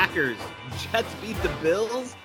Packers. 0.00 0.38
Jets 0.78 1.14
beat 1.20 1.36
the 1.42 1.52
Bills. 1.62 2.16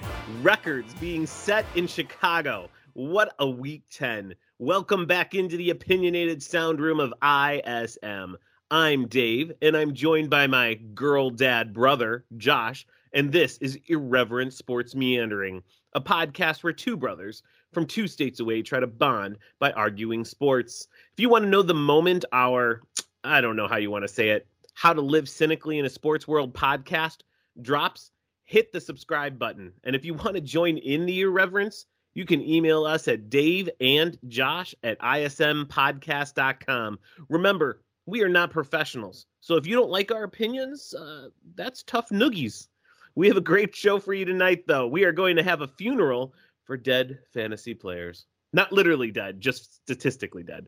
Records 0.41 0.93
being 0.93 1.27
set 1.27 1.65
in 1.75 1.87
Chicago. 1.87 2.69
What 2.93 3.35
a 3.39 3.49
week 3.49 3.83
10. 3.91 4.33
Welcome 4.59 5.05
back 5.05 5.35
into 5.35 5.57
the 5.57 5.71
opinionated 5.71 6.41
sound 6.41 6.79
room 6.79 7.01
of 7.01 7.13
ISM. 7.21 8.37
I'm 8.71 9.09
Dave, 9.09 9.51
and 9.61 9.75
I'm 9.75 9.93
joined 9.93 10.29
by 10.29 10.47
my 10.47 10.75
girl 10.93 11.29
dad 11.29 11.73
brother, 11.73 12.23
Josh, 12.37 12.87
and 13.11 13.33
this 13.33 13.57
is 13.57 13.77
Irreverent 13.87 14.53
Sports 14.53 14.95
Meandering, 14.95 15.61
a 15.91 15.99
podcast 15.99 16.63
where 16.63 16.71
two 16.71 16.95
brothers 16.95 17.43
from 17.73 17.85
two 17.85 18.07
states 18.07 18.39
away 18.39 18.61
try 18.61 18.79
to 18.79 18.87
bond 18.87 19.37
by 19.59 19.73
arguing 19.73 20.23
sports. 20.23 20.87
If 21.11 21.19
you 21.19 21.27
want 21.27 21.43
to 21.43 21.49
know 21.49 21.61
the 21.61 21.73
moment 21.73 22.23
our, 22.31 22.83
I 23.25 23.41
don't 23.41 23.57
know 23.57 23.67
how 23.67 23.75
you 23.75 23.91
want 23.91 24.03
to 24.03 24.13
say 24.13 24.29
it, 24.29 24.47
how 24.75 24.93
to 24.93 25.01
live 25.01 25.27
cynically 25.27 25.77
in 25.77 25.83
a 25.83 25.89
sports 25.89 26.25
world 26.25 26.53
podcast 26.53 27.17
drops, 27.61 28.11
hit 28.43 28.71
the 28.71 28.81
subscribe 28.81 29.39
button. 29.39 29.73
And 29.83 29.95
if 29.95 30.05
you 30.05 30.13
want 30.13 30.35
to 30.35 30.41
join 30.41 30.77
in 30.77 31.05
the 31.05 31.21
irreverence, 31.21 31.85
you 32.13 32.25
can 32.25 32.41
email 32.41 32.85
us 32.85 33.07
at 33.07 33.29
Dave 33.29 33.69
and 33.79 34.17
Josh 34.27 34.75
at 34.83 34.99
ismpodcast.com. 34.99 36.99
Remember, 37.29 37.81
we 38.05 38.23
are 38.23 38.29
not 38.29 38.51
professionals. 38.51 39.25
So 39.41 39.55
if 39.55 39.67
you 39.67 39.75
don't 39.75 39.89
like 39.89 40.11
our 40.11 40.23
opinions, 40.23 40.93
uh, 40.93 41.29
that's 41.55 41.83
tough 41.83 42.09
noogies. 42.09 42.67
We 43.15 43.27
have 43.27 43.37
a 43.37 43.41
great 43.41 43.75
show 43.75 43.99
for 43.99 44.13
you 44.13 44.25
tonight, 44.25 44.65
though. 44.67 44.87
We 44.87 45.03
are 45.03 45.11
going 45.11 45.35
to 45.37 45.43
have 45.43 45.61
a 45.61 45.67
funeral 45.67 46.33
for 46.65 46.77
dead 46.77 47.19
fantasy 47.33 47.73
players. 47.73 48.25
Not 48.53 48.71
literally 48.71 49.11
dead, 49.11 49.41
just 49.41 49.75
statistically 49.75 50.43
dead. 50.43 50.67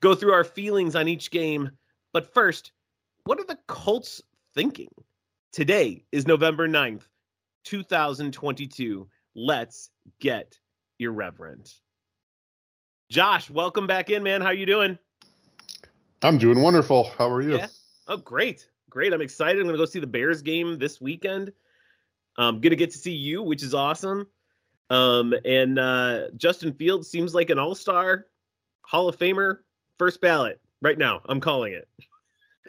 Go 0.00 0.14
through 0.14 0.32
our 0.32 0.44
feelings 0.44 0.96
on 0.96 1.08
each 1.08 1.30
game. 1.30 1.70
But 2.12 2.32
first, 2.32 2.72
what 3.24 3.40
are 3.40 3.44
the 3.44 3.58
Colts 3.66 4.22
thinking? 4.54 4.88
Today 5.54 6.04
is 6.10 6.26
November 6.26 6.68
9th, 6.68 7.02
2022. 7.62 9.08
Let's 9.36 9.90
get 10.18 10.58
irreverent. 10.98 11.72
Josh, 13.08 13.48
welcome 13.50 13.86
back 13.86 14.10
in, 14.10 14.24
man. 14.24 14.40
How 14.40 14.48
are 14.48 14.54
you 14.54 14.66
doing? 14.66 14.98
I'm 16.22 16.38
doing 16.38 16.60
wonderful. 16.60 17.04
How 17.16 17.30
are 17.30 17.40
you? 17.40 17.58
Yeah. 17.58 17.68
Oh, 18.08 18.16
great. 18.16 18.68
Great. 18.90 19.12
I'm 19.12 19.20
excited. 19.20 19.60
I'm 19.60 19.68
going 19.68 19.76
to 19.76 19.78
go 19.78 19.84
see 19.84 20.00
the 20.00 20.08
Bears 20.08 20.42
game 20.42 20.76
this 20.76 21.00
weekend. 21.00 21.52
I'm 22.36 22.54
going 22.54 22.70
to 22.70 22.76
get 22.76 22.90
to 22.90 22.98
see 22.98 23.14
you, 23.14 23.40
which 23.40 23.62
is 23.62 23.74
awesome. 23.74 24.26
Um, 24.90 25.34
and 25.44 25.78
uh, 25.78 26.30
Justin 26.36 26.72
Fields 26.72 27.08
seems 27.08 27.32
like 27.32 27.50
an 27.50 27.60
all 27.60 27.76
star, 27.76 28.26
Hall 28.82 29.08
of 29.08 29.16
Famer, 29.16 29.58
first 30.00 30.20
ballot 30.20 30.60
right 30.82 30.98
now. 30.98 31.20
I'm 31.26 31.38
calling 31.38 31.74
it. 31.74 31.86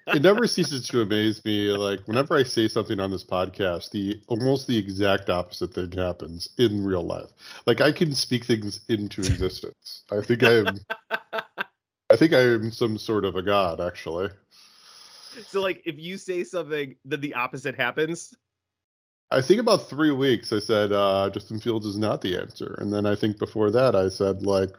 It 0.08 0.22
never 0.22 0.48
ceases 0.48 0.88
to 0.88 1.02
amaze 1.02 1.44
me. 1.46 1.72
Like 1.72 2.02
whenever 2.08 2.36
I 2.36 2.44
say 2.44 2.68
something 2.68 3.00
on 3.00 3.12
this 3.12 3.24
podcast, 3.24 3.92
the 3.92 4.22
almost 4.28 4.68
the 4.68 4.78
exact 4.78 5.30
opposite 5.30 5.74
thing 5.74 5.92
happens 5.92 6.50
in 6.58 6.86
real 6.86 7.04
life. 7.04 7.30
Like 7.66 7.82
I 7.82 7.92
can 7.92 8.14
speak 8.14 8.46
things 8.46 8.82
into 8.90 9.22
existence. 9.22 10.04
I 10.12 10.22
think 10.22 10.44
I 10.44 10.54
am. 10.60 10.80
I 12.10 12.16
think 12.16 12.34
I 12.34 12.42
am 12.42 12.72
some 12.72 12.98
sort 12.98 13.26
of 13.26 13.36
a 13.36 13.42
god, 13.42 13.82
actually. 13.82 14.30
So, 15.48 15.60
like, 15.60 15.82
if 15.86 15.98
you 15.98 16.18
say 16.18 16.44
something, 16.44 16.96
then 17.04 17.20
the 17.20 17.34
opposite 17.34 17.76
happens. 17.76 18.34
I 19.32 19.42
think 19.42 19.60
about 19.60 19.90
three 19.90 20.12
weeks. 20.12 20.54
I 20.54 20.60
said 20.60 20.92
uh, 20.92 21.30
Justin 21.34 21.60
Fields 21.60 21.86
is 21.86 21.98
not 21.98 22.22
the 22.22 22.38
answer, 22.38 22.76
and 22.80 22.94
then 22.94 23.06
I 23.06 23.16
think 23.16 23.40
before 23.40 23.72
that 23.72 23.96
I 23.96 24.10
said 24.10 24.44
like 24.44 24.70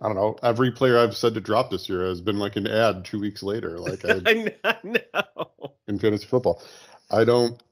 I 0.00 0.08
don't 0.08 0.16
know. 0.16 0.36
Every 0.42 0.70
player 0.70 0.98
I've 0.98 1.16
said 1.16 1.34
to 1.34 1.40
drop 1.40 1.70
this 1.70 1.88
year 1.88 2.06
has 2.06 2.20
been 2.20 2.38
like 2.38 2.56
an 2.56 2.66
ad 2.66 3.04
two 3.04 3.18
weeks 3.18 3.42
later. 3.42 3.78
Like 3.78 4.04
I, 4.08 4.54
I 4.64 4.76
know 4.84 5.72
in 5.88 5.98
fantasy 5.98 6.26
football. 6.26 6.62
I 7.10 7.24
don't. 7.24 7.62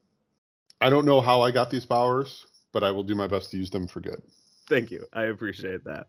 I 0.81 0.89
don't 0.89 1.05
know 1.05 1.21
how 1.21 1.41
I 1.41 1.51
got 1.51 1.69
these 1.69 1.85
powers, 1.85 2.45
but 2.73 2.83
I 2.83 2.91
will 2.91 3.03
do 3.03 3.15
my 3.15 3.27
best 3.27 3.51
to 3.51 3.57
use 3.57 3.69
them 3.69 3.87
for 3.87 4.01
good. 4.01 4.21
Thank 4.67 4.91
you. 4.91 5.05
I 5.13 5.23
appreciate 5.25 5.83
that. 5.85 6.07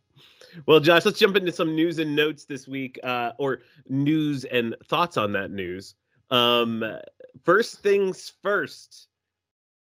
Well, 0.66 0.80
Josh, 0.80 1.04
let's 1.04 1.18
jump 1.18 1.36
into 1.36 1.52
some 1.52 1.74
news 1.74 1.98
and 1.98 2.16
notes 2.16 2.46
this 2.46 2.66
week, 2.66 2.98
uh, 3.04 3.32
or 3.38 3.60
news 3.88 4.44
and 4.44 4.74
thoughts 4.86 5.16
on 5.16 5.32
that 5.32 5.50
news. 5.50 5.94
Um, 6.30 6.84
first 7.44 7.82
things 7.82 8.32
first. 8.42 9.08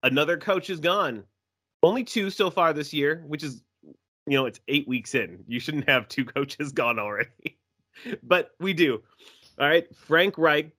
Another 0.03 0.37
coach 0.37 0.69
is 0.69 0.79
gone. 0.79 1.23
Only 1.81 2.03
two 2.03 2.29
so 2.29 2.49
far 2.49 2.71
this 2.73 2.93
year, 2.93 3.23
which 3.27 3.43
is 3.43 3.63
you 4.29 4.37
know, 4.37 4.45
it's 4.45 4.59
eight 4.67 4.87
weeks 4.87 5.15
in. 5.15 5.43
You 5.47 5.59
shouldn't 5.59 5.89
have 5.89 6.07
two 6.07 6.23
coaches 6.35 6.71
gone 6.71 6.99
already. 6.99 7.57
but 8.23 8.51
we 8.59 8.73
do. 8.73 9.01
All 9.59 9.67
right. 9.67 9.87
Frank 9.95 10.37
Reich, 10.37 10.71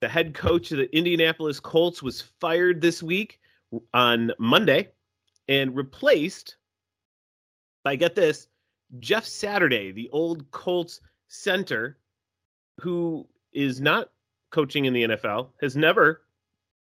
the 0.00 0.08
head 0.08 0.34
coach 0.34 0.72
of 0.72 0.78
the 0.78 0.96
Indianapolis 0.96 1.60
Colts, 1.60 2.02
was 2.02 2.22
fired 2.40 2.80
this 2.80 3.02
week 3.02 3.40
on 3.92 4.32
Monday 4.38 4.88
and 5.48 5.76
replaced 5.76 6.56
by, 7.84 7.96
get 7.96 8.14
this, 8.14 8.48
Jeff 9.00 9.26
Saturday, 9.26 9.92
the 9.92 10.08
old 10.10 10.50
Colts 10.50 11.00
center, 11.28 11.98
who 12.80 13.26
is 13.52 13.80
not 13.80 14.10
coaching 14.50 14.86
in 14.86 14.94
the 14.94 15.02
NFL, 15.04 15.50
has 15.60 15.76
never 15.76 16.22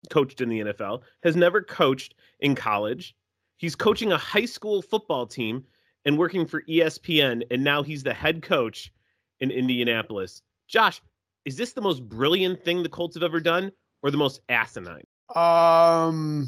coached 0.10 0.42
in 0.42 0.50
the 0.50 0.62
NFL, 0.62 1.02
has 1.24 1.36
never 1.36 1.62
coached 1.62 2.16
in 2.40 2.56
college. 2.56 3.16
He's 3.58 3.76
coaching 3.76 4.12
a 4.12 4.18
high 4.18 4.46
school 4.46 4.82
football 4.82 5.26
team 5.26 5.66
and 6.06 6.18
working 6.18 6.46
for 6.46 6.62
ESPN, 6.64 7.44
and 7.52 7.64
now 7.64 7.84
he's 7.84 8.04
the 8.04 8.14
head 8.14 8.42
coach 8.42 8.92
in 9.40 9.52
Indianapolis. 9.52 10.42
Josh, 10.68 11.02
is 11.46 11.56
this 11.56 11.74
the 11.74 11.82
most 11.82 12.08
brilliant 12.08 12.64
thing 12.64 12.84
the 12.84 12.90
Colts 12.90 13.16
have 13.16 13.24
ever 13.24 13.40
done, 13.40 13.72
or 14.02 14.12
the 14.12 14.18
most 14.18 14.42
asinine? 14.50 15.06
Um, 15.36 16.48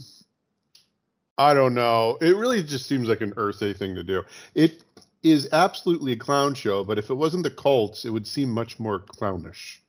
I 1.37 1.53
don't 1.53 1.73
know. 1.73 2.17
It 2.21 2.35
really 2.35 2.63
just 2.63 2.87
seems 2.87 3.07
like 3.07 3.21
an 3.21 3.33
Irsay 3.33 3.75
thing 3.75 3.95
to 3.95 4.03
do. 4.03 4.23
It 4.53 4.83
is 5.23 5.49
absolutely 5.51 6.13
a 6.13 6.17
clown 6.17 6.53
show, 6.53 6.83
but 6.83 6.99
if 6.99 7.09
it 7.09 7.15
wasn't 7.15 7.43
the 7.43 7.49
Colts, 7.49 8.05
it 8.05 8.11
would 8.11 8.27
seem 8.27 8.49
much 8.49 8.79
more 8.79 8.99
clownish. 8.99 9.81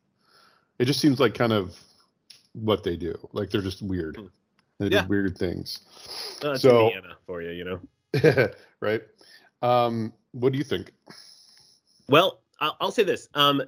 It 0.79 0.87
just 0.87 1.01
seems 1.01 1.21
like 1.21 1.35
kind 1.35 1.53
of 1.53 1.79
what 2.53 2.83
they 2.83 2.97
do. 2.97 3.17
Like 3.33 3.51
they're 3.51 3.63
just 3.63 3.83
weird. 3.83 4.17
Hmm. 4.17 4.27
They 4.79 4.89
yeah. 4.89 5.03
do 5.03 5.09
weird 5.09 5.39
things. 5.39 5.81
Uh, 6.43 6.57
so 6.57 6.87
Indiana 6.87 7.17
for 7.27 7.43
you, 7.43 7.51
you 7.51 7.65
know. 7.65 8.49
right. 8.81 9.03
Um, 9.63 10.13
what 10.33 10.53
do 10.53 10.59
you 10.59 10.65
think? 10.65 10.93
Well, 12.09 12.43
I'll, 12.61 12.91
say 12.91 13.03
this. 13.03 13.29
Um, 13.35 13.63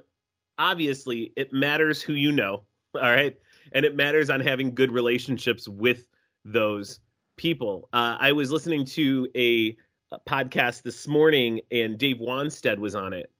obviously, 0.57 1.33
it 1.35 1.53
matters 1.53 2.01
who 2.01 2.13
you 2.13 2.31
know. 2.31 2.63
All 2.95 3.01
right, 3.01 3.37
and 3.73 3.85
it 3.85 3.95
matters 3.95 4.29
on 4.29 4.39
having 4.39 4.73
good 4.73 4.91
relationships 4.91 5.67
with 5.67 6.05
those 6.43 6.99
people. 7.37 7.87
Uh, 7.93 8.17
I 8.19 8.31
was 8.31 8.51
listening 8.51 8.85
to 8.85 9.27
a, 9.35 9.75
a 10.11 10.19
podcast 10.27 10.81
this 10.81 11.07
morning, 11.07 11.61
and 11.71 11.97
Dave 11.97 12.17
Wannstedt 12.17 12.79
was 12.79 12.95
on 12.95 13.13
it, 13.13 13.31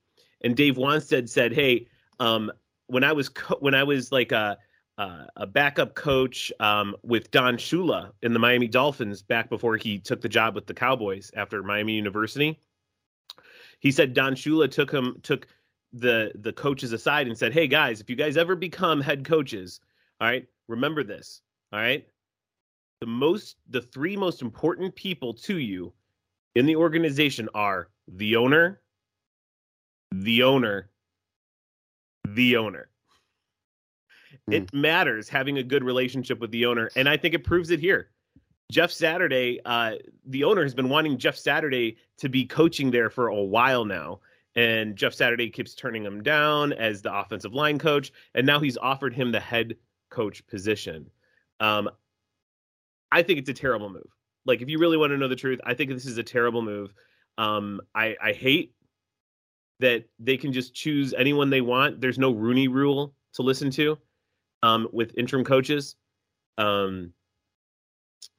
and 0.41 0.55
Dave 0.55 0.75
Wannstedt 0.75 1.29
said, 1.29 1.51
"Hey, 1.51 1.87
um, 2.19 2.51
when 2.87 3.03
I 3.03 3.11
was 3.11 3.29
co- 3.29 3.57
when 3.59 3.73
I 3.73 3.83
was 3.83 4.11
like 4.11 4.31
a 4.31 4.57
uh, 4.99 5.23
a 5.37 5.47
backup 5.47 5.95
coach 5.95 6.51
um, 6.59 6.93
with 7.03 7.31
Don 7.31 7.55
Shula 7.55 8.11
in 8.21 8.33
the 8.33 8.39
Miami 8.39 8.67
Dolphins 8.67 9.21
back 9.21 9.49
before 9.49 9.77
he 9.77 9.97
took 9.97 10.19
the 10.19 10.27
job 10.27 10.55
with 10.55 10.67
the 10.67 10.73
Cowboys 10.73 11.31
after 11.37 11.63
Miami 11.63 11.93
University. 11.93 12.59
He 13.79 13.91
said 13.91 14.13
Don 14.13 14.35
Shula 14.35 14.69
took 14.69 14.91
him 14.91 15.17
took 15.23 15.47
the 15.93 16.33
the 16.35 16.51
coaches 16.51 16.91
aside 16.91 17.27
and 17.27 17.37
said, 17.37 17.53
"Hey 17.53 17.65
guys, 17.65 18.01
if 18.01 18.09
you 18.09 18.17
guys 18.17 18.35
ever 18.35 18.57
become 18.57 18.99
head 18.99 19.23
coaches, 19.23 19.79
all 20.19 20.27
right, 20.27 20.45
remember 20.67 21.05
this, 21.05 21.41
all 21.71 21.79
right? 21.79 22.05
The 22.99 23.07
most 23.07 23.55
the 23.69 23.81
three 23.81 24.17
most 24.17 24.41
important 24.41 24.93
people 24.95 25.33
to 25.35 25.59
you 25.59 25.93
in 26.55 26.65
the 26.65 26.75
organization 26.75 27.47
are 27.53 27.87
the 28.09 28.35
owner, 28.35 28.81
the 30.11 30.43
owner, 30.43 30.89
the 32.27 32.57
owner." 32.57 32.89
Mm. 34.49 34.53
It 34.53 34.73
matters 34.73 35.29
having 35.29 35.57
a 35.57 35.63
good 35.63 35.83
relationship 35.83 36.39
with 36.39 36.51
the 36.51 36.65
owner, 36.65 36.89
and 36.95 37.07
I 37.07 37.17
think 37.17 37.33
it 37.33 37.43
proves 37.43 37.69
it 37.69 37.79
here. 37.79 38.09
Jeff 38.71 38.91
Saturday, 38.91 39.59
uh, 39.65 39.95
the 40.25 40.43
owner 40.43 40.61
has 40.61 40.75
been 40.75 40.89
wanting 40.89 41.17
Jeff 41.17 41.35
Saturday 41.35 41.97
to 42.17 42.29
be 42.29 42.45
coaching 42.45 42.91
there 42.91 43.09
for 43.09 43.27
a 43.27 43.41
while 43.41 43.83
now. 43.83 44.19
And 44.55 44.95
Jeff 44.95 45.13
Saturday 45.13 45.49
keeps 45.49 45.73
turning 45.73 46.05
him 46.05 46.21
down 46.21 46.73
as 46.73 47.01
the 47.01 47.15
offensive 47.15 47.53
line 47.53 47.79
coach. 47.79 48.11
And 48.35 48.45
now 48.45 48.59
he's 48.59 48.77
offered 48.77 49.13
him 49.13 49.31
the 49.31 49.39
head 49.39 49.75
coach 50.09 50.45
position. 50.45 51.09
Um, 51.59 51.89
I 53.11 53.23
think 53.23 53.39
it's 53.39 53.49
a 53.49 53.53
terrible 53.53 53.89
move. 53.89 54.09
Like, 54.45 54.61
if 54.61 54.69
you 54.69 54.77
really 54.77 54.97
want 54.97 55.11
to 55.11 55.17
know 55.17 55.27
the 55.27 55.35
truth, 55.35 55.59
I 55.63 55.73
think 55.73 55.89
this 55.89 56.05
is 56.05 56.17
a 56.17 56.23
terrible 56.23 56.61
move. 56.61 56.93
Um, 57.39 57.81
I, 57.95 58.15
I 58.21 58.33
hate 58.33 58.75
that 59.79 60.05
they 60.19 60.37
can 60.37 60.53
just 60.53 60.75
choose 60.75 61.13
anyone 61.13 61.49
they 61.49 61.61
want. 61.61 62.01
There's 62.01 62.19
no 62.19 62.31
Rooney 62.31 62.67
rule 62.67 63.15
to 63.33 63.41
listen 63.41 63.71
to 63.71 63.97
um, 64.63 64.87
with 64.91 65.17
interim 65.17 65.43
coaches. 65.43 65.95
Um, 66.57 67.13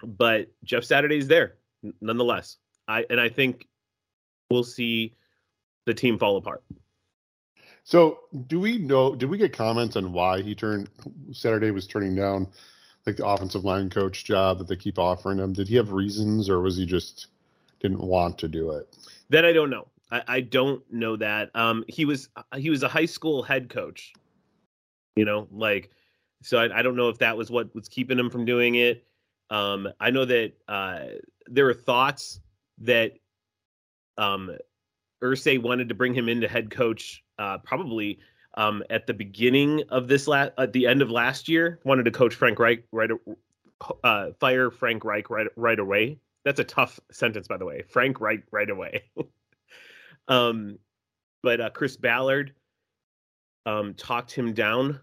but 0.03 0.49
Jeff 0.65 0.85
Saturday's 0.85 1.29
there 1.29 1.57
nonetheless. 2.01 2.59
I 2.89 3.05
and 3.11 3.21
I 3.21 3.29
think 3.29 3.69
we'll 4.51 4.65
see 4.65 5.15
the 5.87 5.95
team 5.95 6.19
fall 6.19 6.37
apart. 6.37 6.63
So, 7.85 8.21
do 8.47 8.61
we 8.61 8.79
know? 8.79 9.15
Did 9.15 9.31
we 9.31 9.39
get 9.39 9.53
comments 9.53 9.97
on 9.97 10.13
why 10.13 10.43
he 10.43 10.55
turned 10.55 10.89
Saturday 11.33 11.71
was 11.71 11.87
turning 11.87 12.15
down 12.15 12.47
like 13.07 13.17
the 13.17 13.27
offensive 13.27 13.65
line 13.65 13.89
coach 13.89 14.25
job 14.25 14.59
that 14.59 14.69
they 14.69 14.77
keep 14.77 14.99
offering 14.99 15.39
him? 15.39 15.53
Did 15.53 15.69
he 15.69 15.77
have 15.77 15.93
reasons, 15.93 16.49
or 16.49 16.61
was 16.61 16.77
he 16.77 16.85
just 16.85 17.29
didn't 17.81 18.01
want 18.01 18.39
to 18.39 18.49
do 18.49 18.73
it? 18.73 18.97
That 19.31 19.45
I 19.45 19.53
don't 19.53 19.71
know. 19.71 19.89
I, 20.11 20.23
I 20.29 20.41
don't 20.41 20.83
know 20.93 21.17
that. 21.17 21.51
Um, 21.55 21.85
he 21.89 22.05
was 22.05 22.29
he 22.57 22.71
was 22.71 22.83
a 22.83 22.89
high 22.89 23.07
school 23.07 23.43
head 23.43 23.69
coach. 23.71 24.13
You 25.17 25.25
know, 25.25 25.49
like 25.51 25.91
so 26.43 26.59
I, 26.59 26.79
I 26.79 26.83
don't 26.83 26.97
know 26.97 27.09
if 27.09 27.19
that 27.19 27.37
was 27.37 27.51
what 27.51 27.75
was 27.75 27.89
keeping 27.89 28.19
him 28.19 28.31
from 28.31 28.45
doing 28.45 28.77
it. 28.77 29.05
Um, 29.51 29.89
I 29.99 30.11
know 30.11 30.25
that 30.25 30.53
uh, 30.69 31.01
there 31.47 31.69
are 31.69 31.75
thoughts 31.75 32.41
that 32.79 33.13
um, 34.17 34.57
Irsay 35.23 35.61
wanted 35.61 35.89
to 35.89 35.95
bring 35.95 36.15
him 36.15 36.29
into 36.29 36.49
head 36.49 36.71
coach 36.71 37.23
uh, 37.39 37.59
probably 37.59 38.21
um, 38.57 38.83
at 38.91 39.07
the 39.07 39.15
beginning 39.15 39.83
of 39.91 40.09
this 40.09 40.27
last 40.27 40.53
at 40.59 40.73
the 40.73 40.87
end 40.87 41.03
of 41.03 41.11
last 41.11 41.49
year. 41.49 41.81
Wanted 41.85 42.05
to 42.05 42.11
coach 42.11 42.35
Frank 42.35 42.59
Reich 42.59 42.85
right 42.93 43.11
uh, 44.05 44.31
fire 44.39 44.71
Frank 44.71 45.05
Reich 45.05 45.31
right 45.31 45.47
right 45.57 45.79
away. 45.79 46.19
That's 46.45 46.61
a 46.61 46.65
tough 46.65 46.99
sentence, 47.11 47.49
by 47.49 47.59
the 47.59 47.67
way. 47.67 47.83
Frank 47.83 48.21
Reich 48.21 48.45
right 48.51 48.71
away. 48.71 49.05
um, 50.29 50.79
but 51.43 51.61
uh, 51.61 51.71
Chris 51.71 51.97
Ballard 51.97 52.55
um, 53.67 53.95
talked 53.95 54.33
him 54.33 54.55
down 54.55 55.01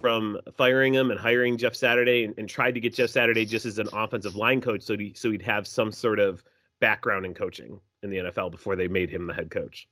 from 0.00 0.38
firing 0.56 0.94
him 0.94 1.10
and 1.10 1.20
hiring 1.20 1.56
Jeff 1.56 1.74
Saturday, 1.74 2.24
and, 2.24 2.34
and, 2.38 2.48
tried 2.48 2.72
to 2.72 2.80
get 2.80 2.94
Jeff 2.94 3.10
Saturday 3.10 3.44
just 3.44 3.64
as 3.64 3.78
an 3.78 3.88
offensive 3.92 4.34
line 4.34 4.60
coach, 4.60 4.82
so 4.82 4.96
he, 4.96 5.12
so 5.14 5.30
he'd 5.30 5.42
have 5.42 5.66
some 5.66 5.92
sort 5.92 6.18
of 6.18 6.42
background 6.80 7.24
in 7.24 7.34
coaching 7.34 7.80
in 8.02 8.10
the 8.10 8.16
NFL 8.16 8.50
before 8.50 8.76
they 8.76 8.88
made 8.88 9.08
him 9.08 9.26
the 9.26 9.34
head 9.34 9.50
coach. 9.50 9.88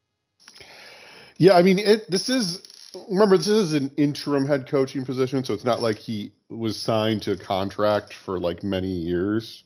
Yeah, 1.39 1.55
I 1.55 1.63
mean, 1.63 1.79
it, 1.79 2.11
this 2.11 2.29
is 2.29 2.63
remember 3.09 3.37
this 3.37 3.49
is 3.49 3.75
an 3.75 3.91
interim 3.97 4.47
head 4.47 4.69
coaching 4.69 5.05
position, 5.05 5.45
so 5.45 5.55
it's 5.55 5.65
not 5.65 5.81
like 5.81 5.99
he 5.99 6.33
was 6.49 6.79
signed 6.79 7.23
to 7.23 7.33
a 7.33 7.37
contract 7.37 8.13
for 8.13 8.39
like 8.39 8.63
many 8.63 8.89
years. 8.89 9.65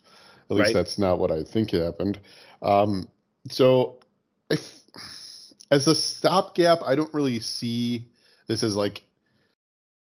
At 0.50 0.56
least 0.56 0.66
right. 0.68 0.74
that's 0.74 0.98
not 0.98 1.18
what 1.18 1.32
I 1.32 1.42
think 1.42 1.72
happened. 1.72 2.20
Um, 2.62 3.08
so, 3.50 3.98
if, 4.48 4.80
as 5.70 5.88
a 5.88 5.94
stopgap, 5.94 6.82
I 6.84 6.94
don't 6.94 7.12
really 7.12 7.40
see 7.40 8.06
this 8.46 8.62
as 8.62 8.76
like 8.76 9.02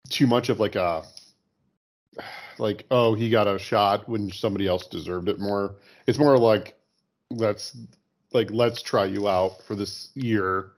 too 0.09 0.27
much 0.27 0.49
of 0.49 0.59
like 0.59 0.75
a 0.75 1.03
like 2.57 2.85
oh 2.91 3.13
he 3.13 3.29
got 3.29 3.47
a 3.47 3.59
shot 3.59 4.07
when 4.07 4.31
somebody 4.31 4.67
else 4.67 4.87
deserved 4.87 5.29
it 5.29 5.39
more. 5.39 5.75
It's 6.07 6.19
more 6.19 6.37
like 6.37 6.77
let's 7.31 7.77
like 8.33 8.49
let's 8.51 8.81
try 8.81 9.05
you 9.05 9.27
out 9.27 9.61
for 9.63 9.75
this 9.75 10.09
year. 10.15 10.71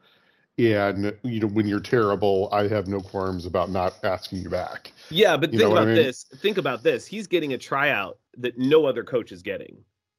And 0.60 1.16
you 1.22 1.40
know 1.40 1.48
when 1.48 1.68
you're 1.68 1.80
terrible 1.80 2.50
i 2.52 2.68
have 2.68 2.88
no 2.88 3.00
qualms 3.00 3.46
about 3.46 3.70
not 3.70 3.94
asking 4.04 4.40
you 4.40 4.50
back. 4.50 4.92
Yeah 5.10 5.38
but 5.38 5.54
you 5.54 5.60
think 5.60 5.72
about 5.72 5.84
I 5.84 5.86
mean? 5.86 5.96
this. 5.96 6.26
Think 6.38 6.58
about 6.58 6.84
this. 6.84 7.06
He's 7.06 7.28
getting 7.28 7.54
a 7.54 7.58
tryout 7.58 8.18
that 8.38 8.58
no 8.58 8.86
other 8.86 9.04
coach 9.04 9.32
is 9.32 9.42
getting. 9.44 9.78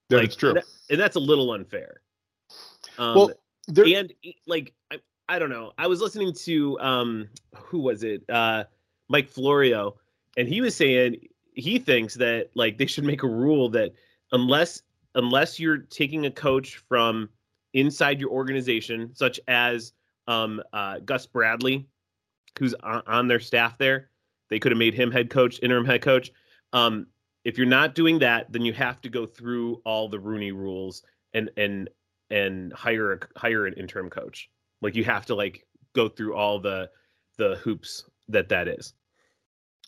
That's 0.09 0.23
like, 0.23 0.37
true. 0.37 0.51
and, 0.51 0.59
that, 0.59 0.65
and, 0.91 1.01
that's 1.01 1.17
a 1.17 1.21
little 1.21 1.53
unfair. 1.53 2.01
Um, 2.99 3.15
well 3.15 3.31
there... 3.67 3.85
and 3.87 4.13
like 4.47 4.75
I, 4.93 5.01
I 5.29 5.39
don't 5.41 5.51
know. 5.51 5.73
I 5.77 5.89
was 5.89 6.01
listening 6.01 6.33
to 6.45 6.79
um 6.79 7.29
who 7.57 7.81
was 7.81 8.05
it? 8.05 8.23
Uh 8.29 8.65
mike 9.09 9.29
florio 9.29 9.95
and 10.37 10.49
he 10.49 10.61
was 10.61 10.75
saying 10.75 11.17
he 11.55 11.79
thinks 11.79 12.15
that 12.15 12.51
like 12.55 12.79
they 12.79 12.87
should 12.87 13.05
make 13.05 13.23
a 13.23 13.29
rule 13.29 13.69
that 13.69 13.93
unless 14.33 14.83
unless 15.15 15.59
you're 15.59 15.79
taking 15.79 16.27
a 16.27 16.31
coach 16.31 16.77
from 16.89 17.29
inside 17.75 18.21
your 18.21 18.31
organization 18.31 19.11
such 19.15 19.41
as 19.49 19.93
um, 20.29 20.63
uh, 20.73 20.99
Gus 21.01 21.27
Bradley, 21.27 21.87
who's 22.59 22.75
on, 22.83 23.03
on, 23.07 23.29
their 23.29 23.41
staff 23.41 23.79
there. 23.79 24.11
They 24.51 24.59
could 24.59 24.73
have 24.73 24.79
made 24.79 24.95
him 24.95 25.11
head 25.11 25.31
coach, 25.31 25.59
interim 25.63 25.87
head 25.87 26.03
coach. 26.03 26.31
Um, 26.73 27.07
if 27.45 27.57
you're 27.57 27.67
not 27.67 27.95
doing 27.95 28.19
that, 28.21 28.53
then 28.53 28.63
you 28.63 28.73
have 28.75 29.01
to 29.01 29.09
go 29.09 29.27
through 29.27 29.81
all 29.85 30.09
the 30.09 30.21
Rooney 30.21 30.53
rules 30.53 31.03
and 31.35 31.51
and 31.57 31.89
and 32.31 32.73
hire 32.73 33.15
a, 33.15 33.19
hire 33.37 33.67
an 33.67 33.75
interim 33.75 34.11
coach. 34.11 34.51
Like 34.83 34.95
you 34.95 35.05
have 35.05 35.25
to 35.27 35.35
like 35.35 35.67
go 35.95 36.09
through 36.09 36.35
all 36.35 36.61
the 36.61 36.91
the 37.39 37.57
hoops 37.57 38.05
that 38.29 38.49
that 38.51 38.69
is. 38.69 38.93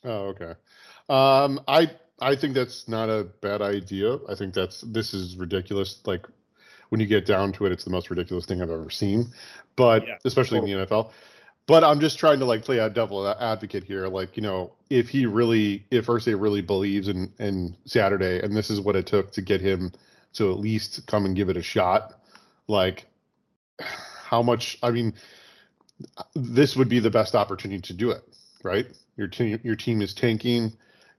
Oh, 0.04 0.28
okay. 0.28 0.54
Um, 1.08 1.60
I 1.68 1.90
I 2.20 2.36
think 2.36 2.54
that's 2.54 2.88
not 2.88 3.08
a 3.08 3.24
bad 3.40 3.62
idea. 3.62 4.18
I 4.28 4.34
think 4.34 4.54
that's 4.54 4.80
this 4.82 5.14
is 5.14 5.36
ridiculous. 5.36 6.00
Like 6.06 6.26
when 6.90 7.00
you 7.00 7.06
get 7.06 7.26
down 7.26 7.52
to 7.52 7.66
it, 7.66 7.72
it's 7.72 7.84
the 7.84 7.90
most 7.90 8.10
ridiculous 8.10 8.46
thing 8.46 8.62
I've 8.62 8.70
ever 8.70 8.90
seen. 8.90 9.32
But 9.76 10.06
yeah, 10.06 10.18
especially 10.24 10.58
in 10.58 10.64
the 10.64 10.86
NFL. 10.86 11.10
But 11.66 11.84
I'm 11.84 12.00
just 12.00 12.18
trying 12.18 12.40
to 12.40 12.44
like 12.44 12.64
play 12.64 12.78
a 12.78 12.90
devil 12.90 13.28
advocate 13.28 13.84
here. 13.84 14.08
Like, 14.08 14.36
you 14.36 14.42
know, 14.42 14.72
if 14.90 15.08
he 15.08 15.26
really, 15.26 15.86
if 15.90 16.06
Irsay 16.06 16.38
really 16.40 16.62
believes 16.62 17.08
in 17.08 17.32
in 17.38 17.76
Saturday, 17.84 18.40
and 18.42 18.56
this 18.56 18.70
is 18.70 18.80
what 18.80 18.96
it 18.96 19.06
took 19.06 19.30
to 19.32 19.42
get 19.42 19.60
him 19.60 19.92
to 20.34 20.50
at 20.50 20.58
least 20.58 21.06
come 21.06 21.24
and 21.24 21.36
give 21.36 21.48
it 21.48 21.56
a 21.56 21.62
shot, 21.62 22.20
like, 22.66 23.06
how 23.78 24.42
much? 24.42 24.78
I 24.82 24.90
mean, 24.90 25.14
this 26.34 26.76
would 26.76 26.88
be 26.88 26.98
the 26.98 27.10
best 27.10 27.34
opportunity 27.34 27.82
to 27.82 27.92
do 27.92 28.10
it, 28.10 28.22
right? 28.62 28.86
Your 29.20 29.28
team, 29.28 29.60
your 29.62 29.76
team 29.76 30.02
is 30.02 30.14
tanking 30.14 30.72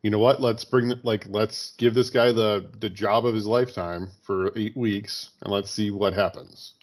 you 0.03 0.09
know 0.09 0.19
what? 0.19 0.42
Let's 0.42 0.65
bring 0.65 0.94
like 1.03 1.25
let's 1.30 1.74
give 1.77 1.94
this 1.94 2.09
guy 2.09 2.31
the 2.31 2.69
the 2.80 2.89
job 2.89 3.25
of 3.25 3.36
his 3.36 3.45
lifetime 3.45 4.09
for 4.24 4.51
eight 4.57 4.75
weeks 4.75 5.30
and 5.42 5.53
let's 5.53 5.69
see 5.69 5.92
what 5.92 6.13
happens. 6.13 6.74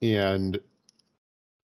And 0.00 0.52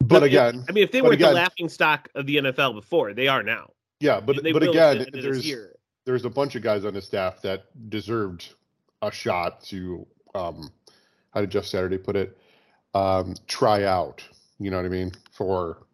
but, 0.01 0.09
but 0.09 0.23
again, 0.25 0.65
I 0.69 0.73
mean, 0.73 0.83
if 0.83 0.91
they 0.91 1.01
were 1.01 1.15
the 1.15 1.31
laughing 1.31 1.69
stock 1.69 2.09
of 2.15 2.27
the 2.27 2.37
NFL 2.37 2.75
before, 2.75 3.15
they 3.15 3.29
are 3.29 3.45
now. 3.45 3.71
Yeah, 4.01 4.19
but 4.19 4.43
but 4.43 4.63
again, 4.65 5.07
there's 5.13 5.49
there's 6.05 6.25
a 6.25 6.31
bunch 6.31 6.57
of 6.57 6.63
guys 6.63 6.85
on 6.85 6.95
the 6.95 7.03
staff 7.03 7.43
that 7.43 7.67
deserved 7.89 8.53
a 9.03 9.13
shot 9.13 9.63
to 9.65 10.05
um 10.35 10.73
how 11.31 11.41
did 11.41 11.51
Jeff 11.51 11.65
Saturday 11.65 11.99
put 11.99 12.17
it? 12.17 12.37
Um, 12.93 13.37
try 13.47 13.85
out. 13.85 14.23
You 14.59 14.71
know 14.71 14.79
what 14.79 14.87
I 14.87 14.91
mean 14.91 15.13
for 15.31 15.87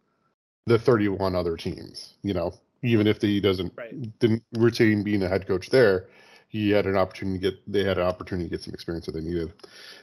the 0.67 0.79
31 0.79 1.35
other 1.35 1.57
teams. 1.57 2.15
You 2.23 2.35
know, 2.35 2.55
even 2.83 3.07
if 3.07 3.21
he 3.21 3.41
doesn't 3.41 3.73
right. 3.77 4.19
didn't 4.19 4.43
retain 4.53 5.03
being 5.03 5.23
a 5.23 5.29
head 5.29 5.47
coach 5.47 5.71
there, 5.71 6.09
he 6.49 6.71
had 6.71 6.87
an 6.87 6.97
opportunity 6.97 7.39
to 7.39 7.51
get 7.51 7.73
they 7.73 7.85
had 7.85 7.99
an 7.99 8.07
opportunity 8.07 8.49
to 8.49 8.51
get 8.51 8.63
some 8.63 8.75
experience 8.75 9.07
that 9.07 9.13
they 9.13 9.21
needed. 9.21 9.53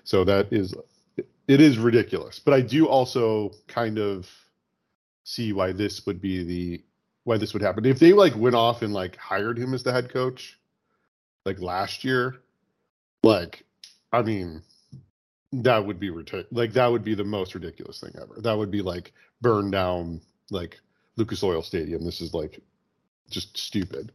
So 0.04 0.24
that 0.26 0.52
is 0.52 0.74
it 1.48 1.62
is 1.62 1.78
ridiculous. 1.78 2.40
But 2.40 2.54
I 2.54 2.62
do 2.62 2.88
also 2.88 3.52
kind 3.68 3.98
of 3.98 4.30
see 5.24 5.54
why 5.54 5.72
this 5.72 6.06
would 6.06 6.22
be 6.22 6.44
the 6.44 6.84
why 7.24 7.38
this 7.38 7.54
would 7.54 7.62
happen. 7.62 7.86
If 7.86 8.00
they 8.00 8.14
like 8.14 8.36
went 8.36 8.56
off 8.56 8.82
and 8.82 8.94
like 8.94 9.16
hired 9.18 9.58
him 9.58 9.74
as 9.74 9.84
the 9.84 9.92
head 9.92 10.12
coach 10.12 10.60
like 11.46 11.60
last 11.60 12.04
year, 12.04 12.42
like 13.24 13.64
I 14.12 14.22
mean 14.22 14.62
that 15.52 15.86
would 15.86 16.00
be 16.00 16.12
like 16.52 16.74
that 16.74 16.92
would 16.92 17.04
be 17.04 17.16
the 17.16 17.24
most 17.24 17.56
ridiculous 17.56 18.00
thing 18.00 18.12
ever. 18.22 18.42
That 18.42 18.58
would 18.58 18.72
be 18.72 18.82
like 18.82 19.14
burn 19.42 19.72
down 19.72 20.22
like 20.52 20.80
Lucas 21.18 21.44
Oil 21.44 21.62
Stadium. 21.62 22.04
This 22.04 22.22
is 22.22 22.34
like 22.34 22.62
just 23.30 23.58
stupid. 23.58 24.12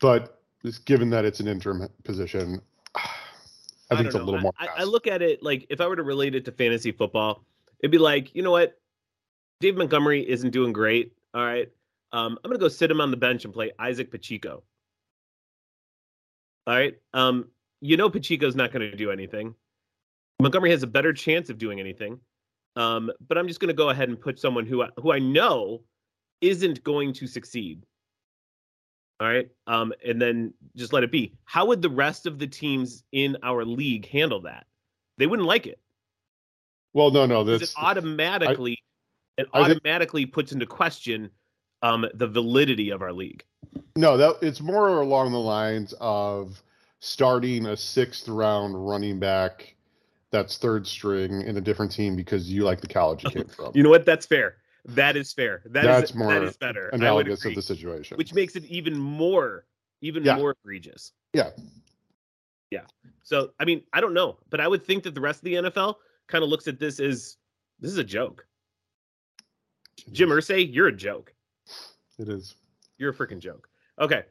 But 0.00 0.40
given 0.84 1.10
that 1.10 1.24
it's 1.24 1.40
an 1.40 1.48
interim 1.48 1.88
position, 2.04 2.60
I 2.94 3.96
think 3.96 4.00
I 4.00 4.06
it's 4.06 4.14
a 4.14 4.22
little 4.22 4.40
more. 4.40 4.52
I, 4.58 4.68
I, 4.78 4.84
look 4.84 5.06
at 5.06 5.22
it 5.22 5.42
like 5.42 5.66
if 5.70 5.80
I 5.80 5.86
were 5.86 5.96
to 5.96 6.02
relate 6.02 6.34
it 6.34 6.44
to 6.44 6.52
fantasy 6.52 6.92
football, 6.92 7.44
it'd 7.80 7.90
be 7.90 7.98
like, 7.98 8.34
you 8.34 8.42
know 8.42 8.50
what? 8.50 8.78
Dave 9.60 9.76
Montgomery 9.76 10.28
isn't 10.28 10.50
doing 10.50 10.72
great. 10.72 11.12
All 11.34 11.44
right. 11.44 11.70
Um, 12.12 12.38
I'm 12.42 12.50
gonna 12.50 12.58
go 12.58 12.68
sit 12.68 12.90
him 12.90 13.00
on 13.00 13.10
the 13.10 13.16
bench 13.16 13.44
and 13.44 13.52
play 13.52 13.72
Isaac 13.78 14.10
Pacheco. 14.10 14.62
All 16.66 16.74
right. 16.74 16.96
Um, 17.14 17.48
you 17.80 17.96
know 17.96 18.10
Pacheco's 18.10 18.56
not 18.56 18.72
gonna 18.72 18.94
do 18.94 19.10
anything. 19.10 19.54
Montgomery 20.40 20.70
has 20.70 20.82
a 20.82 20.86
better 20.86 21.12
chance 21.12 21.50
of 21.50 21.58
doing 21.58 21.80
anything. 21.80 22.20
Um, 22.76 23.10
but 23.26 23.38
I'm 23.38 23.48
just 23.48 23.58
gonna 23.58 23.72
go 23.72 23.90
ahead 23.90 24.08
and 24.08 24.20
put 24.20 24.38
someone 24.38 24.66
who 24.66 24.82
I, 24.82 24.88
who 24.96 25.12
I 25.12 25.18
know 25.18 25.82
isn't 26.40 26.82
going 26.84 27.12
to 27.14 27.26
succeed. 27.26 27.84
All 29.20 29.26
right. 29.26 29.48
Um, 29.66 29.92
and 30.06 30.22
then 30.22 30.54
just 30.76 30.92
let 30.92 31.02
it 31.02 31.10
be. 31.10 31.34
How 31.44 31.66
would 31.66 31.82
the 31.82 31.90
rest 31.90 32.26
of 32.26 32.38
the 32.38 32.46
teams 32.46 33.02
in 33.12 33.36
our 33.42 33.64
league 33.64 34.08
handle 34.08 34.42
that? 34.42 34.66
They 35.16 35.26
wouldn't 35.26 35.48
like 35.48 35.66
it. 35.66 35.80
Well, 36.94 37.10
no, 37.10 37.26
no. 37.26 37.42
This 37.42 37.74
automatically 37.76 38.78
I, 39.38 39.42
it 39.42 39.48
automatically 39.52 40.22
think, 40.22 40.34
puts 40.34 40.52
into 40.52 40.66
question 40.66 41.30
um, 41.82 42.06
the 42.14 42.26
validity 42.28 42.90
of 42.90 43.02
our 43.02 43.12
league. 43.12 43.44
No, 43.96 44.16
that 44.16 44.36
it's 44.40 44.60
more 44.60 45.00
along 45.00 45.32
the 45.32 45.40
lines 45.40 45.94
of 46.00 46.62
starting 47.00 47.66
a 47.66 47.76
sixth 47.76 48.28
round 48.28 48.88
running 48.88 49.18
back 49.18 49.74
that's 50.30 50.58
third 50.58 50.86
string 50.86 51.42
in 51.42 51.56
a 51.56 51.60
different 51.60 51.90
team 51.90 52.16
because 52.16 52.50
you 52.50 52.64
like 52.64 52.80
the 52.80 52.86
college 52.86 53.24
you 53.24 53.30
came 53.30 53.48
from. 53.48 53.72
you 53.74 53.82
know 53.82 53.90
what? 53.90 54.04
That's 54.04 54.26
fair. 54.26 54.56
That 54.88 55.16
is 55.16 55.34
fair. 55.34 55.62
That 55.66 55.84
That's 55.84 56.10
is, 56.10 56.16
more 56.16 56.32
that 56.32 56.42
is 56.42 56.56
better. 56.56 56.88
analogous 56.88 57.44
of 57.44 57.54
the 57.54 57.60
situation, 57.60 58.16
which 58.16 58.32
makes 58.32 58.56
it 58.56 58.64
even 58.64 58.98
more, 58.98 59.66
even 60.00 60.24
yeah. 60.24 60.36
more 60.36 60.56
egregious. 60.64 61.12
Yeah. 61.34 61.50
Yeah. 62.70 62.84
So 63.22 63.50
I 63.60 63.66
mean, 63.66 63.82
I 63.92 64.00
don't 64.00 64.14
know, 64.14 64.38
but 64.48 64.60
I 64.60 64.66
would 64.66 64.84
think 64.84 65.04
that 65.04 65.14
the 65.14 65.20
rest 65.20 65.40
of 65.40 65.44
the 65.44 65.54
NFL 65.54 65.96
kind 66.26 66.42
of 66.42 66.48
looks 66.48 66.66
at 66.68 66.78
this 66.78 67.00
as 67.00 67.36
this 67.78 67.92
is 67.92 67.98
a 67.98 68.04
joke. 68.04 68.46
Jim 70.10 70.30
Irsay, 70.30 70.72
you're 70.72 70.88
a 70.88 70.96
joke. 70.96 71.34
It 72.18 72.30
is. 72.30 72.54
You're 72.96 73.10
a 73.10 73.14
freaking 73.14 73.40
joke. 73.40 73.68
Okay. 74.00 74.22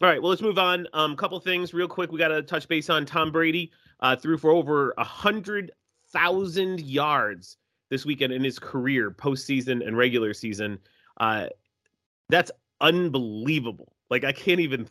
All 0.00 0.08
right, 0.08 0.20
well, 0.20 0.30
let's 0.30 0.42
move 0.42 0.58
on. 0.58 0.86
A 0.92 0.98
um, 0.98 1.16
couple 1.16 1.38
things 1.40 1.74
real 1.74 1.88
quick. 1.88 2.12
We 2.12 2.18
got 2.18 2.28
to 2.28 2.42
touch 2.42 2.68
base 2.68 2.90
on 2.90 3.04
Tom 3.04 3.32
Brady. 3.32 3.72
Uh, 4.00 4.16
threw 4.16 4.38
for 4.38 4.50
over 4.50 4.94
a 4.96 5.04
hundred 5.04 5.72
thousand 6.12 6.80
yards 6.80 7.56
this 7.94 8.04
weekend 8.04 8.32
in 8.32 8.42
his 8.42 8.58
career, 8.58 9.08
postseason 9.08 9.86
and 9.86 9.96
regular 9.96 10.34
season. 10.34 10.80
Uh, 11.18 11.46
that's 12.28 12.50
unbelievable. 12.80 13.92
Like 14.10 14.24
I 14.24 14.32
can't 14.32 14.58
even 14.58 14.88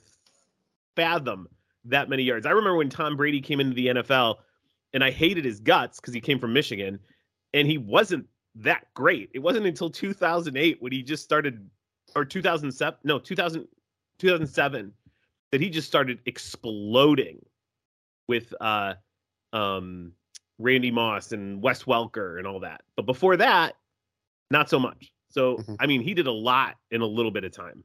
fathom 0.96 1.50
that 1.84 2.08
many 2.08 2.24
yards. 2.24 2.46
I 2.46 2.52
remember 2.52 2.78
when 2.78 2.88
Tom 2.88 3.18
Brady 3.18 3.42
came 3.42 3.60
into 3.60 3.76
the 3.76 3.88
NFL, 3.88 4.38
and 4.94 5.04
I 5.04 5.12
hated 5.12 5.44
his 5.44 5.60
guts 5.60 6.00
because 6.00 6.14
he 6.14 6.22
came 6.22 6.40
from 6.40 6.54
Michigan, 6.54 6.98
and 7.54 7.68
he 7.68 7.78
wasn't 7.78 8.26
that 8.56 8.86
great. 8.94 9.30
It 9.34 9.40
wasn't 9.40 9.66
until 9.66 9.90
2008 9.90 10.82
when 10.82 10.94
he 10.94 11.04
just 11.04 11.24
started, 11.24 11.70
or 12.16 12.24
2007, 12.24 13.00
no, 13.04 13.20
2000, 13.20 13.68
2007, 14.18 14.94
that 15.52 15.60
he 15.60 15.70
just 15.70 15.90
started 15.90 16.20
exploding 16.26 17.44
with 18.30 18.54
uh, 18.62 18.94
um, 19.52 20.14
Randy 20.60 20.92
Moss 20.92 21.32
and 21.32 21.62
Wes 21.62 21.84
Welker 21.84 22.38
and 22.38 22.48
all 22.48 22.60
that. 22.62 22.82
But 22.96 23.06
before 23.06 23.38
that, 23.38 23.76
not 24.52 24.70
so 24.70 24.80
much. 24.80 25.12
So, 25.30 25.58
mm-hmm. 25.58 25.76
I 25.80 25.88
mean, 25.88 26.02
he 26.02 26.14
did 26.14 26.28
a 26.28 26.32
lot 26.32 26.76
in 26.92 27.02
a 27.02 27.06
little 27.06 27.32
bit 27.32 27.44
of 27.44 27.52
time. 27.52 27.84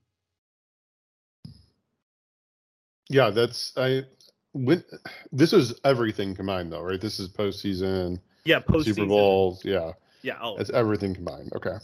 Yeah, 3.09 3.31
that's 3.31 3.73
I. 3.77 4.05
When 4.53 4.85
this 5.33 5.53
is 5.53 5.75
everything 5.85 6.35
combined, 6.35 6.73
though, 6.73 6.83
right? 6.83 7.01
This 7.01 7.19
is 7.21 7.29
postseason. 7.29 8.19
Yeah, 8.45 8.61
postseason. 8.61 8.85
Super 8.85 9.07
Bowls. 9.07 9.65
Yeah. 9.65 9.93
Yeah. 10.23 10.37
Oh. 10.43 10.57
That's 10.57 10.71
everything 10.71 11.15
combined. 11.15 11.53
Okay. 11.55 11.77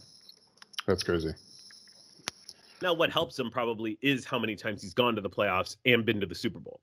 That's 0.86 1.02
crazy. 1.02 1.32
Now, 2.82 2.92
what 2.92 3.10
helps 3.10 3.38
him 3.38 3.50
probably 3.50 3.98
is 4.02 4.26
how 4.26 4.38
many 4.38 4.56
times 4.56 4.82
he's 4.82 4.92
gone 4.92 5.14
to 5.14 5.22
the 5.22 5.30
playoffs 5.30 5.76
and 5.86 6.04
been 6.04 6.20
to 6.20 6.26
the 6.26 6.34
Super 6.34 6.58
Bowl. 6.58 6.80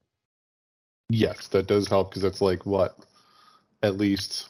Yes, 1.10 1.48
that 1.50 1.68
does 1.68 1.88
help 1.88 2.10
because 2.10 2.24
that's 2.24 2.42
like 2.42 2.66
what, 2.66 2.98
at 3.84 3.98
least. 3.98 4.50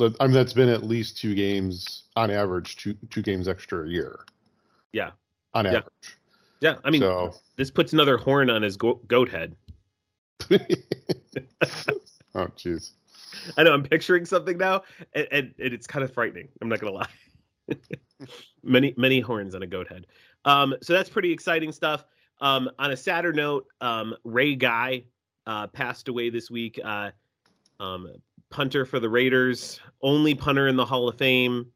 I 0.00 0.26
mean, 0.26 0.32
that's 0.32 0.52
been 0.52 0.68
at 0.68 0.84
least 0.84 1.18
two 1.18 1.34
games 1.34 2.04
on 2.16 2.30
average, 2.30 2.76
two 2.76 2.94
two 3.10 3.22
games 3.22 3.48
extra 3.48 3.86
a 3.86 3.88
year. 3.88 4.20
Yeah. 4.92 5.10
On 5.54 5.66
average. 5.66 5.84
Yeah, 6.60 6.76
I 6.84 6.90
mean, 6.90 7.00
so, 7.00 7.34
this 7.56 7.70
puts 7.70 7.92
another 7.94 8.18
horn 8.18 8.50
on 8.50 8.62
his 8.62 8.76
go- 8.76 9.00
goat 9.08 9.30
head. 9.30 9.56
oh, 10.50 10.58
jeez. 12.34 12.92
I 13.56 13.62
know. 13.62 13.72
I'm 13.72 13.82
picturing 13.82 14.26
something 14.26 14.58
now, 14.58 14.82
and, 15.14 15.26
and, 15.32 15.54
and 15.58 15.72
it's 15.72 15.86
kind 15.86 16.04
of 16.04 16.12
frightening. 16.12 16.48
I'm 16.60 16.68
not 16.68 16.80
gonna 16.80 16.92
lie. 16.92 17.08
many 18.62 18.92
many 18.96 19.20
horns 19.20 19.54
on 19.54 19.62
a 19.62 19.66
goat 19.66 19.88
head. 19.88 20.06
Um, 20.44 20.74
so 20.82 20.92
that's 20.92 21.08
pretty 21.08 21.32
exciting 21.32 21.72
stuff. 21.72 22.04
Um, 22.42 22.70
on 22.78 22.90
a 22.90 22.96
sadder 22.96 23.32
note, 23.32 23.66
um, 23.80 24.14
Ray 24.24 24.54
Guy 24.54 25.04
uh, 25.46 25.66
passed 25.68 26.08
away 26.08 26.28
this 26.28 26.50
week. 26.50 26.78
Uh, 26.82 27.10
um, 27.80 28.12
punter 28.50 28.84
for 28.84 29.00
the 29.00 29.08
Raiders, 29.08 29.80
only 30.02 30.34
punter 30.34 30.68
in 30.68 30.76
the 30.76 30.84
Hall 30.84 31.08
of 31.08 31.16
Fame. 31.16 31.66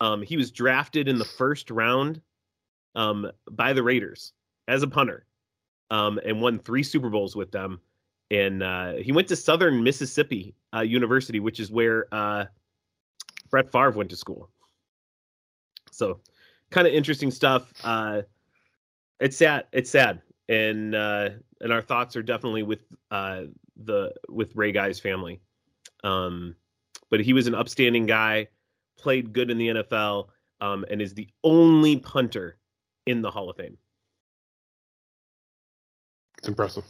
Um, 0.00 0.20
he 0.20 0.36
was 0.36 0.50
drafted 0.50 1.08
in 1.08 1.18
the 1.18 1.24
first 1.24 1.70
round 1.70 2.20
um, 2.94 3.30
by 3.50 3.72
the 3.72 3.82
Raiders 3.82 4.32
as 4.68 4.82
a 4.82 4.86
punter 4.86 5.24
um, 5.90 6.20
and 6.24 6.40
won 6.40 6.58
three 6.58 6.82
Super 6.82 7.08
Bowls 7.08 7.36
with 7.36 7.50
them. 7.52 7.80
And 8.30 8.62
uh, 8.62 8.94
he 8.94 9.12
went 9.12 9.28
to 9.28 9.36
Southern 9.36 9.82
Mississippi 9.82 10.54
uh, 10.74 10.80
University, 10.80 11.38
which 11.38 11.60
is 11.60 11.70
where 11.70 12.06
uh, 12.12 12.46
Brett 13.50 13.70
Favre 13.70 13.92
went 13.92 14.10
to 14.10 14.16
school. 14.16 14.50
So, 15.92 16.20
kind 16.70 16.88
of 16.88 16.92
interesting 16.92 17.30
stuff. 17.30 17.72
Uh, 17.84 18.22
it's 19.20 19.36
sad. 19.36 19.66
It's 19.72 19.90
sad, 19.90 20.20
and 20.48 20.94
uh, 20.94 21.30
and 21.60 21.72
our 21.72 21.80
thoughts 21.80 22.16
are 22.16 22.22
definitely 22.22 22.64
with 22.64 22.80
uh, 23.12 23.42
the 23.84 24.12
with 24.28 24.54
Ray 24.54 24.72
Guy's 24.72 25.00
family. 25.00 25.40
Um, 26.04 26.54
but 27.10 27.20
he 27.20 27.32
was 27.32 27.46
an 27.46 27.54
upstanding 27.54 28.06
guy, 28.06 28.48
played 28.98 29.32
good 29.32 29.50
in 29.50 29.58
the 29.58 29.68
NFL, 29.68 30.28
um, 30.60 30.84
and 30.90 31.00
is 31.00 31.14
the 31.14 31.28
only 31.44 31.98
punter 31.98 32.58
in 33.06 33.22
the 33.22 33.30
Hall 33.30 33.48
of 33.50 33.56
Fame. 33.56 33.76
It's 36.38 36.48
impressive. 36.48 36.84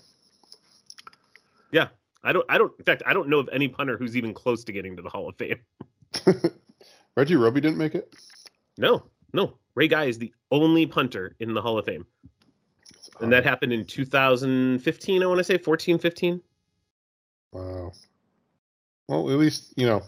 Yeah, 1.73 1.89
I 2.25 2.33
don't. 2.33 2.45
I 2.49 2.59
don't. 2.59 2.73
In 2.79 2.85
fact, 2.85 3.03
I 3.07 3.13
don't 3.13 3.29
know 3.29 3.39
of 3.39 3.49
any 3.53 3.69
punter 3.69 3.97
who's 3.97 4.17
even 4.17 4.35
close 4.35 4.65
to 4.65 4.73
getting 4.73 4.97
to 4.97 5.03
the 5.03 5.09
Hall 5.09 5.29
of 5.29 5.37
Fame. 5.37 5.61
Reggie 7.17 7.37
Roby 7.37 7.61
didn't 7.61 7.79
make 7.79 7.95
it. 7.95 8.15
No, 8.79 9.05
no. 9.33 9.59
Ray 9.75 9.89
Guy 9.89 10.05
is 10.05 10.19
the 10.19 10.33
only 10.51 10.87
punter 10.87 11.37
in 11.39 11.55
the 11.55 11.61
Hall 11.61 11.79
of 11.79 11.85
Fame, 11.85 12.07
and 13.21 13.33
that 13.33 13.45
happened 13.45 13.73
in 13.73 13.85
2015. 13.85 15.23
I 15.23 15.27
want 15.27 15.39
to 15.39 15.45
say 15.45 15.59
14, 15.59 15.99
15. 15.99 16.41
Wow. 17.53 17.93
Well, 19.09 19.31
at 19.31 19.39
least 19.39 19.73
you 19.77 19.87
know 19.87 20.03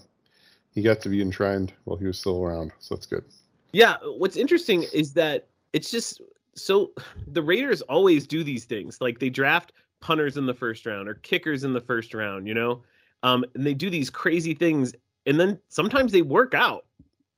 he 0.72 0.82
got 0.82 1.00
to 1.02 1.08
be 1.08 1.22
enshrined 1.22 1.72
while 1.84 1.96
he 1.96 2.06
was 2.06 2.18
still 2.18 2.42
around, 2.42 2.72
so 2.78 2.94
that's 2.94 3.06
good. 3.06 3.24
Yeah. 3.72 3.96
What's 4.02 4.36
interesting 4.36 4.84
is 4.92 5.12
that 5.14 5.48
it's 5.72 5.90
just 5.90 6.20
so 6.54 6.92
the 7.26 7.42
Raiders 7.42 7.82
always 7.82 8.26
do 8.26 8.42
these 8.42 8.64
things. 8.64 9.00
Like 9.00 9.18
they 9.18 9.30
draft 9.30 9.72
punters 10.00 10.36
in 10.36 10.46
the 10.46 10.54
first 10.54 10.86
round 10.86 11.08
or 11.08 11.14
kickers 11.14 11.64
in 11.64 11.72
the 11.72 11.80
first 11.80 12.14
round, 12.14 12.46
you 12.46 12.54
know? 12.54 12.82
Um, 13.22 13.44
and 13.54 13.66
they 13.66 13.74
do 13.74 13.90
these 13.90 14.10
crazy 14.10 14.54
things 14.54 14.92
and 15.26 15.38
then 15.38 15.58
sometimes 15.68 16.12
they 16.12 16.22
work 16.22 16.54
out. 16.54 16.86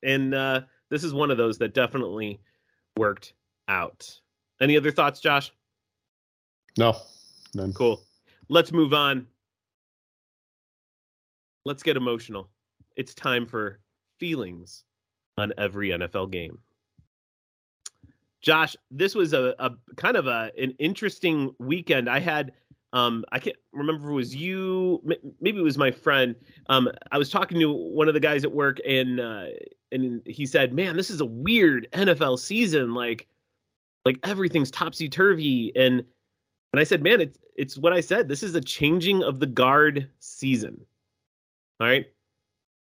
And 0.02 0.34
uh, 0.34 0.62
this 0.88 1.04
is 1.04 1.12
one 1.12 1.30
of 1.30 1.36
those 1.36 1.58
that 1.58 1.74
definitely 1.74 2.40
worked 2.96 3.34
out. 3.68 4.08
Any 4.60 4.76
other 4.76 4.90
thoughts, 4.90 5.20
Josh? 5.20 5.52
No, 6.78 6.96
none. 7.54 7.72
Cool. 7.72 8.00
Let's 8.48 8.72
move 8.72 8.94
on. 8.94 9.26
Let's 11.64 11.82
get 11.82 11.96
emotional. 11.96 12.48
It's 12.96 13.14
time 13.14 13.46
for 13.46 13.80
feelings 14.18 14.84
on 15.38 15.52
every 15.58 15.90
NFL 15.90 16.30
game. 16.30 16.58
Josh, 18.40 18.74
this 18.90 19.14
was 19.14 19.32
a, 19.32 19.54
a 19.58 19.72
kind 19.96 20.16
of 20.16 20.26
a 20.26 20.50
an 20.58 20.74
interesting 20.78 21.54
weekend. 21.58 22.08
I 22.08 22.20
had 22.20 22.52
um, 22.92 23.24
I 23.30 23.38
can't 23.38 23.56
remember 23.72 24.06
if 24.06 24.10
it 24.10 24.14
was 24.14 24.34
you, 24.34 25.00
maybe 25.40 25.58
it 25.58 25.62
was 25.62 25.78
my 25.78 25.90
friend. 25.90 26.34
Um, 26.68 26.90
I 27.12 27.18
was 27.18 27.30
talking 27.30 27.60
to 27.60 27.70
one 27.72 28.08
of 28.08 28.14
the 28.14 28.20
guys 28.20 28.42
at 28.42 28.50
work, 28.50 28.78
and 28.86 29.20
uh, 29.20 29.46
and 29.92 30.22
he 30.26 30.44
said, 30.44 30.72
"Man, 30.72 30.96
this 30.96 31.10
is 31.10 31.20
a 31.20 31.26
weird 31.26 31.86
NFL 31.92 32.38
season. 32.40 32.94
Like, 32.94 33.28
like 34.04 34.18
everything's 34.24 34.70
topsy 34.70 35.08
turvy." 35.08 35.72
And 35.76 36.02
and 36.72 36.80
I 36.80 36.84
said, 36.84 37.02
"Man, 37.02 37.20
it's 37.20 37.38
it's 37.56 37.78
what 37.78 37.92
I 37.92 38.00
said. 38.00 38.26
This 38.28 38.42
is 38.42 38.54
a 38.56 38.60
changing 38.60 39.22
of 39.22 39.38
the 39.38 39.46
guard 39.46 40.08
season. 40.18 40.80
All 41.80 41.86
right, 41.86 42.06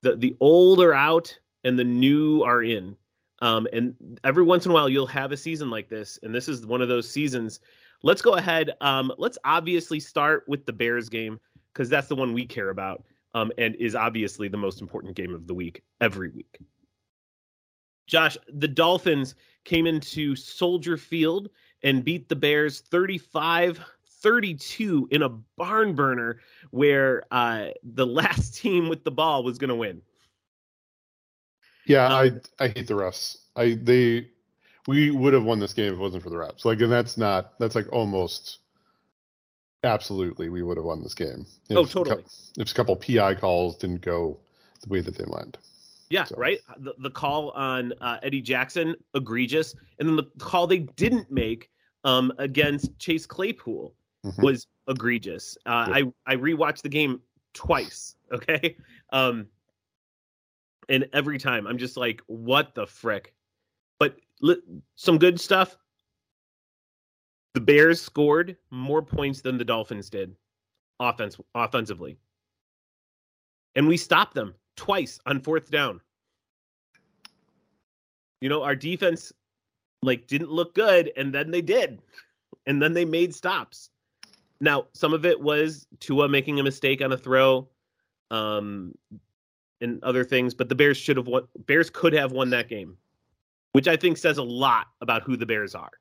the 0.03 0.15
the 0.15 0.35
old 0.39 0.79
are 0.79 0.93
out 0.93 1.37
and 1.63 1.77
the 1.77 1.83
new 1.83 2.43
are 2.43 2.63
in. 2.63 2.95
Um, 3.41 3.67
and 3.73 4.19
every 4.23 4.43
once 4.43 4.65
in 4.65 4.71
a 4.71 4.73
while, 4.73 4.87
you'll 4.87 5.07
have 5.07 5.31
a 5.31 5.37
season 5.37 5.69
like 5.69 5.89
this, 5.89 6.19
and 6.23 6.33
this 6.33 6.47
is 6.47 6.65
one 6.65 6.81
of 6.81 6.87
those 6.87 7.09
seasons. 7.09 7.59
Let's 8.03 8.21
go 8.21 8.35
ahead. 8.35 8.71
Um, 8.81 9.11
let's 9.17 9.37
obviously 9.43 9.99
start 9.99 10.43
with 10.47 10.65
the 10.65 10.73
Bears 10.73 11.09
game 11.09 11.39
because 11.73 11.89
that's 11.89 12.07
the 12.07 12.15
one 12.15 12.33
we 12.33 12.45
care 12.45 12.69
about, 12.69 13.03
um, 13.33 13.51
and 13.57 13.75
is 13.75 13.95
obviously 13.95 14.47
the 14.47 14.57
most 14.57 14.81
important 14.81 15.15
game 15.15 15.33
of 15.33 15.47
the 15.47 15.53
week 15.53 15.83
every 15.99 16.29
week. 16.29 16.59
Josh, 18.07 18.37
the 18.53 18.67
Dolphins 18.67 19.35
came 19.65 19.87
into 19.87 20.35
Soldier 20.35 20.97
Field 20.97 21.49
and 21.83 22.03
beat 22.03 22.29
the 22.29 22.35
Bears 22.35 22.81
35 22.81 23.79
32 24.23 25.09
in 25.11 25.21
a 25.21 25.29
barn 25.29 25.93
burner 25.93 26.39
where 26.71 27.23
uh, 27.31 27.67
the 27.83 28.05
last 28.05 28.55
team 28.61 28.89
with 28.89 29.03
the 29.03 29.11
ball 29.11 29.43
was 29.43 29.57
going 29.57 29.69
to 29.69 29.75
win. 29.75 30.01
Yeah, 31.85 32.05
um, 32.05 32.41
I 32.59 32.63
I 32.63 32.67
hate 32.69 32.87
the 32.87 32.93
refs. 32.93 33.37
I 33.57 33.77
they 33.81 34.29
we 34.87 35.11
would 35.11 35.33
have 35.33 35.43
won 35.43 35.59
this 35.59 35.73
game 35.73 35.87
if 35.87 35.93
it 35.93 35.99
wasn't 35.99 36.23
for 36.23 36.29
the 36.29 36.37
refs. 36.37 36.63
Like, 36.63 36.79
and 36.79 36.91
that's 36.91 37.17
not 37.17 37.59
that's 37.59 37.75
like 37.75 37.91
almost 37.91 38.59
absolutely 39.83 40.47
we 40.47 40.63
would 40.63 40.77
have 40.77 40.85
won 40.85 41.03
this 41.03 41.13
game. 41.13 41.45
If 41.69 41.77
oh, 41.77 41.85
totally. 41.85 42.23
If 42.57 42.71
a 42.71 42.73
couple 42.73 42.95
PI 42.95 43.35
calls 43.35 43.75
didn't 43.75 44.01
go 44.01 44.39
the 44.81 44.89
way 44.89 45.01
that 45.01 45.17
they 45.17 45.25
went. 45.27 45.57
Yeah, 46.09 46.23
so. 46.23 46.35
right. 46.37 46.59
The, 46.77 46.93
the 46.99 47.09
call 47.09 47.51
on 47.51 47.93
uh, 47.99 48.17
Eddie 48.23 48.41
Jackson 48.41 48.95
egregious, 49.13 49.75
and 49.99 50.07
then 50.07 50.15
the 50.15 50.29
call 50.37 50.67
they 50.67 50.79
didn't 50.79 51.29
make 51.31 51.69
um, 52.05 52.31
against 52.37 52.97
Chase 52.97 53.25
Claypool 53.25 53.93
mm-hmm. 54.25 54.41
was 54.41 54.67
egregious. 54.87 55.57
Uh, 55.65 55.87
I 55.89 56.03
I 56.25 56.35
rewatched 56.35 56.81
the 56.81 56.89
game 56.89 57.21
twice. 57.53 58.15
Okay, 58.33 58.77
um, 59.11 59.45
and 60.89 61.07
every 61.13 61.37
time 61.37 61.67
I'm 61.67 61.77
just 61.77 61.97
like, 61.97 62.19
what 62.25 62.73
the 62.73 62.87
frick? 62.87 63.35
But 63.99 64.17
li- 64.41 64.63
some 64.95 65.19
good 65.19 65.39
stuff. 65.39 65.77
The 67.53 67.61
Bears 67.61 68.01
scored 68.01 68.57
more 68.71 69.03
points 69.03 69.41
than 69.41 69.59
the 69.59 69.65
Dolphins 69.65 70.09
did, 70.09 70.35
offense 70.99 71.37
offensively, 71.53 72.17
and 73.75 73.87
we 73.87 73.97
stopped 73.97 74.33
them 74.33 74.55
twice 74.75 75.19
on 75.27 75.39
fourth 75.41 75.69
down. 75.69 76.01
You 78.41 78.49
know, 78.49 78.63
our 78.63 78.75
defense 78.75 79.31
like 80.01 80.25
didn't 80.25 80.49
look 80.49 80.73
good, 80.73 81.11
and 81.15 81.31
then 81.31 81.51
they 81.51 81.61
did. 81.61 82.01
and 82.65 82.81
then 82.81 82.93
they 82.93 83.05
made 83.05 83.33
stops. 83.35 83.89
Now, 84.63 84.85
some 84.93 85.13
of 85.13 85.25
it 85.25 85.41
was 85.41 85.85
Tua 85.99 86.29
making 86.29 86.57
a 86.57 86.63
mistake 86.63 87.01
on 87.01 87.11
a 87.11 87.17
throw, 87.17 87.67
um, 88.31 88.95
and 89.81 90.01
other 90.05 90.23
things, 90.23 90.53
but 90.53 90.69
the 90.69 90.75
Bears 90.75 90.95
should 90.95 91.17
have 91.17 91.27
won. 91.27 91.43
Bears 91.67 91.89
could 91.89 92.13
have 92.13 92.31
won 92.31 92.49
that 92.51 92.69
game, 92.69 92.95
which 93.73 93.89
I 93.89 93.97
think 93.97 94.17
says 94.17 94.37
a 94.37 94.43
lot 94.43 94.87
about 95.01 95.23
who 95.23 95.35
the 95.35 95.45
Bears 95.45 95.75
are. 95.75 95.91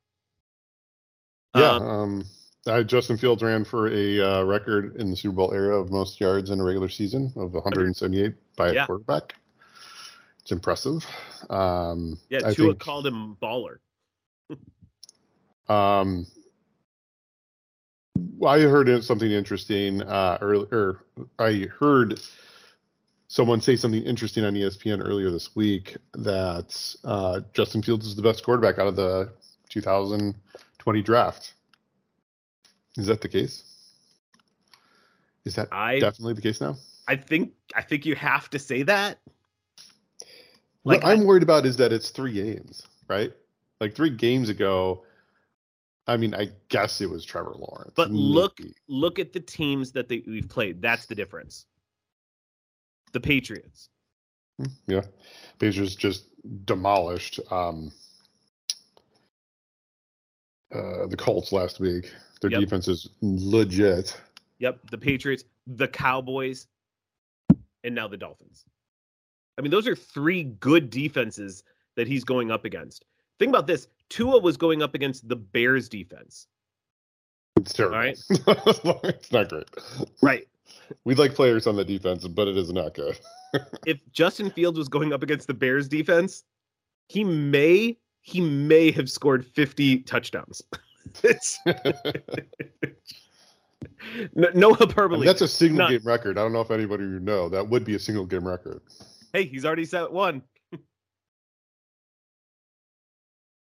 Yeah, 1.56 1.72
um, 1.72 2.24
um 2.68 2.86
Justin 2.86 3.16
Fields 3.16 3.42
ran 3.42 3.64
for 3.64 3.88
a 3.88 4.20
uh, 4.20 4.42
record 4.44 4.94
in 4.94 5.10
the 5.10 5.16
Super 5.16 5.34
Bowl 5.34 5.52
era 5.52 5.76
of 5.76 5.90
most 5.90 6.20
yards 6.20 6.50
in 6.50 6.60
a 6.60 6.64
regular 6.64 6.88
season 6.88 7.32
of 7.34 7.54
178 7.54 8.32
by 8.54 8.68
a 8.68 8.74
yeah. 8.74 8.86
quarterback. 8.86 9.34
It's 10.40 10.52
impressive. 10.52 11.04
Um, 11.50 12.16
yeah, 12.28 12.42
I 12.46 12.54
Tua 12.54 12.68
think, 12.68 12.78
called 12.78 13.08
him 13.08 13.36
baller. 13.42 13.78
um, 15.68 16.28
I 18.46 18.60
heard 18.60 19.04
something 19.04 19.30
interesting 19.30 20.02
uh, 20.02 20.38
earlier. 20.40 20.98
I 21.38 21.68
heard 21.78 22.20
someone 23.28 23.60
say 23.60 23.76
something 23.76 24.02
interesting 24.02 24.44
on 24.44 24.54
ESPN 24.54 25.00
earlier 25.04 25.30
this 25.30 25.54
week 25.54 25.96
that 26.14 26.96
uh, 27.04 27.40
Justin 27.52 27.82
Fields 27.82 28.06
is 28.06 28.16
the 28.16 28.22
best 28.22 28.44
quarterback 28.44 28.78
out 28.78 28.88
of 28.88 28.96
the 28.96 29.30
2020 29.68 31.02
draft. 31.02 31.54
Is 32.96 33.06
that 33.06 33.20
the 33.20 33.28
case? 33.28 33.64
Is 35.44 35.54
that 35.54 35.68
I, 35.72 35.98
definitely 35.98 36.34
the 36.34 36.42
case 36.42 36.60
now? 36.60 36.76
I 37.08 37.16
think 37.16 37.52
I 37.74 37.82
think 37.82 38.06
you 38.06 38.14
have 38.14 38.50
to 38.50 38.58
say 38.58 38.82
that. 38.84 39.18
Like 40.84 41.02
what 41.02 41.04
I'm 41.04 41.20
I, 41.20 41.24
worried 41.24 41.42
about 41.42 41.64
is 41.64 41.76
that 41.78 41.92
it's 41.92 42.10
three 42.10 42.32
games, 42.32 42.86
right? 43.08 43.32
Like 43.80 43.94
three 43.94 44.10
games 44.10 44.48
ago, 44.48 45.04
I 46.06 46.16
mean, 46.16 46.34
I 46.34 46.48
guess 46.68 47.00
it 47.00 47.08
was 47.08 47.24
Trevor 47.24 47.54
Lawrence. 47.56 47.92
But 47.94 48.10
maybe. 48.10 48.22
look 48.22 48.60
look 48.88 49.18
at 49.18 49.32
the 49.32 49.40
teams 49.40 49.92
that 49.92 50.08
they, 50.08 50.22
we've 50.26 50.48
played. 50.48 50.82
That's 50.82 51.06
the 51.06 51.14
difference. 51.14 51.66
The 53.12 53.20
Patriots. 53.20 53.88
Hmm, 54.58 54.66
yeah. 54.86 55.02
Patriots 55.58 55.94
just 55.94 56.26
demolished 56.64 57.40
um, 57.50 57.92
uh, 60.74 61.06
the 61.06 61.16
Colts 61.16 61.52
last 61.52 61.80
week. 61.80 62.12
Their 62.40 62.50
yep. 62.50 62.60
defense 62.60 62.88
is 62.88 63.08
legit. 63.20 64.20
Yep, 64.58 64.90
the 64.90 64.98
Patriots, 64.98 65.44
the 65.66 65.88
Cowboys, 65.88 66.66
and 67.84 67.94
now 67.94 68.08
the 68.08 68.16
Dolphins. 68.16 68.64
I 69.58 69.62
mean, 69.62 69.70
those 69.70 69.86
are 69.86 69.94
three 69.94 70.44
good 70.44 70.90
defenses 70.90 71.62
that 71.96 72.08
he's 72.08 72.24
going 72.24 72.50
up 72.50 72.64
against. 72.64 73.04
Think 73.38 73.50
about 73.50 73.66
this: 73.66 73.88
Tua 74.12 74.38
was 74.38 74.58
going 74.58 74.82
up 74.82 74.94
against 74.94 75.26
the 75.26 75.36
Bears 75.36 75.88
defense. 75.88 76.46
It's 77.56 77.72
terrible. 77.72 77.96
Right? 77.96 78.18
it's 78.28 79.32
not 79.32 79.48
great. 79.48 79.70
Right. 80.20 80.46
We'd 81.04 81.18
like 81.18 81.34
players 81.34 81.66
on 81.66 81.76
the 81.76 81.84
defense, 81.84 82.28
but 82.28 82.46
it 82.46 82.58
is 82.58 82.70
not 82.70 82.92
good. 82.92 83.18
if 83.86 84.00
Justin 84.12 84.50
Fields 84.50 84.76
was 84.78 84.88
going 84.88 85.14
up 85.14 85.22
against 85.22 85.46
the 85.46 85.54
Bears 85.54 85.88
defense, 85.88 86.44
he 87.08 87.24
may 87.24 87.96
he 88.20 88.42
may 88.42 88.90
have 88.90 89.08
scored 89.10 89.46
50 89.46 90.00
touchdowns. 90.00 90.60
no, 94.34 94.48
no 94.54 94.74
hyperbole. 94.74 95.16
I 95.16 95.20
mean, 95.20 95.26
that's 95.26 95.40
a 95.40 95.48
single 95.48 95.78
None. 95.78 95.90
game 95.90 96.02
record. 96.04 96.36
I 96.36 96.42
don't 96.42 96.52
know 96.52 96.60
if 96.60 96.70
anybody 96.70 97.04
would 97.04 97.24
know. 97.24 97.48
That 97.48 97.66
would 97.66 97.84
be 97.84 97.94
a 97.94 97.98
single 97.98 98.26
game 98.26 98.46
record. 98.46 98.82
Hey, 99.32 99.44
he's 99.44 99.64
already 99.64 99.86
set 99.86 100.12
one. 100.12 100.42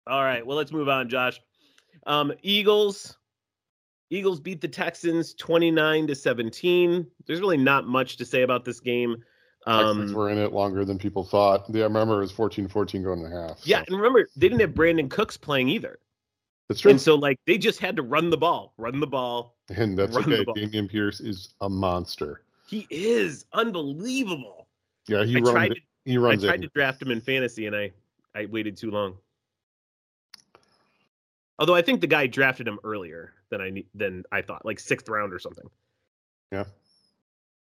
All 0.08 0.24
right, 0.24 0.46
well, 0.46 0.58
let's 0.58 0.72
move 0.72 0.90
on, 0.90 1.10
Josh. 1.10 1.40
Um, 2.06 2.34
Eagles. 2.42 3.18
Eagles 4.10 4.40
beat 4.40 4.62
the 4.62 4.68
Texans 4.70 5.34
29 5.34 6.08
to 6.08 6.16
17. 6.16 7.06
There's 7.26 7.42
really 7.42 7.58
not 7.58 7.88
much 7.88 8.16
to 8.18 8.26
say 8.26 8.44
about 8.44 8.64
this 8.64 8.80
game. 8.80 9.18
Um, 9.66 9.98
Texans 9.98 10.14
were 10.14 10.30
in 10.30 10.38
it 10.38 10.54
longer 10.54 10.86
than 10.86 10.98
people 10.98 11.26
thought. 11.26 11.66
Yeah, 11.68 11.82
I 11.82 11.88
remember 11.88 12.18
it 12.18 12.22
was 12.22 12.32
14 12.32 12.70
14 12.70 13.04
going 13.04 13.20
to 13.20 13.26
a 13.26 13.30
half. 13.30 13.60
So. 13.60 13.64
Yeah, 13.66 13.84
and 13.86 13.98
remember, 13.98 14.30
they 14.38 14.48
didn't 14.48 14.62
have 14.62 14.72
Brandin 14.72 15.10
Cooks 15.10 15.36
playing 15.36 15.68
either. 15.68 16.00
That's 16.70 16.82
true. 16.82 16.92
And 16.92 17.02
so, 17.02 17.16
like, 17.16 17.40
they 17.46 17.58
just 17.58 17.80
had 17.80 17.96
to 17.98 18.02
run 18.02 18.30
the 18.30 18.38
ball, 18.38 18.74
run 18.78 19.00
the 19.00 19.08
ball. 19.08 19.58
And 19.76 19.98
that's 19.98 20.16
okay. 20.16 20.46
Dameon 20.46 20.90
Pierce 20.90 21.20
is 21.20 21.54
a 21.60 21.70
monster. 21.70 22.44
He 22.68 22.88
is 22.90 23.46
unbelievable. 23.54 24.68
Yeah, 25.08 25.26
he 25.26 25.38
I 25.38 25.40
runs. 25.40 25.52
Tried 25.52 25.70
to, 25.70 25.76
he 26.06 26.18
runs. 26.18 26.44
I 26.44 26.48
tried 26.48 26.62
to 26.62 26.70
draft 26.70 27.02
him 27.02 27.12
in 27.12 27.20
fantasy, 27.20 27.66
and 27.66 27.76
I 27.76 27.92
I 28.36 28.46
waited 28.46 28.78
too 28.78 28.92
long. 28.92 29.18
Although 31.60 31.76
I 31.76 31.82
think 31.82 32.02
the 32.02 32.08
guy 32.08 32.28
drafted 32.28 32.68
him 32.68 32.80
earlier 32.84 33.34
than 33.50 33.62
I 33.62 33.84
than 33.96 34.24
I 34.32 34.42
thought, 34.42 34.66
like 34.66 34.80
sixth 34.80 35.10
round 35.10 35.34
or 35.34 35.40
something. 35.40 35.70
Yeah. 36.52 36.66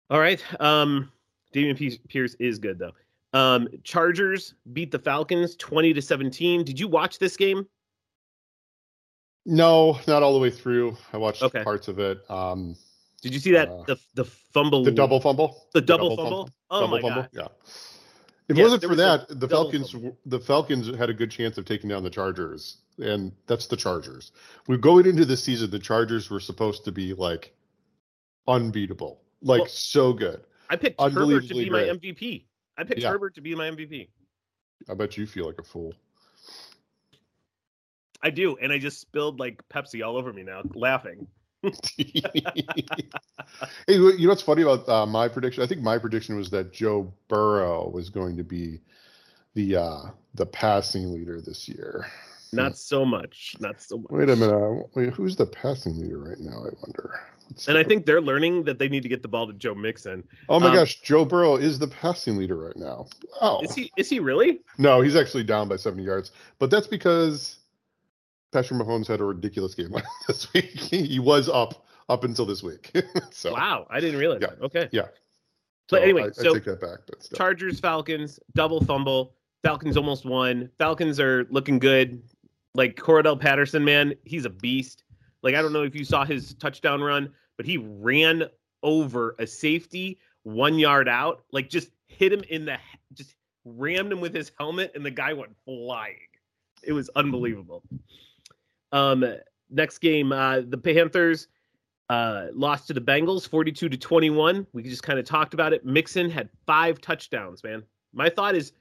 All 0.10 0.20
right. 0.20 0.44
Um, 0.62 1.12
Dameon 1.54 2.00
Pierce 2.08 2.36
is 2.40 2.60
good 2.60 2.80
though. 2.80 2.92
Um, 3.34 3.68
Chargers 3.84 4.54
beat 4.74 4.92
the 4.92 5.00
Falcons 5.00 5.56
twenty 5.56 5.94
to 5.94 6.02
seventeen. 6.02 6.64
Did 6.64 6.80
you 6.80 6.88
watch 6.88 7.20
this 7.20 7.38
game? 7.38 7.68
No, 9.46 10.00
not 10.08 10.24
all 10.24 10.34
the 10.34 10.40
way 10.40 10.50
through. 10.50 10.98
I 11.14 11.18
watched 11.18 11.42
okay. 11.42 11.64
parts 11.64 11.88
of 11.88 12.00
it. 12.00 12.20
Um, 12.30 12.76
Did 13.22 13.34
you 13.34 13.40
see 13.40 13.52
that 13.52 13.70
uh, 13.70 13.84
the 13.88 13.98
the 14.16 14.26
fumble? 14.26 14.84
The 14.84 14.92
double 14.92 15.22
fumble. 15.22 15.68
The 15.74 15.82
double, 15.82 16.10
the 16.10 16.16
double 16.16 16.30
fumble. 16.30 16.46
fumble. 16.46 16.54
Oh 16.70 16.80
double 16.82 16.92
my 16.92 17.02
fumble? 17.02 17.22
god! 17.22 17.30
Yeah. 17.32 17.48
If 18.50 18.58
it 18.58 18.62
wasn't 18.62 18.84
for 18.84 18.90
was 18.90 18.98
that, 18.98 19.40
the 19.40 19.48
Falcons 19.48 19.92
fumble. 19.92 20.18
the 20.26 20.40
Falcons 20.40 20.96
had 20.96 21.10
a 21.10 21.14
good 21.14 21.30
chance 21.30 21.58
of 21.58 21.66
taking 21.66 21.90
down 21.90 22.04
the 22.04 22.10
Chargers, 22.10 22.78
and 22.98 23.34
that's 23.46 23.68
the 23.68 23.76
Chargers. 23.76 24.32
We're 24.68 24.78
going 24.78 25.06
into 25.06 25.26
the 25.26 25.36
season. 25.36 25.70
The 25.70 25.80
Chargers 25.80 26.30
were 26.30 26.40
supposed 26.40 26.86
to 26.86 26.92
be 26.92 27.14
like 27.14 27.54
unbeatable, 28.48 29.20
like 29.42 29.62
well, 29.62 29.70
so 29.70 30.14
good. 30.14 30.42
I 30.70 30.78
picked 30.78 31.00
Herbert 31.02 31.48
to 31.48 31.54
be 31.56 31.70
my 31.70 31.84
MVP. 31.84 32.46
I 32.78 32.84
picked 32.84 33.02
yeah. 33.02 33.10
Herbert 33.10 33.36
to 33.36 33.42
be 33.42 33.54
my 33.54 33.70
MVP. 33.70 34.08
I 34.90 34.94
bet 34.94 35.18
you 35.18 35.26
feel 35.28 35.46
like 35.46 35.60
a 35.60 35.64
fool. 35.64 35.94
I 38.22 38.30
do, 38.30 38.58
and 38.62 38.72
I 38.72 38.78
just 38.78 39.02
spilled 39.02 39.40
like 39.40 39.62
Pepsi 39.70 40.06
all 40.06 40.16
over 40.16 40.32
me 40.32 40.44
now, 40.44 40.62
laughing. 40.74 41.28
Hey, 41.98 43.96
you 43.96 44.18
know 44.20 44.30
what's 44.30 44.42
funny 44.42 44.62
about 44.64 44.88
uh, 44.88 45.06
my 45.06 45.28
prediction? 45.28 45.64
I 45.64 45.68
think 45.68 45.82
my 45.82 45.98
prediction 45.98 46.38
was 46.38 46.50
that 46.52 46.74
Joe 46.74 47.14
Burrow 47.28 47.90
was 47.90 48.10
going 48.10 48.38
to 48.38 48.44
be 48.44 48.82
the 49.54 49.76
uh, 49.76 50.02
the 50.36 50.46
passing 50.46 51.14
leader 51.14 51.42
this 51.42 51.68
year. 51.68 52.06
Not 52.54 52.78
so 52.78 53.04
much. 53.04 53.56
Not 53.60 53.82
so 53.82 53.98
much. 53.98 54.10
Wait 54.10 54.30
a 54.30 54.36
minute. 54.36 54.90
Wait, 54.96 55.10
who's 55.10 55.36
the 55.36 55.46
passing 55.46 56.00
leader 56.00 56.20
right 56.20 56.40
now? 56.40 56.60
I 56.60 56.70
wonder. 56.82 57.20
and 57.68 57.78
I 57.78 57.84
think 57.84 58.06
they're 58.06 58.22
learning 58.22 58.64
that 58.66 58.80
they 58.80 58.88
need 58.88 59.04
to 59.04 59.10
get 59.10 59.22
the 59.22 59.28
ball 59.28 59.48
to 59.48 59.54
Joe 59.54 59.76
Mixon. 59.76 60.24
Oh 60.48 60.60
my 60.60 60.68
um, 60.68 60.76
gosh, 60.76 61.02
Joe 61.02 61.26
Burrow 61.26 61.56
is 61.56 61.80
the 61.80 61.88
passing 61.88 62.38
leader 62.38 62.56
right 62.56 62.78
now. 62.78 63.08
Oh, 63.42 63.62
is 63.62 63.74
he? 63.76 63.92
Is 63.98 64.10
he 64.10 64.20
really? 64.20 64.62
No, 64.78 65.02
he's 65.02 65.16
actually 65.16 65.44
down 65.44 65.68
by 65.68 65.76
seventy 65.76 66.04
yards. 66.04 66.32
But 66.60 66.70
that's 66.70 66.88
because 66.88 67.57
Patrick 68.52 68.80
Mahomes 68.80 69.08
had 69.08 69.20
a 69.20 69.26
ridiculous 69.26 69.76
game 69.76 69.94
this 70.28 70.52
week. 70.54 70.80
he 70.80 71.20
was 71.20 71.50
up 71.50 71.86
up 72.10 72.24
until 72.24 72.46
this 72.46 72.64
week. 72.64 72.92
so 73.32 73.54
wow, 73.54 73.86
I 73.90 74.00
didn't 74.00 74.20
realize 74.20 74.40
yeah, 74.42 74.48
that. 74.48 74.62
Okay, 74.62 74.90
yeah. 74.92 75.08
But 75.90 75.98
so 75.98 76.04
anyway, 76.04 76.24
I, 76.24 76.32
so 76.32 76.52
I 76.52 76.54
take 76.54 76.66
that 76.66 76.82
back. 76.82 77.00
Chargers, 77.36 77.80
Falcons, 77.80 78.40
double 78.56 78.84
fumble. 78.84 79.34
Falcons 79.64 79.98
almost 79.98 80.26
won. 80.26 80.70
Falcons 80.78 81.20
are 81.20 81.46
looking 81.50 81.80
good. 81.80 82.22
Like 82.76 82.96
Cordarrelle 82.96 83.40
Patterson, 83.40 83.84
man, 83.84 84.14
he's 84.24 84.46
a 84.46 84.50
beast. 84.50 85.04
Like 85.44 85.56
I 85.56 85.62
don't 85.62 85.74
know 85.74 85.84
if 85.84 85.96
you 85.96 86.04
saw 86.04 86.26
his 86.26 86.54
touchdown 86.56 87.02
run, 87.02 87.34
but 87.58 87.66
he 87.66 87.78
ran 87.78 88.44
over 88.84 89.36
a 89.40 89.48
safety 89.48 90.20
one 90.44 90.78
yard 90.80 91.10
out. 91.10 91.44
Like 91.52 91.70
just 91.70 91.90
hit 92.08 92.32
him 92.32 92.44
in 92.50 92.66
the 92.66 92.78
just 93.14 93.36
rammed 93.66 94.12
him 94.12 94.22
with 94.22 94.34
his 94.34 94.52
helmet, 94.60 94.92
and 94.96 95.06
the 95.06 95.12
guy 95.12 95.34
went 95.34 95.56
flying. 95.66 96.18
It 96.84 96.94
was 96.94 97.10
unbelievable. 97.16 97.84
Um, 98.92 99.26
next 99.70 100.00
game, 100.00 100.32
uh, 100.32 100.62
the 100.68 100.78
Panthers 100.78 101.48
uh, 102.10 102.48
lost 102.54 102.88
to 102.88 102.94
the 102.94 103.02
Bengals 103.02 103.48
42 103.48 103.90
to 103.90 103.98
21. 103.98 104.66
We 104.74 104.84
just 104.84 105.04
kind 105.04 105.20
of 105.20 105.26
talked 105.26 105.54
about 105.54 105.74
it. 105.74 105.86
Mixon 105.86 106.30
had 106.30 106.50
five 106.66 107.02
touchdowns, 107.02 107.64
man. 107.64 107.84
My 108.14 108.30
thought 108.30 108.56
is 108.56 108.72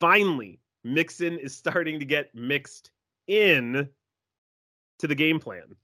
finally 0.00 0.60
Mixon 0.84 1.38
is 1.38 1.56
starting 1.56 1.98
to 1.98 2.04
get 2.04 2.34
mixed 2.34 2.90
in 3.26 3.88
to 4.98 5.06
the 5.06 5.14
game 5.14 5.38
plan. 5.38 5.74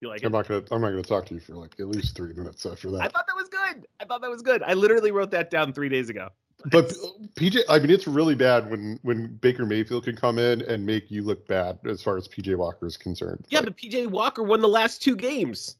You 0.00 0.08
like 0.08 0.22
I'm 0.22 0.26
it? 0.26 0.36
not 0.36 0.48
gonna 0.48 0.62
I'm 0.70 0.80
not 0.82 0.90
gonna 0.90 1.02
talk 1.02 1.24
to 1.26 1.34
you 1.34 1.40
for 1.40 1.54
like 1.54 1.80
at 1.80 1.88
least 1.88 2.14
three 2.14 2.34
minutes 2.34 2.66
after 2.66 2.90
that. 2.90 3.00
I 3.00 3.08
thought 3.08 3.26
that 3.26 3.36
was 3.36 3.48
good. 3.48 3.86
I 3.98 4.04
thought 4.04 4.20
that 4.20 4.30
was 4.30 4.42
good. 4.42 4.62
I 4.62 4.74
literally 4.74 5.10
wrote 5.10 5.30
that 5.30 5.50
down 5.50 5.72
three 5.72 5.88
days 5.88 6.10
ago. 6.10 6.28
But 6.70 6.92
PJ, 7.34 7.60
I 7.68 7.78
mean, 7.78 7.90
it's 7.90 8.06
really 8.06 8.34
bad 8.34 8.70
when 8.70 8.98
when 9.02 9.36
Baker 9.36 9.64
Mayfield 9.64 10.04
can 10.04 10.16
come 10.16 10.38
in 10.38 10.62
and 10.62 10.84
make 10.84 11.10
you 11.10 11.22
look 11.22 11.46
bad 11.46 11.78
as 11.88 12.02
far 12.02 12.16
as 12.16 12.26
PJ 12.26 12.56
Walker 12.56 12.86
is 12.86 12.96
concerned. 12.96 13.44
Yeah, 13.48 13.60
like, 13.60 13.66
but 13.66 13.76
PJ 13.76 14.08
Walker 14.08 14.42
won 14.42 14.60
the 14.60 14.68
last 14.68 15.02
two 15.02 15.14
games. 15.14 15.76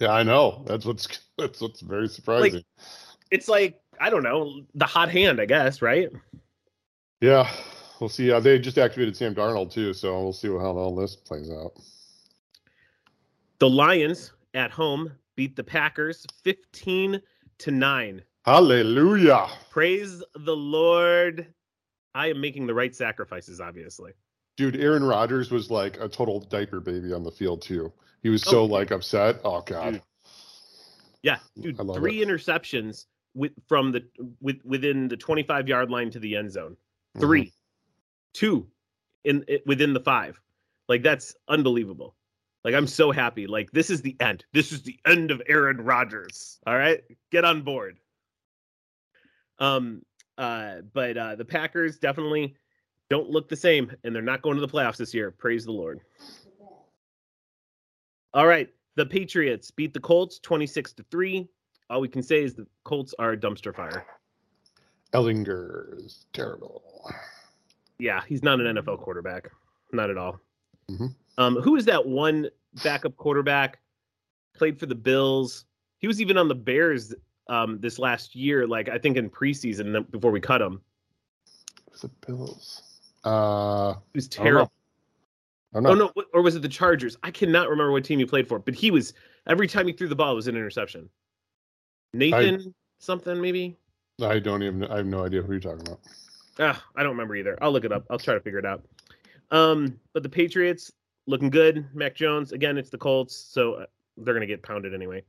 Yeah, 0.00 0.12
I 0.12 0.22
know. 0.22 0.64
That's 0.66 0.86
what's 0.86 1.06
that's 1.38 1.60
what's 1.60 1.80
very 1.80 2.08
surprising. 2.08 2.54
Like, 2.54 2.64
it's 3.30 3.48
like 3.48 3.80
I 4.00 4.10
don't 4.10 4.22
know 4.22 4.62
the 4.74 4.86
hot 4.86 5.10
hand, 5.10 5.40
I 5.40 5.44
guess, 5.44 5.82
right? 5.82 6.10
Yeah, 7.20 7.48
we'll 8.00 8.08
see. 8.08 8.32
Uh, 8.32 8.40
they 8.40 8.58
just 8.58 8.78
activated 8.78 9.16
Sam 9.16 9.34
Darnold 9.34 9.70
too, 9.70 9.92
so 9.92 10.20
we'll 10.22 10.32
see 10.32 10.48
how 10.48 10.76
all 10.76 10.94
this 10.94 11.14
plays 11.14 11.50
out. 11.50 11.72
The 13.58 13.68
Lions 13.68 14.32
at 14.54 14.70
home 14.70 15.12
beat 15.36 15.56
the 15.56 15.64
Packers 15.64 16.26
15 16.42 17.20
to 17.58 17.70
9. 17.70 18.22
Hallelujah. 18.44 19.48
Praise 19.70 20.22
the 20.34 20.56
Lord. 20.56 21.46
I 22.14 22.28
am 22.28 22.40
making 22.40 22.66
the 22.66 22.74
right 22.74 22.94
sacrifices, 22.94 23.60
obviously. 23.60 24.12
Dude, 24.56 24.76
Aaron 24.76 25.04
Rodgers 25.04 25.50
was 25.50 25.70
like 25.70 25.98
a 26.00 26.08
total 26.08 26.40
diaper 26.40 26.80
baby 26.80 27.12
on 27.12 27.22
the 27.22 27.30
field 27.30 27.62
too. 27.62 27.92
He 28.22 28.28
was 28.28 28.42
so 28.42 28.60
Oh. 28.60 28.64
like 28.64 28.90
upset. 28.90 29.40
Oh 29.44 29.62
god. 29.62 29.92
Dude. 29.94 30.02
Yeah, 31.22 31.38
dude, 31.60 31.76
three 31.94 32.18
interceptions 32.22 33.06
with 33.34 33.52
from 33.68 33.92
the 33.92 34.04
with 34.40 34.60
within 34.64 35.08
the 35.08 35.16
25 35.16 35.68
yard 35.68 35.90
line 35.90 36.10
to 36.10 36.18
the 36.18 36.36
end 36.36 36.50
zone. 36.52 36.76
Mm-hmm. 37.16 37.20
3 37.20 37.52
two 38.34 38.66
in 39.24 39.44
it, 39.46 39.62
within 39.66 39.92
the 39.92 40.00
five. 40.00 40.40
Like 40.88 41.02
that's 41.02 41.34
unbelievable. 41.48 42.16
Like 42.64 42.74
I'm 42.74 42.86
so 42.86 43.12
happy. 43.12 43.46
Like 43.46 43.70
this 43.70 43.88
is 43.88 44.02
the 44.02 44.16
end. 44.20 44.44
This 44.52 44.72
is 44.72 44.82
the 44.82 44.98
end 45.06 45.30
of 45.30 45.40
Aaron 45.48 45.80
Rodgers. 45.80 46.58
All 46.66 46.76
right, 46.76 47.02
get 47.30 47.44
on 47.44 47.62
board. 47.62 47.98
Um, 49.62 50.02
uh, 50.38 50.80
but 50.92 51.16
uh, 51.16 51.36
the 51.36 51.44
Packers 51.44 51.98
definitely 51.98 52.56
don't 53.08 53.30
look 53.30 53.48
the 53.48 53.56
same, 53.56 53.92
and 54.02 54.14
they're 54.14 54.20
not 54.20 54.42
going 54.42 54.56
to 54.56 54.60
the 54.60 54.68
playoffs 54.68 54.96
this 54.96 55.14
year. 55.14 55.30
Praise 55.30 55.64
the 55.64 55.72
Lord. 55.72 56.00
All 58.34 58.46
right, 58.46 58.68
the 58.96 59.06
Patriots 59.06 59.70
beat 59.70 59.94
the 59.94 60.00
Colts 60.00 60.40
26 60.40 60.94
to 60.94 61.04
three. 61.10 61.48
All 61.90 62.00
we 62.00 62.08
can 62.08 62.22
say 62.22 62.42
is 62.42 62.54
the 62.54 62.66
Colts 62.84 63.14
are 63.18 63.32
a 63.32 63.36
dumpster 63.36 63.74
fire. 63.74 64.04
Ehlinger 65.12 66.04
is 66.04 66.26
terrible. 66.32 66.82
Yeah, 67.98 68.22
he's 68.26 68.42
not 68.42 68.60
an 68.60 68.76
NFL 68.76 68.98
quarterback, 69.00 69.48
not 69.92 70.10
at 70.10 70.16
all. 70.16 70.40
Mhm. 70.90 71.14
Um, 71.38 71.56
who 71.56 71.76
is 71.76 71.84
that 71.84 72.04
one 72.04 72.48
backup 72.82 73.16
quarterback? 73.16 73.78
Played 74.54 74.80
for 74.80 74.86
the 74.86 74.94
Bills. 74.94 75.66
He 75.98 76.08
was 76.08 76.20
even 76.20 76.36
on 76.36 76.48
the 76.48 76.54
Bears 76.54 77.14
um, 77.48 77.78
this 77.80 77.98
last 77.98 78.34
year, 78.34 78.66
like 78.66 78.88
I 78.88 78.98
think 78.98 79.16
in 79.16 79.28
preseason 79.30 80.10
before 80.10 80.30
we 80.30 80.40
cut 80.40 80.60
him. 80.60 80.80
The 82.00 82.08
Bills. 82.26 82.82
Uh 83.24 83.94
He 84.12 84.18
was 84.18 84.28
I 84.38 84.44
don't 84.44 84.44
know. 84.44 84.50
terrible. 84.50 84.72
I 85.74 85.80
don't 85.80 85.82
know. 85.84 85.90
Oh 85.90 85.94
no, 86.16 86.24
or 86.34 86.42
was 86.42 86.56
it 86.56 86.62
the 86.62 86.68
Chargers? 86.68 87.16
I 87.22 87.30
cannot 87.30 87.68
remember 87.68 87.92
what 87.92 88.04
team 88.04 88.18
he 88.18 88.24
played 88.24 88.48
for, 88.48 88.58
but 88.58 88.74
he 88.74 88.90
was 88.90 89.14
every 89.46 89.66
time 89.66 89.86
he 89.86 89.92
threw 89.92 90.08
the 90.08 90.16
ball 90.16 90.32
it 90.32 90.36
was 90.36 90.48
an 90.48 90.56
interception. 90.56 91.08
Nathan 92.14 92.74
something 92.98 93.40
maybe. 93.40 93.76
I 94.22 94.38
don't 94.38 94.62
even 94.62 94.84
I 94.84 94.96
have 94.96 95.06
no 95.06 95.24
idea 95.24 95.42
who 95.42 95.52
you're 95.52 95.60
talking 95.60 95.86
about. 95.86 96.00
Ah, 96.58 96.84
I 96.96 97.02
don't 97.02 97.12
remember 97.12 97.36
either. 97.36 97.58
I'll 97.62 97.72
look 97.72 97.84
it 97.84 97.92
up. 97.92 98.04
I'll 98.10 98.18
try 98.18 98.34
to 98.34 98.40
figure 98.40 98.58
it 98.58 98.66
out. 98.66 98.84
Um, 99.50 99.98
but 100.12 100.22
the 100.22 100.28
Patriots 100.28 100.92
looking 101.26 101.50
good. 101.50 101.86
Mac 101.94 102.14
Jones 102.14 102.52
again. 102.52 102.76
It's 102.76 102.90
the 102.90 102.98
Colts, 102.98 103.34
so 103.34 103.74
uh, 103.74 103.86
they're 104.18 104.34
gonna 104.34 104.46
get 104.46 104.62
pounded 104.62 104.94
anyway. 104.94 105.22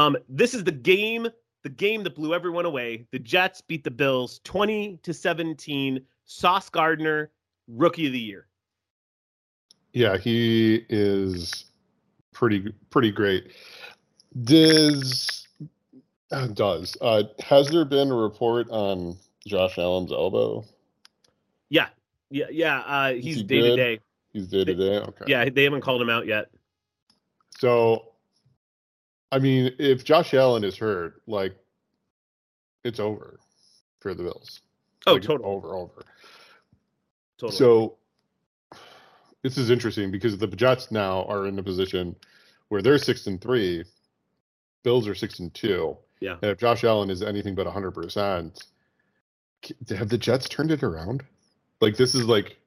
Um, 0.00 0.16
this 0.30 0.54
is 0.54 0.64
the 0.64 0.72
game, 0.72 1.28
the 1.62 1.68
game 1.68 2.02
that 2.04 2.14
blew 2.14 2.32
everyone 2.32 2.64
away. 2.64 3.06
The 3.10 3.18
Jets 3.18 3.60
beat 3.60 3.84
the 3.84 3.90
Bills 3.90 4.40
twenty 4.44 4.98
to 5.02 5.12
seventeen. 5.12 6.00
Sauce 6.24 6.70
Gardner, 6.70 7.30
rookie 7.68 8.06
of 8.06 8.14
the 8.14 8.18
year. 8.18 8.46
Yeah, 9.92 10.16
he 10.16 10.86
is 10.88 11.66
pretty 12.32 12.72
pretty 12.88 13.10
great. 13.10 13.52
Does 14.44 15.46
uh, 16.30 16.46
does 16.46 16.96
uh 17.02 17.24
has 17.40 17.68
there 17.68 17.84
been 17.84 18.10
a 18.10 18.14
report 18.14 18.68
on 18.70 19.18
Josh 19.46 19.76
Allen's 19.76 20.12
elbow? 20.12 20.64
Yeah, 21.68 21.88
yeah, 22.30 22.46
yeah. 22.50 22.78
Uh, 22.78 23.12
he's 23.12 23.42
day 23.42 23.60
to 23.60 23.76
day. 23.76 24.00
He's 24.32 24.46
day 24.46 24.64
to 24.64 24.74
day. 24.74 24.98
Okay. 24.98 25.24
Yeah, 25.26 25.50
they 25.50 25.64
haven't 25.64 25.82
called 25.82 26.00
him 26.00 26.08
out 26.08 26.26
yet. 26.26 26.50
So, 27.58 28.09
I 29.32 29.38
mean, 29.38 29.72
if 29.78 30.04
Josh 30.04 30.34
Allen 30.34 30.64
is 30.64 30.76
hurt, 30.76 31.22
like, 31.26 31.54
it's 32.84 32.98
over 32.98 33.38
for 34.00 34.14
the 34.14 34.22
Bills. 34.24 34.60
Oh, 35.06 35.14
Like, 35.14 35.22
totally, 35.22 35.48
Over, 35.48 35.74
over. 35.76 36.04
totally. 37.38 37.56
So, 37.56 37.96
this 39.42 39.56
is 39.56 39.70
interesting 39.70 40.10
because 40.10 40.36
the 40.36 40.46
Jets 40.48 40.90
now 40.90 41.24
are 41.24 41.46
in 41.46 41.58
a 41.58 41.62
position 41.62 42.16
where 42.68 42.82
they're 42.82 42.98
six 42.98 43.26
and 43.26 43.40
three, 43.40 43.84
Bills 44.82 45.06
are 45.08 45.14
six 45.14 45.38
and 45.38 45.52
two. 45.54 45.96
Yeah. 46.20 46.36
And 46.42 46.50
if 46.50 46.58
Josh 46.58 46.84
Allen 46.84 47.10
is 47.10 47.22
anything 47.22 47.54
but 47.54 47.66
hundred 47.66 47.92
percent, 47.92 48.64
have 49.88 50.08
the 50.08 50.18
Jets 50.18 50.48
turned 50.48 50.70
it 50.70 50.82
around? 50.82 51.22
Like 51.80 51.96
this 51.96 52.14
is 52.14 52.26
like, 52.26 52.58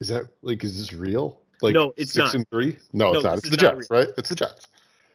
is 0.00 0.08
that 0.08 0.24
like 0.42 0.62
is 0.64 0.78
this 0.78 0.92
real? 0.92 1.40
Like 1.62 1.74
No, 1.74 1.94
it's 1.96 2.12
six 2.12 2.26
not. 2.26 2.34
and 2.34 2.48
three? 2.50 2.76
No, 2.92 3.12
No, 3.12 3.18
it's 3.18 3.24
not. 3.24 3.38
It's 3.38 3.50
the 3.50 3.56
Jets, 3.56 3.88
right? 3.90 4.08
It's 4.18 4.28
the 4.28 4.34
Jets. 4.34 4.68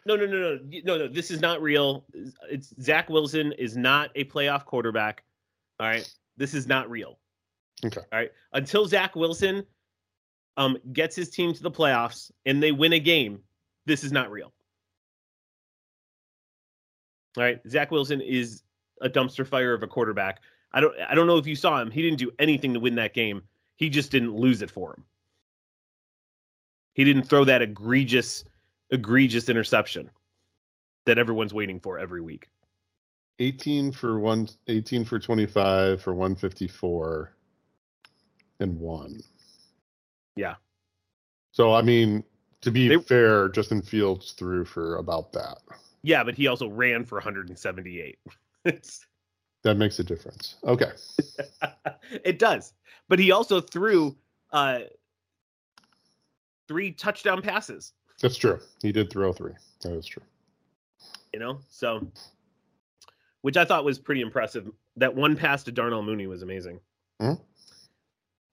No, 0.08 0.16
no, 0.16 0.26
no, 0.26 0.38
no, 0.38 0.60
no, 0.86 0.98
no. 0.98 1.08
This 1.10 1.30
is 1.30 1.42
not 1.42 1.62
real. 1.62 2.06
It's 2.50 2.74
Zach 2.82 3.10
Wilson 3.10 3.52
is 3.52 3.76
not 3.76 4.10
a 4.16 4.24
playoff 4.24 4.64
quarterback. 4.64 5.24
All 5.82 5.88
right, 5.88 6.10
this 6.38 6.54
is 6.54 6.66
not 6.66 6.90
real. 6.90 7.20
Okay. 7.86 8.00
All 8.12 8.20
right, 8.20 8.32
until 8.54 8.88
Zach 8.88 9.16
Wilson 9.16 9.66
um 10.56 10.78
gets 10.94 11.16
his 11.16 11.30
team 11.30 11.54
to 11.54 11.62
the 11.62 11.70
playoffs 11.70 12.32
and 12.46 12.64
they 12.64 12.72
win 12.72 12.94
a 12.94 13.00
game, 13.00 13.42
this 13.86 14.06
is 14.06 14.14
not 14.14 14.32
real. 14.32 14.54
All 17.36 17.44
right, 17.44 17.60
Zach 17.70 17.92
Wilson 17.92 18.22
is 18.22 18.64
a 19.02 19.10
dumpster 19.10 19.46
fire 19.46 19.74
of 19.74 19.84
a 19.84 19.88
quarterback. 19.88 20.42
I 20.72 20.80
don't, 20.80 20.94
I 21.08 21.16
don't 21.16 21.28
know 21.28 21.38
if 21.38 21.46
you 21.46 21.56
saw 21.56 21.82
him. 21.82 21.92
He 21.92 22.02
didn't 22.02 22.18
do 22.18 22.32
anything 22.40 22.74
to 22.74 22.80
win 22.80 22.96
that 22.96 23.14
game. 23.14 23.44
He 23.76 23.90
just 23.90 24.10
didn't 24.10 24.36
lose 24.36 24.62
it 24.62 24.72
for 24.72 24.94
him. 24.94 25.04
He 26.94 27.04
didn't 27.04 27.24
throw 27.24 27.44
that 27.46 27.62
egregious 27.62 28.44
egregious 28.92 29.50
interception 29.50 30.10
that 31.06 31.18
everyone's 31.18 31.54
waiting 31.54 31.80
for 31.80 32.00
every 32.00 32.22
week. 32.22 32.48
18 33.40 33.92
for 33.92 34.20
one 34.20 34.50
18 34.68 35.06
for 35.06 35.20
25 35.20 36.02
for 36.02 36.14
154 36.14 37.34
and 38.60 38.80
one. 38.80 39.22
Yeah. 40.36 40.56
So 41.52 41.74
I 41.74 41.82
mean, 41.82 42.24
to 42.62 42.72
be 42.72 42.88
They- 42.88 42.98
fair, 42.98 43.50
Justin 43.50 43.82
Fields 43.82 44.32
threw 44.34 44.66
for 44.66 44.98
about 44.98 45.32
that. 45.34 45.60
Yeah, 46.02 46.24
but 46.24 46.36
he 46.36 46.48
also 46.48 46.68
ran 46.70 47.06
for 47.06 47.16
178. 47.16 48.18
That 49.64 49.76
makes 49.78 50.00
a 50.00 50.04
difference. 50.04 50.56
Okay. 50.64 50.92
it 52.24 52.40
does. 52.40 52.74
But 53.10 53.20
he 53.20 53.32
also 53.32 53.60
threw 53.60 54.16
uh 54.52 54.80
three 56.68 56.92
touchdown 56.92 57.42
passes, 57.42 57.94
That's 58.22 58.38
true. 58.38 58.60
He 58.82 58.92
did 58.92 59.10
throw 59.12 59.32
three. 59.34 59.54
That 59.82 59.94
is 59.94 60.06
true. 60.06 60.24
you 61.34 61.40
know? 61.40 61.60
So 61.70 62.08
which 63.42 63.58
I 63.58 63.66
thought 63.66 63.86
was 63.86 64.00
pretty 64.00 64.22
impressive. 64.22 64.70
That 64.96 65.16
one 65.16 65.36
pass 65.36 65.64
to 65.66 65.72
Darnell 65.72 66.02
Mooney 66.04 66.28
was 66.28 66.42
amazing. 66.42 66.80
Mhm. 67.22 67.40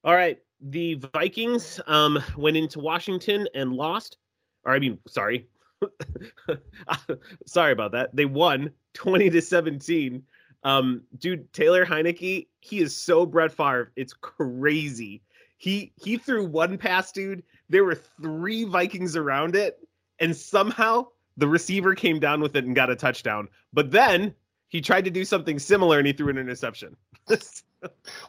All 0.04 0.14
right, 0.14 0.38
the 0.60 0.94
Vikings 1.14 1.80
um 1.86 2.22
went 2.36 2.56
into 2.56 2.78
Washington 2.80 3.48
and 3.54 3.72
lost. 3.72 4.18
Or 4.64 4.72
I 4.72 4.78
mean, 4.78 4.98
sorry. 5.08 5.48
sorry 7.46 7.72
about 7.72 7.92
that. 7.92 8.14
They 8.14 8.24
won 8.24 8.70
20 8.94 9.30
to 9.30 9.42
17. 9.42 10.22
Um, 10.62 11.02
dude, 11.18 11.52
Taylor 11.52 11.84
Heinicke, 11.84 12.46
he 12.60 12.78
is 12.78 12.96
so 12.96 13.26
Brett 13.26 13.52
Favre. 13.52 13.92
It's 13.96 14.14
crazy. 14.14 15.22
He 15.58 15.92
he 15.96 16.16
threw 16.16 16.44
one 16.46 16.78
pass, 16.78 17.12
dude. 17.12 17.42
There 17.68 17.84
were 17.84 17.94
three 17.94 18.64
Vikings 18.64 19.16
around 19.16 19.56
it, 19.56 19.78
and 20.20 20.36
somehow 20.36 21.06
the 21.36 21.48
receiver 21.48 21.94
came 21.94 22.20
down 22.20 22.40
with 22.40 22.56
it 22.56 22.64
and 22.64 22.74
got 22.74 22.90
a 22.90 22.96
touchdown. 22.96 23.48
But 23.72 23.90
then 23.90 24.34
he 24.68 24.80
tried 24.80 25.04
to 25.04 25.10
do 25.10 25.24
something 25.24 25.58
similar 25.58 25.98
and 25.98 26.06
he 26.06 26.12
threw 26.12 26.28
an 26.28 26.38
interception. 26.38 26.96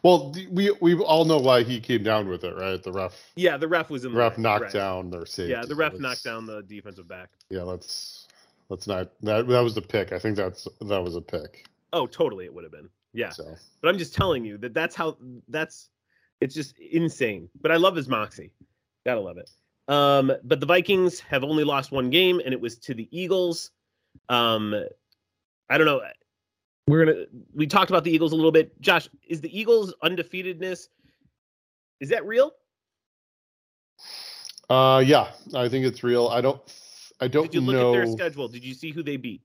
Well, 0.02 0.34
we 0.50 0.70
we 0.82 0.94
all 0.96 1.24
know 1.24 1.38
why 1.38 1.62
he 1.62 1.80
came 1.80 2.02
down 2.02 2.28
with 2.28 2.44
it, 2.44 2.54
right? 2.56 2.82
The 2.82 2.92
ref 2.92 3.14
yeah, 3.36 3.56
the 3.56 3.66
ref 3.66 3.88
was 3.88 4.04
in 4.04 4.12
the 4.12 4.18
ref 4.18 4.36
way, 4.36 4.42
knocked 4.42 4.64
right. 4.64 4.72
down 4.72 5.10
their 5.10 5.24
safety. 5.24 5.52
Yeah, 5.52 5.64
the 5.64 5.74
ref 5.74 5.92
Let's- 5.92 6.02
knocked 6.02 6.24
down 6.24 6.44
the 6.44 6.62
defensive 6.62 7.08
back. 7.08 7.30
Yeah, 7.48 7.62
let's 7.62 8.28
let's 8.68 8.86
not 8.86 9.12
that 9.22 9.48
that 9.48 9.60
was 9.60 9.74
the 9.74 9.80
pick. 9.80 10.12
I 10.12 10.18
think 10.18 10.36
that's 10.36 10.68
that 10.82 11.02
was 11.02 11.16
a 11.16 11.22
pick. 11.22 11.66
Oh, 11.94 12.06
totally, 12.06 12.44
it 12.44 12.52
would 12.52 12.64
have 12.64 12.72
been. 12.72 12.90
Yeah, 13.14 13.30
So 13.30 13.56
but 13.80 13.88
I'm 13.88 13.96
just 13.96 14.14
telling 14.14 14.44
you 14.44 14.58
that 14.58 14.74
that's 14.74 14.94
how 14.94 15.16
that's 15.48 15.88
it's 16.42 16.54
just 16.54 16.78
insane. 16.78 17.48
But 17.62 17.72
I 17.72 17.76
love 17.76 17.96
his 17.96 18.08
moxie. 18.08 18.52
Gotta 19.06 19.20
love 19.20 19.38
it. 19.38 19.48
Um, 19.88 20.32
but 20.44 20.60
the 20.60 20.66
Vikings 20.66 21.20
have 21.20 21.44
only 21.44 21.64
lost 21.64 21.92
one 21.92 22.10
game, 22.10 22.40
and 22.44 22.52
it 22.52 22.60
was 22.60 22.76
to 22.80 22.92
the 22.92 23.08
Eagles. 23.10 23.70
Um, 24.28 24.74
I 25.70 25.78
don't 25.78 25.86
know. 25.86 26.02
We're 26.88 27.06
gonna 27.06 27.24
we 27.54 27.66
talked 27.66 27.90
about 27.90 28.04
the 28.04 28.10
Eagles 28.10 28.32
a 28.32 28.36
little 28.36 28.52
bit. 28.52 28.78
Josh, 28.80 29.08
is 29.26 29.40
the 29.40 29.58
Eagles 29.58 29.94
undefeatedness 30.04 30.88
is 32.00 32.08
that 32.10 32.26
real? 32.26 32.52
uh 34.68 35.02
yeah, 35.04 35.30
I 35.54 35.68
think 35.68 35.86
it's 35.86 36.02
real. 36.02 36.28
I 36.28 36.40
don't 36.40 36.60
I 37.20 37.28
don't 37.28 37.44
Did 37.44 37.54
you 37.54 37.60
look 37.60 37.76
know 37.76 37.94
at 37.94 38.04
their 38.04 38.06
schedule? 38.06 38.48
Did 38.48 38.64
you 38.64 38.74
see 38.74 38.90
who 38.90 39.02
they 39.02 39.16
beat? 39.16 39.42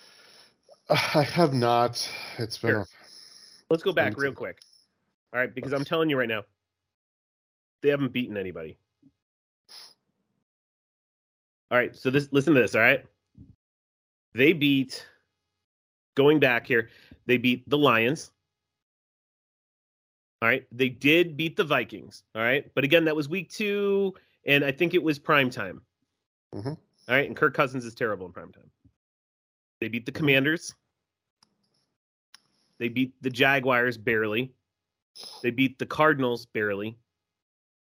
I 0.90 1.22
have 1.22 1.54
not. 1.54 2.10
It's 2.38 2.58
been 2.58 2.70
Sure. 2.70 2.80
a, 2.80 2.86
Let's 3.70 3.82
go 3.82 3.92
back 3.92 4.16
real 4.16 4.32
quick. 4.32 4.60
All 5.32 5.40
right, 5.40 5.54
because 5.54 5.72
I'm 5.72 5.84
telling 5.84 6.08
you 6.08 6.18
right 6.18 6.28
now, 6.28 6.44
they 7.82 7.90
haven't 7.90 8.12
beaten 8.12 8.36
anybody. 8.36 8.78
All 11.70 11.78
right, 11.78 11.94
so 11.94 12.10
this 12.10 12.28
listen 12.32 12.54
to 12.54 12.60
this, 12.60 12.74
all 12.74 12.80
right? 12.80 13.04
They 14.34 14.52
beat 14.52 15.06
going 16.14 16.38
back 16.38 16.66
here, 16.66 16.90
they 17.26 17.38
beat 17.38 17.68
the 17.68 17.78
Lions. 17.78 18.30
All 20.42 20.48
right. 20.48 20.66
They 20.70 20.90
did 20.90 21.36
beat 21.36 21.56
the 21.56 21.64
Vikings. 21.64 22.22
All 22.34 22.42
right. 22.42 22.70
But 22.74 22.84
again, 22.84 23.04
that 23.06 23.16
was 23.16 23.28
week 23.28 23.50
two, 23.50 24.14
and 24.44 24.64
I 24.64 24.70
think 24.70 24.94
it 24.94 25.02
was 25.02 25.18
prime 25.18 25.50
time. 25.50 25.80
Mhm. 26.54 26.66
All 26.76 26.78
right. 27.08 27.26
And 27.26 27.36
Kirk 27.36 27.54
Cousins 27.54 27.84
is 27.84 27.94
terrible 27.94 28.26
in 28.26 28.32
prime 28.32 28.52
time. 28.52 28.70
They 29.80 29.88
beat 29.88 30.04
the 30.06 30.12
Commanders. 30.12 30.74
They 32.78 32.88
beat 32.88 33.14
the 33.22 33.30
Jaguars 33.30 33.96
barely. 33.96 34.54
They 35.42 35.50
beat 35.50 35.78
the 35.78 35.86
Cardinals 35.86 36.44
barely. 36.44 36.98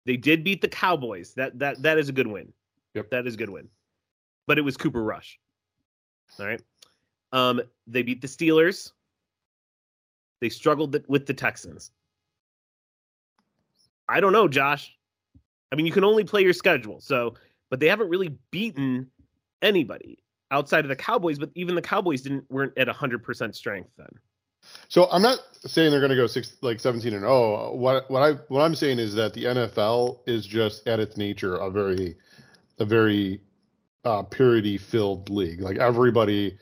They 0.06 0.18
did 0.18 0.44
beat 0.44 0.62
the 0.62 0.68
Cowboys. 0.68 1.34
That 1.36 1.58
that 1.60 1.82
that 1.82 1.98
is 1.98 2.10
a 2.10 2.14
good 2.14 2.28
win. 2.28 2.52
Yep. 2.96 3.10
That 3.12 3.28
is 3.28 3.36
a 3.36 3.38
good 3.38 3.50
win. 3.50 3.68
But 4.48 4.58
it 4.58 4.62
was 4.62 4.78
Cooper 4.78 5.04
Rush. 5.04 5.40
All 6.40 6.46
right. 6.46 6.62
Um, 7.32 7.62
they 7.88 8.04
beat 8.04 8.22
the 8.22 8.28
Steelers. 8.28 8.92
They 10.42 10.50
struggled 10.50 10.92
th- 10.92 11.06
with 11.08 11.26
the 11.26 11.34
Texans. 11.34 11.92
I 14.08 14.20
don't 14.20 14.34
know, 14.34 14.48
Josh. 14.48 14.96
I 15.72 15.76
mean, 15.76 15.86
you 15.86 15.92
can 15.92 16.04
only 16.04 16.24
play 16.24 16.42
your 16.42 16.54
schedule. 16.54 17.00
So, 17.00 17.36
but 17.70 17.80
they 17.80 17.88
haven't 17.88 18.10
really 18.10 18.38
beaten 18.52 19.10
anybody 19.62 20.20
outside 20.52 20.86
of 20.86 20.90
the 20.90 20.96
Cowboys. 20.96 21.40
But 21.40 21.50
even 21.56 21.76
the 21.76 21.82
Cowboys 21.82 22.22
didn't 22.22 22.46
weren't 22.52 22.78
at 22.78 22.88
hundred 22.90 23.24
percent 23.24 23.56
strength 23.56 23.90
then. 23.98 24.10
So 24.88 25.10
I'm 25.12 25.22
not 25.22 25.40
saying 25.66 25.92
they're 25.92 26.00
going 26.00 26.10
to 26.12 26.16
go 26.16 26.28
six 26.28 26.56
like 26.62 26.80
17 26.80 27.14
and 27.14 27.22
0. 27.22 27.76
What 27.76 28.10
what 28.10 28.22
I 28.22 28.34
what 28.48 28.62
I'm 28.62 28.76
saying 28.76 29.00
is 29.00 29.14
that 29.16 29.34
the 29.34 29.46
NFL 29.46 30.20
is 30.28 30.46
just 30.46 30.88
at 30.88 31.00
its 31.00 31.18
nature 31.18 31.56
a 31.56 31.70
very 31.70 32.16
a 32.84 32.86
very 32.86 33.42
uh, 34.06 34.22
purity 34.24 34.78
filled 34.78 35.30
league. 35.30 35.62
Like 35.62 35.78
everybody 35.78 36.58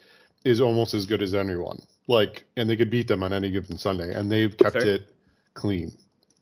is 0.45 0.61
almost 0.61 0.93
as 0.93 1.05
good 1.05 1.21
as 1.21 1.33
anyone. 1.33 1.79
Like 2.07 2.45
and 2.55 2.69
they 2.69 2.77
could 2.77 2.89
beat 2.89 3.07
them 3.07 3.23
on 3.23 3.33
any 3.33 3.51
given 3.51 3.77
Sunday, 3.77 4.13
and 4.13 4.31
they've 4.31 4.55
kept 4.55 4.77
Fair. 4.77 4.85
it 4.95 5.01
clean. 5.53 5.91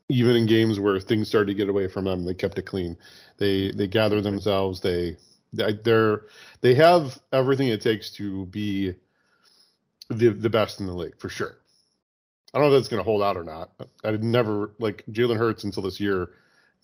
Even 0.08 0.36
in 0.36 0.46
games 0.46 0.78
where 0.80 0.98
things 1.00 1.28
started 1.28 1.46
to 1.46 1.54
get 1.54 1.68
away 1.68 1.88
from 1.88 2.04
them, 2.04 2.24
they 2.24 2.34
kept 2.34 2.58
it 2.58 2.66
clean. 2.66 2.96
They 3.38 3.70
they 3.72 3.86
gather 3.86 4.20
themselves. 4.20 4.80
They 4.80 5.16
they- 5.52 5.78
they're 5.84 6.22
they 6.60 6.74
have 6.74 7.18
everything 7.32 7.68
it 7.68 7.80
takes 7.80 8.10
to 8.12 8.46
be 8.46 8.94
the 10.08 10.28
the 10.28 10.50
best 10.50 10.80
in 10.80 10.86
the 10.86 10.94
league 10.94 11.18
for 11.18 11.28
sure. 11.28 11.56
I 12.52 12.58
don't 12.58 12.68
know 12.68 12.74
if 12.74 12.80
that's 12.80 12.88
going 12.88 13.00
to 13.00 13.04
hold 13.04 13.22
out 13.22 13.36
or 13.36 13.44
not. 13.44 13.70
I 14.04 14.10
had 14.10 14.24
never 14.24 14.72
like 14.80 15.04
Jalen 15.10 15.36
Hurts 15.36 15.64
until 15.64 15.84
this 15.84 16.00
year 16.00 16.30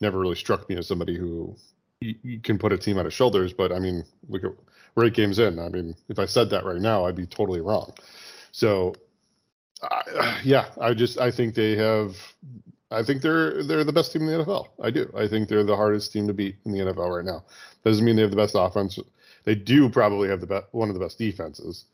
never 0.00 0.18
really 0.18 0.36
struck 0.36 0.68
me 0.68 0.76
as 0.76 0.86
somebody 0.86 1.16
who 1.16 1.56
you, 2.00 2.14
you 2.22 2.40
can 2.40 2.58
put 2.58 2.72
a 2.72 2.78
team 2.78 2.98
on 2.98 3.04
his 3.04 3.14
shoulders. 3.14 3.52
But 3.52 3.72
I 3.72 3.78
mean, 3.78 4.04
look 4.28 4.44
at 4.44 4.52
we're 4.94 5.06
eight 5.06 5.14
games 5.14 5.38
in. 5.38 5.58
I 5.58 5.68
mean, 5.68 5.94
if 6.08 6.18
I 6.18 6.24
said 6.26 6.50
that 6.50 6.64
right 6.64 6.80
now, 6.80 7.04
I'd 7.04 7.16
be 7.16 7.26
totally 7.26 7.60
wrong. 7.60 7.92
So, 8.52 8.94
I 9.82 10.40
yeah, 10.44 10.66
I 10.80 10.94
just 10.94 11.18
I 11.18 11.30
think 11.30 11.54
they 11.54 11.76
have. 11.76 12.16
I 12.90 13.02
think 13.02 13.20
they're 13.20 13.62
they're 13.62 13.84
the 13.84 13.92
best 13.92 14.12
team 14.12 14.22
in 14.22 14.38
the 14.38 14.44
NFL. 14.44 14.68
I 14.82 14.90
do. 14.90 15.12
I 15.16 15.26
think 15.26 15.48
they're 15.48 15.64
the 15.64 15.76
hardest 15.76 16.12
team 16.12 16.26
to 16.28 16.34
beat 16.34 16.56
in 16.64 16.72
the 16.72 16.78
NFL 16.78 17.16
right 17.16 17.24
now. 17.24 17.44
Doesn't 17.84 18.04
mean 18.04 18.16
they 18.16 18.22
have 18.22 18.30
the 18.30 18.36
best 18.36 18.54
offense. 18.56 18.98
They 19.44 19.54
do 19.54 19.88
probably 19.88 20.28
have 20.28 20.40
the 20.40 20.46
best 20.46 20.66
one 20.72 20.88
of 20.88 20.94
the 20.94 21.00
best 21.00 21.18
defenses, 21.18 21.84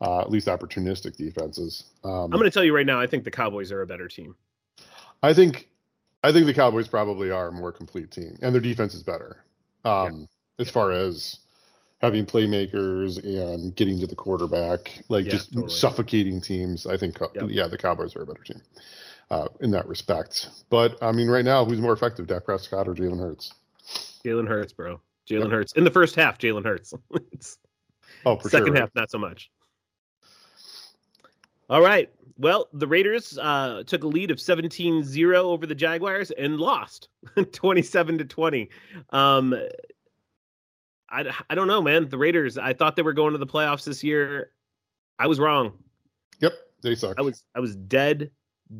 uh, 0.00 0.20
at 0.20 0.30
least 0.30 0.48
opportunistic 0.48 1.16
defenses. 1.16 1.84
Um, 2.04 2.24
I'm 2.24 2.30
going 2.30 2.44
to 2.44 2.50
tell 2.50 2.64
you 2.64 2.74
right 2.74 2.86
now. 2.86 3.00
I 3.00 3.06
think 3.06 3.24
the 3.24 3.30
Cowboys 3.30 3.72
are 3.72 3.82
a 3.82 3.86
better 3.86 4.08
team. 4.08 4.34
I 5.22 5.34
think 5.34 5.68
I 6.22 6.32
think 6.32 6.46
the 6.46 6.54
Cowboys 6.54 6.88
probably 6.88 7.30
are 7.30 7.48
a 7.48 7.52
more 7.52 7.72
complete 7.72 8.10
team, 8.10 8.36
and 8.42 8.54
their 8.54 8.60
defense 8.60 8.94
is 8.94 9.02
better. 9.02 9.44
Um, 9.84 10.28
As 10.58 10.68
far 10.68 10.90
as 10.90 11.38
having 12.00 12.26
playmakers 12.26 13.22
and 13.24 13.74
getting 13.76 14.00
to 14.00 14.06
the 14.06 14.16
quarterback, 14.16 15.02
like 15.08 15.24
Yeah, 15.26 15.30
just 15.32 15.52
totally. 15.52 15.72
suffocating 15.72 16.40
teams, 16.40 16.86
I 16.86 16.96
think 16.96 17.18
Yep. 17.20 17.46
yeah, 17.50 17.68
the 17.68 17.78
Cowboys 17.78 18.16
are 18.16 18.22
a 18.22 18.26
better 18.26 18.42
team 18.42 18.60
uh, 19.30 19.48
in 19.60 19.70
that 19.70 19.86
respect. 19.86 20.48
But 20.70 21.00
I 21.02 21.12
mean, 21.12 21.28
right 21.28 21.44
now, 21.44 21.64
who's 21.64 21.80
more 21.80 21.92
effective, 21.92 22.26
Dak 22.26 22.44
Prescott 22.44 22.88
or 22.88 22.94
Jalen 22.94 23.20
Hurts? 23.20 23.52
Jalen 24.24 24.48
Hurts, 24.48 24.72
bro. 24.72 25.00
Jalen 25.28 25.50
Hurts 25.50 25.72
in 25.74 25.84
the 25.84 25.90
first 25.90 26.14
half. 26.16 26.38
Jalen 26.38 26.64
Hurts. 26.64 26.94
Oh, 28.26 28.36
for 28.36 28.48
second 28.48 28.68
sure. 28.68 28.76
half, 28.76 28.92
not 28.96 29.10
so 29.12 29.18
much. 29.18 29.48
All 31.68 31.82
right. 31.82 32.10
Well, 32.38 32.68
the 32.72 32.86
Raiders 32.86 33.36
uh, 33.40 33.82
took 33.86 34.04
a 34.04 34.06
lead 34.06 34.30
of 34.30 34.38
17-0 34.38 35.34
over 35.34 35.66
the 35.66 35.74
Jaguars 35.74 36.30
and 36.30 36.58
lost 36.58 37.08
27 37.52 38.18
to 38.18 38.24
20. 38.24 38.70
Um, 39.10 39.54
I, 41.10 41.32
I 41.50 41.54
don't 41.54 41.66
know, 41.66 41.82
man. 41.82 42.08
The 42.08 42.18
Raiders, 42.18 42.56
I 42.58 42.74
thought 42.74 42.94
they 42.96 43.02
were 43.02 43.12
going 43.12 43.32
to 43.32 43.38
the 43.38 43.46
playoffs 43.46 43.84
this 43.84 44.04
year. 44.04 44.52
I 45.18 45.26
was 45.26 45.40
wrong. 45.40 45.72
Yep, 46.40 46.52
they 46.82 46.94
suck. 46.94 47.16
I 47.18 47.22
was 47.22 47.42
I 47.56 47.60
was 47.60 47.74
dead, 47.74 48.30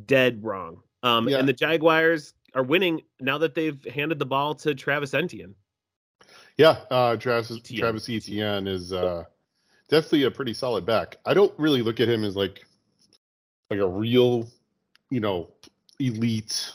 dead 0.07 0.45
wrong. 0.45 0.83
Um, 1.03 1.29
Yeah. 1.29 1.39
and 1.39 1.49
the 1.49 1.53
Jaguars 1.53 2.35
are 2.55 2.63
winning 2.63 3.03
now 3.21 3.39
that 3.39 3.55
they've 3.55 3.83
handed 3.93 4.19
the 4.21 4.27
ball 4.27 4.55
to 4.57 4.75
Travis 4.75 5.15
Etienne. 5.15 5.55
Yeah, 6.57 6.79
uh, 6.91 7.17
Travis 7.17 7.51
Etienne. 7.51 7.81
Travis 7.81 8.09
Etienne 8.09 8.67
is 8.69 8.93
uh, 8.93 9.25
definitely 9.89 10.25
a 10.25 10.31
pretty 10.31 10.55
solid 10.55 10.87
back. 10.87 11.17
I 11.27 11.35
don't 11.35 11.53
really 11.59 11.83
look 11.83 11.99
at 11.99 12.09
him 12.09 12.23
as 12.25 12.37
like 12.37 12.65
like 13.71 13.81
a 13.81 13.89
real, 13.89 14.49
you 15.11 15.21
know, 15.21 15.49
elite, 15.99 16.71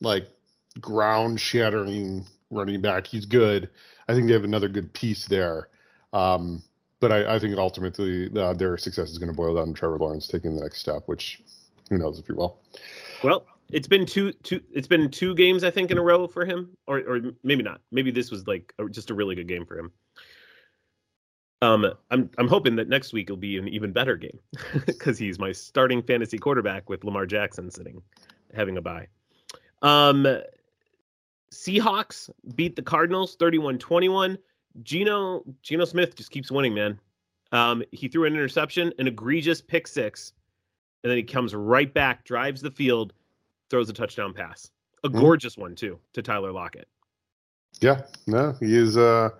like 0.00 0.28
ground 0.80 1.40
shattering 1.40 2.24
running 2.50 2.80
back. 2.80 3.06
He's 3.06 3.26
good. 3.26 3.70
I 4.08 4.14
think 4.14 4.26
they 4.26 4.32
have 4.32 4.44
another 4.44 4.68
good 4.68 4.92
piece 4.92 5.26
there. 5.26 5.68
Um, 6.12 6.62
but 7.00 7.12
I, 7.12 7.36
I 7.36 7.38
think 7.38 7.56
ultimately 7.56 8.30
uh, 8.36 8.52
their 8.52 8.76
success 8.76 9.10
is 9.10 9.18
going 9.18 9.30
to 9.30 9.36
boil 9.36 9.54
down 9.54 9.68
to 9.68 9.72
Trevor 9.72 9.98
Lawrence 9.98 10.26
taking 10.26 10.54
the 10.54 10.62
next 10.62 10.80
step, 10.80 11.04
which 11.06 11.42
who 11.88 11.98
knows 11.98 12.18
if 12.18 12.26
he 12.26 12.32
will. 12.32 12.60
Well, 13.24 13.46
it's 13.70 13.88
been 13.88 14.04
two 14.04 14.32
two. 14.32 14.60
It's 14.72 14.88
been 14.88 15.10
two 15.10 15.34
games 15.34 15.64
I 15.64 15.70
think 15.70 15.90
in 15.90 15.98
a 15.98 16.02
row 16.02 16.26
for 16.26 16.44
him, 16.44 16.76
or 16.86 16.98
or 16.98 17.20
maybe 17.42 17.62
not. 17.62 17.80
Maybe 17.90 18.10
this 18.10 18.30
was 18.30 18.46
like 18.46 18.72
a, 18.78 18.88
just 18.88 19.10
a 19.10 19.14
really 19.14 19.34
good 19.34 19.48
game 19.48 19.64
for 19.64 19.78
him. 19.78 19.92
Um, 21.62 21.86
I'm 22.10 22.30
I'm 22.38 22.48
hoping 22.48 22.76
that 22.76 22.88
next 22.88 23.12
week 23.12 23.28
will 23.28 23.36
be 23.36 23.58
an 23.58 23.68
even 23.68 23.92
better 23.92 24.16
game 24.16 24.38
because 24.86 25.18
he's 25.18 25.38
my 25.38 25.52
starting 25.52 26.02
fantasy 26.02 26.38
quarterback 26.38 26.88
with 26.88 27.04
Lamar 27.04 27.26
Jackson 27.26 27.70
sitting 27.70 28.02
having 28.54 28.76
a 28.78 28.80
bye. 28.80 29.06
Um, 29.82 30.26
Seahawks 31.52 32.30
beat 32.54 32.76
the 32.76 32.82
Cardinals 32.82 33.36
31-21. 33.36 34.38
Geno 34.82 35.42
Geno 35.62 35.84
Smith 35.84 36.16
just 36.16 36.30
keeps 36.30 36.50
winning, 36.50 36.74
man. 36.74 36.98
Um, 37.52 37.82
he 37.90 38.06
threw 38.08 38.24
an 38.24 38.34
interception, 38.34 38.92
an 38.98 39.08
egregious 39.08 39.60
pick 39.60 39.88
six, 39.88 40.32
and 41.02 41.10
then 41.10 41.16
he 41.16 41.24
comes 41.24 41.54
right 41.54 41.92
back, 41.92 42.24
drives 42.24 42.60
the 42.62 42.70
field, 42.70 43.12
throws 43.68 43.88
a 43.90 43.92
touchdown 43.92 44.32
pass. 44.32 44.70
A 45.02 45.08
Mhm. 45.08 45.18
gorgeous 45.20 45.56
one 45.58 45.74
too 45.74 45.98
to 46.12 46.22
Tyler 46.22 46.52
Lockett. 46.52 46.86
Yeah, 47.80 48.02
no, 48.26 48.52
he 48.60 48.76
is. 48.76 48.96
Uh, 48.96 49.30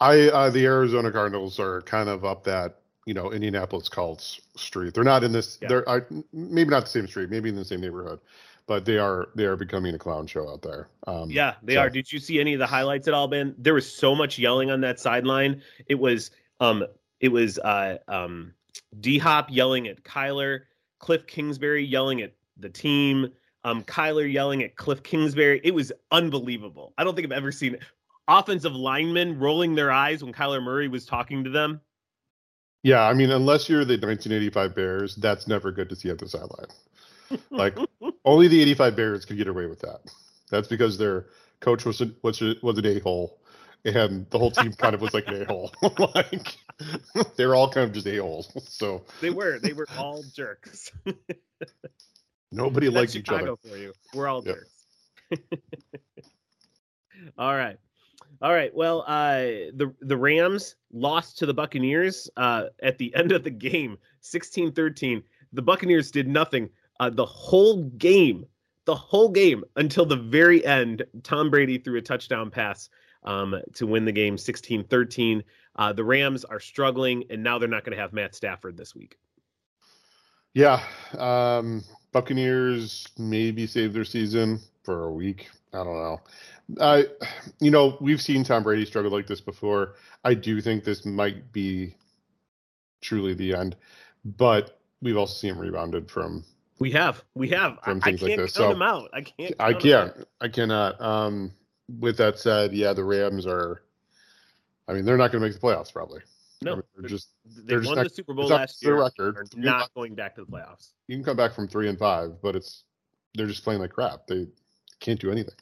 I 0.00 0.28
uh, 0.28 0.50
the 0.50 0.64
Arizona 0.64 1.10
Cardinals 1.10 1.58
are 1.60 1.82
kind 1.82 2.08
of 2.08 2.24
up 2.24 2.44
that 2.44 2.76
you 3.06 3.14
know 3.14 3.32
Indianapolis 3.32 3.88
Colts 3.88 4.40
street. 4.56 4.94
They're 4.94 5.04
not 5.04 5.24
in 5.24 5.32
this. 5.32 5.58
Yeah. 5.60 5.68
They're 5.68 5.88
I, 5.88 6.00
maybe 6.32 6.70
not 6.70 6.84
the 6.84 6.90
same 6.90 7.06
street, 7.06 7.30
maybe 7.30 7.48
in 7.48 7.56
the 7.56 7.64
same 7.64 7.80
neighborhood, 7.80 8.20
but 8.66 8.84
they 8.84 8.98
are 8.98 9.28
they 9.34 9.44
are 9.44 9.56
becoming 9.56 9.94
a 9.94 9.98
clown 9.98 10.26
show 10.26 10.48
out 10.50 10.62
there. 10.62 10.88
Um, 11.06 11.30
Yeah, 11.30 11.54
they 11.62 11.74
so- 11.74 11.80
are. 11.80 11.90
Did 11.90 12.12
you 12.12 12.18
see 12.18 12.40
any 12.40 12.54
of 12.54 12.58
the 12.58 12.66
highlights 12.66 13.08
at 13.08 13.14
all, 13.14 13.28
Ben? 13.28 13.54
There 13.58 13.74
was 13.74 13.90
so 13.90 14.14
much 14.14 14.38
yelling 14.38 14.70
on 14.70 14.80
that 14.82 14.98
sideline. 15.00 15.62
It 15.86 15.96
was 15.98 16.30
um 16.60 16.84
it 17.20 17.28
was 17.28 17.58
uh 17.58 17.98
um 18.08 18.54
D 19.00 19.18
Hop 19.18 19.48
yelling 19.50 19.86
at 19.88 20.02
Kyler, 20.02 20.60
Cliff 20.98 21.26
Kingsbury 21.26 21.84
yelling 21.84 22.22
at 22.22 22.32
the 22.56 22.70
team, 22.70 23.28
um 23.64 23.82
Kyler 23.84 24.30
yelling 24.30 24.62
at 24.62 24.76
Cliff 24.76 25.02
Kingsbury. 25.02 25.60
It 25.62 25.74
was 25.74 25.92
unbelievable. 26.10 26.94
I 26.96 27.04
don't 27.04 27.14
think 27.14 27.26
I've 27.26 27.36
ever 27.36 27.52
seen 27.52 27.76
offensive 28.38 28.74
linemen 28.74 29.38
rolling 29.38 29.74
their 29.74 29.90
eyes 29.90 30.22
when 30.22 30.32
Kyler 30.32 30.62
Murray 30.62 30.88
was 30.88 31.04
talking 31.04 31.44
to 31.44 31.50
them. 31.50 31.80
yeah. 32.82 33.02
I 33.02 33.12
mean, 33.14 33.30
unless 33.30 33.68
you're 33.68 33.84
the 33.84 33.94
1985 33.94 34.74
Bears, 34.74 35.16
that's 35.16 35.48
never 35.48 35.72
good 35.72 35.88
to 35.90 35.96
see 35.96 36.10
at 36.10 36.18
the 36.18 36.28
sideline. 36.28 36.68
Like 37.50 37.76
only 38.24 38.48
the 38.48 38.60
85 38.62 38.96
Bears 38.96 39.24
could 39.24 39.36
get 39.36 39.48
away 39.48 39.66
with 39.66 39.80
that. 39.80 40.00
That's 40.50 40.68
because 40.68 40.96
their 40.98 41.26
coach 41.60 41.84
was 41.84 42.00
a, 42.00 42.10
was 42.22 42.40
a, 42.42 42.54
was 42.62 42.78
an 42.78 42.86
a 42.86 42.98
hole, 43.00 43.38
and 43.84 44.28
the 44.30 44.38
whole 44.38 44.50
team 44.50 44.72
kind 44.72 44.94
of 44.94 45.00
was 45.00 45.14
like 45.14 45.28
an 45.28 45.42
a 45.42 45.44
hole. 45.46 45.72
like 46.14 46.56
they 47.36 47.46
were 47.46 47.54
all 47.54 47.70
kind 47.70 47.86
of 47.86 47.92
just 47.92 48.06
a 48.06 48.16
holes. 48.16 48.50
So 48.68 49.04
They 49.20 49.30
were. 49.30 49.58
They 49.60 49.72
were 49.72 49.86
all 49.96 50.24
jerks. 50.34 50.90
nobody 52.50 52.86
That's 52.86 52.96
liked 52.96 53.16
each 53.16 53.28
other. 53.28 53.54
for 53.56 53.76
you. 53.76 53.92
We're 54.14 54.26
all 54.28 54.42
jerks. 54.42 54.70
all 57.38 57.54
right. 57.54 57.78
All 58.42 58.54
right. 58.54 58.74
Well, 58.74 59.04
uh, 59.06 59.42
the 59.74 59.94
the 60.00 60.16
Rams 60.16 60.76
lost 60.92 61.38
to 61.38 61.46
the 61.46 61.54
Buccaneers 61.54 62.30
uh, 62.36 62.66
at 62.82 62.96
the 62.98 63.14
end 63.16 63.32
of 63.32 63.44
the 63.44 63.50
game, 63.50 63.98
16-13. 64.22 65.22
The 65.52 65.62
Buccaneers 65.62 66.10
did 66.10 66.28
nothing 66.28 66.70
uh, 67.00 67.10
the 67.10 67.26
whole 67.26 67.84
game, 67.84 68.46
the 68.86 68.94
whole 68.94 69.28
game 69.28 69.64
until 69.76 70.06
the 70.06 70.16
very 70.16 70.64
end. 70.64 71.04
Tom 71.22 71.50
Brady 71.50 71.78
threw 71.78 71.98
a 71.98 72.02
touchdown 72.02 72.50
pass 72.50 72.88
um, 73.24 73.60
to 73.74 73.86
win 73.86 74.04
the 74.04 74.12
game 74.12 74.38
16 74.38 74.84
13. 74.84 75.44
Uh, 75.76 75.92
the 75.92 76.04
Rams 76.04 76.44
are 76.44 76.60
struggling, 76.60 77.24
and 77.30 77.42
now 77.42 77.58
they're 77.58 77.68
not 77.68 77.84
going 77.84 77.96
to 77.96 78.02
have 78.02 78.12
Matt 78.12 78.34
Stafford 78.34 78.76
this 78.76 78.94
week. 78.94 79.18
Yeah. 80.54 80.82
Um, 81.16 81.84
Buccaneers 82.12 83.06
maybe 83.18 83.66
save 83.66 83.92
their 83.92 84.04
season 84.04 84.60
for 84.82 85.04
a 85.04 85.12
week. 85.12 85.48
I 85.72 85.78
don't 85.78 85.86
know. 85.86 86.20
I, 86.80 87.06
you 87.60 87.70
know, 87.70 87.96
we've 88.00 88.20
seen 88.20 88.44
Tom 88.44 88.62
Brady 88.62 88.84
struggle 88.84 89.10
like 89.10 89.26
this 89.26 89.40
before. 89.40 89.94
I 90.24 90.34
do 90.34 90.60
think 90.60 90.84
this 90.84 91.04
might 91.04 91.52
be 91.52 91.94
truly 93.00 93.34
the 93.34 93.54
end, 93.54 93.76
but 94.24 94.80
we've 95.02 95.16
also 95.16 95.34
seen 95.34 95.54
him 95.54 95.58
rebounded 95.58 96.10
from. 96.10 96.44
We 96.78 96.90
have, 96.92 97.22
we 97.34 97.48
have. 97.48 97.78
I, 97.84 97.90
I 97.90 97.98
can't 97.98 98.22
like 98.22 98.36
count 98.36 98.50
so, 98.50 98.70
him 98.70 98.82
out. 98.82 99.10
I 99.12 99.20
can't. 99.20 99.54
I 99.60 99.72
can't. 99.74 100.12
I 100.40 100.48
cannot. 100.48 101.00
Um, 101.00 101.52
with 101.98 102.16
that 102.18 102.38
said, 102.38 102.72
yeah, 102.72 102.92
the 102.92 103.04
Rams 103.04 103.46
are. 103.46 103.82
I 104.88 104.94
mean, 104.94 105.04
they're 105.04 105.16
not 105.16 105.30
going 105.30 105.42
to 105.42 105.48
make 105.48 105.54
the 105.54 105.64
playoffs 105.64 105.92
probably. 105.92 106.20
No, 106.62 106.72
I 106.72 106.74
mean, 106.76 106.84
they're 106.98 107.08
just 107.08 107.28
they 107.44 107.62
they're 107.74 107.78
won 107.78 107.84
just 107.84 107.94
the 107.96 108.02
not, 108.02 108.12
Super 108.12 108.34
Bowl 108.34 108.48
last 108.48 108.80
their 108.80 108.94
year. 108.94 109.02
record. 109.02 109.48
They're 109.52 109.62
not 109.62 109.92
going 109.94 110.14
back 110.14 110.34
to 110.36 110.44
the 110.44 110.50
playoffs. 110.50 110.92
You 111.06 111.16
can 111.16 111.24
come 111.24 111.36
back 111.36 111.54
from 111.54 111.68
three 111.68 111.88
and 111.88 111.98
five, 111.98 112.40
but 112.42 112.56
it's 112.56 112.84
they're 113.34 113.46
just 113.46 113.64
playing 113.64 113.80
like 113.80 113.92
crap. 113.92 114.26
They 114.26 114.46
can't 115.00 115.20
do 115.20 115.30
anything. 115.30 115.54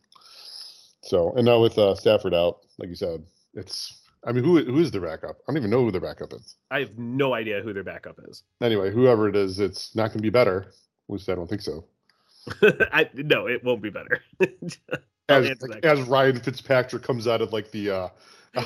So, 1.03 1.33
and 1.33 1.47
now 1.47 1.61
with 1.61 1.79
uh, 1.79 1.95
Stafford 1.95 2.35
out, 2.35 2.61
like 2.79 2.89
you 2.89 2.95
said, 2.95 3.25
it's. 3.55 3.95
I 4.25 4.33
mean, 4.33 4.43
who 4.43 4.63
who 4.65 4.81
is 4.81 4.91
their 4.91 5.01
backup? 5.01 5.39
I 5.49 5.53
don't 5.53 5.59
even 5.59 5.71
know 5.71 5.85
who 5.85 5.93
their 5.93 6.01
backup 6.01 6.33
is. 6.33 6.57
I 6.73 6.81
have 6.81 6.99
no 6.99 7.35
idea 7.35 7.63
who 7.63 7.73
their 7.73 7.85
backup 7.85 8.19
is. 8.29 8.43
Anyway, 8.61 8.91
whoever 8.91 9.29
it 9.29 9.37
is, 9.37 9.61
it's 9.61 9.95
not 9.95 10.09
going 10.09 10.19
to 10.19 10.23
be 10.23 10.31
better. 10.31 10.67
At 10.67 11.13
least 11.13 11.29
I 11.29 11.37
don't 11.37 11.49
think 11.49 11.63
so. 11.63 11.85
I 12.93 13.09
no, 13.15 13.47
it 13.47 13.63
won't 13.63 13.81
be 13.81 13.91
better. 13.91 14.21
as 15.29 15.51
as 15.83 16.01
Ryan 16.03 16.41
Fitzpatrick 16.41 17.03
comes 17.03 17.29
out 17.29 17.41
of 17.41 17.53
like 17.53 17.71
the 17.71 17.91
uh 17.91 18.09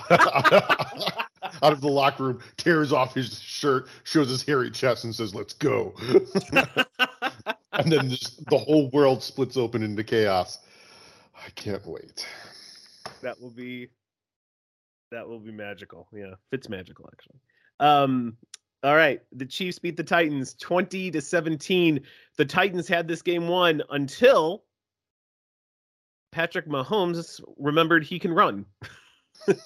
out 1.62 1.72
of 1.72 1.80
the 1.80 1.88
locker 1.88 2.24
room, 2.24 2.40
tears 2.56 2.92
off 2.92 3.14
his 3.14 3.38
shirt, 3.40 3.88
shows 4.04 4.28
his 4.30 4.42
hairy 4.42 4.70
chest, 4.70 5.04
and 5.04 5.14
says, 5.14 5.34
"Let's 5.34 5.52
go." 5.52 5.94
And 7.82 7.92
then 7.92 8.10
just 8.10 8.44
the 8.46 8.58
whole 8.58 8.90
world 8.90 9.22
splits 9.22 9.56
open 9.56 9.82
into 9.82 10.04
chaos. 10.04 10.58
I 11.34 11.50
can't 11.50 11.84
wait. 11.86 12.26
That 13.22 13.40
will 13.40 13.50
be 13.50 13.88
that 15.10 15.28
will 15.28 15.40
be 15.40 15.52
magical. 15.52 16.08
Yeah, 16.12 16.34
Fitz 16.50 16.68
magical 16.68 17.08
actually. 17.12 17.38
Um 17.80 18.36
all 18.84 18.96
right, 18.96 19.20
the 19.30 19.46
Chiefs 19.46 19.78
beat 19.78 19.96
the 19.96 20.02
Titans 20.02 20.54
20 20.54 21.12
to 21.12 21.20
17. 21.20 22.00
The 22.36 22.44
Titans 22.44 22.88
had 22.88 23.06
this 23.06 23.22
game 23.22 23.46
won 23.46 23.80
until 23.90 24.64
Patrick 26.32 26.66
Mahomes 26.66 27.40
remembered 27.58 28.02
he 28.02 28.18
can 28.18 28.32
run. 28.32 28.66
He's 29.46 29.56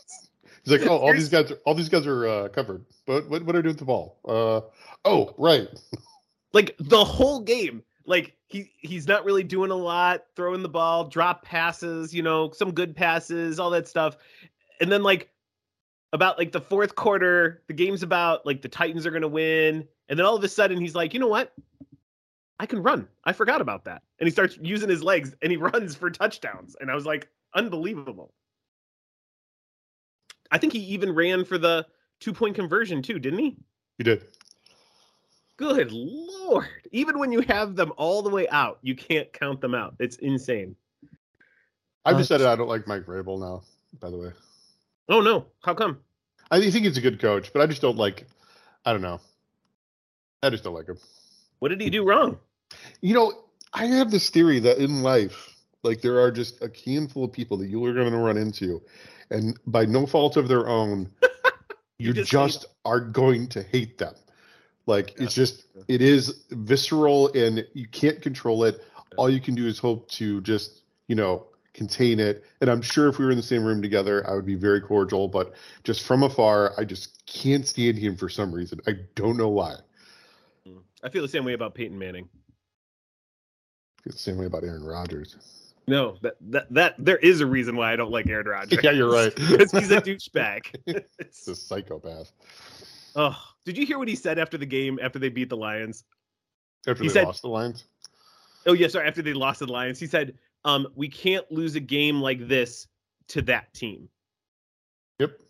like, 0.66 0.90
"Oh, 0.90 0.98
all 0.98 1.12
these 1.12 1.29
guys, 1.29 1.50
are, 1.52 1.59
all 1.64 1.74
these 1.74 1.88
guys 1.88 2.07
are 2.07 2.26
uh, 2.26 2.48
covered. 2.48 2.85
But 3.07 3.31
what, 3.31 3.44
what 3.44 3.55
are 3.55 3.61
they 3.61 3.62
doing 3.62 3.74
with 3.74 3.79
the 3.79 3.85
ball? 3.85 4.18
Uh, 4.26 4.61
oh, 5.05 5.33
right. 5.38 5.68
like 6.52 6.74
the 6.79 7.05
whole 7.05 7.40
game, 7.40 7.83
like 8.07 8.37
he 8.49 8.71
he's 8.79 9.07
not 9.07 9.25
really 9.25 9.42
doing 9.42 9.71
a 9.71 9.77
lot, 9.77 10.25
throwing 10.35 10.62
the 10.62 10.69
ball, 10.69 11.05
drop 11.05 11.45
passes, 11.45 12.14
you 12.14 12.23
know, 12.23 12.51
some 12.53 12.73
good 12.73 12.95
passes, 12.95 13.59
all 13.59 13.71
that 13.71 13.88
stuff. 13.88 14.16
And 14.81 14.90
then 14.90 15.03
like 15.03 15.31
about 16.12 16.38
like 16.38 16.53
the 16.53 16.61
fourth 16.61 16.95
quarter, 16.95 17.62
the 17.66 17.75
game's 17.75 18.03
about 18.03 18.47
like 18.47 18.62
the 18.62 18.69
Titans 18.69 19.07
are 19.07 19.11
going 19.11 19.23
to 19.23 19.29
win, 19.29 19.87
and 20.09 20.19
then 20.19 20.25
all 20.25 20.37
of 20.37 20.45
a 20.45 20.49
sudden 20.49 20.81
he's 20.81 20.95
like, 20.95 21.12
"You 21.12 21.21
know 21.21 21.29
what? 21.29 21.53
I 22.59 22.66
can 22.66 22.83
run. 22.83 23.09
I 23.25 23.33
forgot 23.33 23.61
about 23.61 23.85
that." 23.85 24.03
And 24.19 24.27
he 24.27 24.31
starts 24.31 24.59
using 24.62 24.88
his 24.88 25.03
legs 25.03 25.35
and 25.42 25.51
he 25.51 25.57
runs 25.59 25.95
for 25.95 26.11
touchdowns. 26.11 26.77
And 26.81 26.90
I 26.90 26.95
was 26.95 27.07
like, 27.07 27.29
"Unbelievable." 27.55 28.33
I 30.51 30.59
think 30.59 30.73
he 30.73 30.79
even 30.79 31.12
ran 31.12 31.45
for 31.45 31.59
the 31.59 31.87
two-point 32.21 32.55
conversion 32.55 33.03
too, 33.03 33.19
didn't 33.19 33.40
he? 33.40 33.57
He 33.99 34.05
did. 34.05 34.23
Good 35.57 35.90
lord! 35.90 36.66
Even 36.92 37.19
when 37.19 37.33
you 37.33 37.40
have 37.42 37.77
them 37.77 37.92
all 37.97 38.23
the 38.23 38.31
way 38.31 38.47
out, 38.49 38.79
you 38.83 38.95
can't 38.95 39.33
count 39.33 39.61
them 39.61 39.75
out. 39.75 39.95
It's 39.99 40.16
insane. 40.16 40.77
I've 42.05 42.16
uh, 42.16 42.19
decided 42.19 42.47
I 42.47 42.57
don't 42.57 42.69
like 42.69 42.87
Mike 42.87 43.07
Vrabel 43.07 43.40
now. 43.40 43.62
By 43.99 44.11
the 44.11 44.19
way. 44.19 44.31
Oh 45.09 45.21
no! 45.21 45.47
How 45.62 45.75
come? 45.75 46.01
I 46.51 46.61
think 46.61 46.85
he's 46.85 46.99
a 46.99 47.01
good 47.01 47.21
coach, 47.21 47.53
but 47.53 47.62
I 47.62 47.66
just 47.66 47.81
don't 47.81 47.97
like. 47.97 48.27
I 48.85 48.92
don't 48.92 49.03
know. 49.03 49.21
I 50.42 50.51
just 50.51 50.62
don't 50.62 50.75
like 50.75 50.88
him. 50.88 50.99
What 51.59 51.69
did 51.69 51.81
he 51.81 51.90
do 51.90 52.05
wrong? 52.05 52.38
You 53.01 53.14
know, 53.14 53.33
I 53.73 53.87
have 53.87 54.11
this 54.11 54.29
theory 54.29 54.61
that 54.61 54.79
in 54.79 55.03
life, 55.03 55.55
like 55.83 56.03
there 56.03 56.21
are 56.21 56.31
just 56.31 56.62
a 56.62 56.71
handful 56.85 57.25
of 57.25 57.33
people 57.33 57.57
that 57.59 57.69
you 57.69 57.83
are 57.85 57.95
going 57.95 58.12
to 58.12 58.19
run 58.19 58.37
into, 58.37 58.83
and 59.31 59.59
by 59.66 59.87
no 59.87 60.07
fault 60.07 60.37
of 60.37 60.49
their 60.49 60.69
own, 60.69 61.11
you, 61.99 62.09
you 62.09 62.12
just, 62.12 62.31
just 62.31 62.66
are 62.85 63.01
going 63.01 63.49
to 63.49 63.62
hate 63.62 63.97
them. 63.97 64.14
Like 64.87 65.14
yeah. 65.16 65.25
it's 65.25 65.35
just 65.35 65.64
it 65.88 66.01
is 66.01 66.44
visceral 66.51 67.33
and 67.35 67.66
you 67.75 67.88
can't 67.88 68.22
control 68.22 68.64
it. 68.64 68.83
All 69.16 69.29
you 69.29 69.40
can 69.40 69.55
do 69.55 69.66
is 69.66 69.79
hope 69.79 70.09
to 70.12 70.40
just, 70.42 70.83
you 71.09 71.16
know, 71.16 71.46
contain 71.75 72.18
it. 72.20 72.44
And 72.61 72.70
I'm 72.70 72.83
sure 72.83 73.09
if 73.09 73.18
we 73.18 73.25
were 73.25 73.31
in 73.31 73.37
the 73.37 73.42
same 73.42 73.64
room 73.64 73.83
together, 73.83 74.29
I 74.29 74.35
would 74.35 74.46
be 74.46 74.55
very 74.55 74.81
cordial, 74.81 75.29
but 75.29 75.55
just 75.85 76.07
from 76.07 76.22
afar, 76.22 76.72
I 76.79 76.85
just 76.85 77.25
can't 77.27 77.66
stand 77.66 77.99
him 77.99 78.16
for 78.16 78.29
some 78.29 78.53
reason. 78.53 78.81
I 78.87 78.94
don't 79.14 79.37
know 79.37 79.49
why. 79.49 79.75
Hmm. 80.66 80.79
I 81.03 81.11
feel 81.11 81.22
the 81.22 81.29
same 81.29 81.44
way 81.44 81.53
about 81.53 81.75
Peyton 81.75 81.99
Manning. 81.99 82.29
I 83.99 84.03
feel 84.03 84.12
the 84.12 84.18
same 84.18 84.38
way 84.38 84.46
about 84.46 84.64
Aaron 84.64 84.85
Rodgers. 84.85 85.37
No, 85.88 86.16
that 86.22 86.35
that 86.40 86.72
that 86.72 86.94
there 86.99 87.18
is 87.18 87.40
a 87.40 87.46
reason 87.46 87.77
why 87.77 87.92
I 87.92 87.96
don't 87.96 88.11
like 88.11 88.27
Aaron 88.29 88.46
Rodgers. 88.51 88.81
yeah, 88.83 88.90
you're 88.90 89.12
right. 89.12 89.33
Because 89.49 89.70
he's 89.70 89.90
a 89.90 90.01
douchebag. 90.01 90.75
it's 91.18 91.46
a 91.46 91.55
psychopath. 91.55 92.33
Oh, 93.14 93.37
did 93.66 93.76
you 93.76 93.85
hear 93.85 93.98
what 93.98 94.09
he 94.09 94.14
said 94.14 94.38
after 94.38 94.57
the 94.57 94.64
game 94.64 94.98
after 95.02 95.18
they 95.18 95.29
beat 95.29 95.50
the 95.50 95.57
Lions? 95.57 96.05
After 96.87 97.02
he 97.02 97.09
they 97.09 97.14
said, 97.14 97.26
lost 97.26 97.42
the 97.42 97.48
Lions? 97.48 97.85
Oh 98.64 98.72
yeah, 98.72 98.87
sorry. 98.87 99.09
After 99.09 99.22
they 99.22 99.35
lost 99.35 99.59
to 99.59 99.66
the 99.66 99.72
Lions, 99.72 99.98
he 99.98 100.07
said, 100.07 100.38
um, 100.64 100.87
"We 100.94 101.09
can't 101.09 101.50
lose 101.50 101.74
a 101.74 101.81
game 101.81 102.20
like 102.22 102.46
this 102.46 102.87
to 103.29 103.42
that 103.42 103.74
team." 103.74 104.09
Yep. 105.18 105.40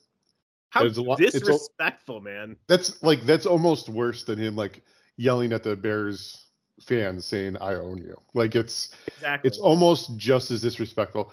How 0.71 0.85
lot, 0.85 1.19
disrespectful, 1.19 2.23
man. 2.23 2.57
That's 2.69 3.03
like 3.03 3.23
that's 3.27 3.45
almost 3.45 3.91
worse 3.91 4.25
than 4.25 4.39
him 4.39 4.57
like 4.57 4.83
yelling 5.19 5.53
at 5.53 5.63
the 5.63 5.77
Bears 5.77 6.47
fans 6.81 7.27
saying 7.27 7.59
"I 7.59 7.75
own 7.75 7.99
you." 7.99 8.19
Like 8.33 8.55
it's 8.55 8.95
exactly. 9.07 9.49
it's 9.49 9.59
almost 9.59 10.17
just 10.17 10.51
as 10.51 10.63
disrespectful. 10.63 11.33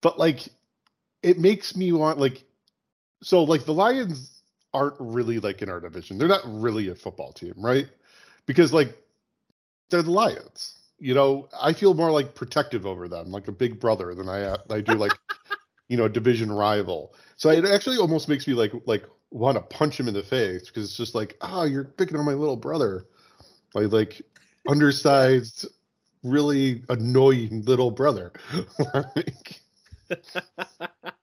But 0.00 0.16
like, 0.16 0.48
it 1.24 1.40
makes 1.40 1.74
me 1.74 1.90
want 1.90 2.20
like, 2.20 2.44
so 3.20 3.42
like 3.42 3.64
the 3.64 3.74
Lions 3.74 4.35
aren't 4.76 4.96
really 5.00 5.38
like 5.38 5.62
in 5.62 5.70
our 5.70 5.80
division. 5.80 6.18
They're 6.18 6.28
not 6.28 6.42
really 6.44 6.88
a 6.88 6.94
football 6.94 7.32
team, 7.32 7.54
right? 7.56 7.88
Because 8.44 8.72
like 8.72 8.96
they're 9.90 10.02
the 10.02 10.10
Lions. 10.10 10.74
You 10.98 11.14
know, 11.14 11.48
I 11.60 11.72
feel 11.72 11.94
more 11.94 12.10
like 12.10 12.34
protective 12.34 12.86
over 12.86 13.08
them, 13.08 13.30
like 13.30 13.48
a 13.48 13.52
big 13.52 13.80
brother, 13.80 14.14
than 14.14 14.28
I 14.28 14.42
uh, 14.42 14.56
I 14.70 14.80
do 14.80 14.94
like 14.94 15.12
you 15.88 15.96
know 15.96 16.04
a 16.04 16.08
division 16.10 16.52
rival. 16.52 17.14
So 17.36 17.50
it 17.50 17.64
actually 17.64 17.96
almost 17.96 18.28
makes 18.28 18.46
me 18.46 18.54
like 18.54 18.72
like 18.86 19.04
want 19.30 19.56
to 19.56 19.62
punch 19.62 19.98
him 19.98 20.08
in 20.08 20.14
the 20.14 20.22
face 20.22 20.66
because 20.66 20.84
it's 20.84 20.96
just 20.96 21.14
like, 21.14 21.36
oh, 21.40 21.64
you're 21.64 21.84
picking 21.84 22.16
on 22.18 22.24
my 22.24 22.34
little 22.34 22.56
brother, 22.56 23.06
my 23.74 23.82
like 23.82 24.22
undersized, 24.68 25.66
really 26.22 26.82
annoying 26.88 27.62
little 27.62 27.90
brother. 27.90 28.32
like, 28.94 29.60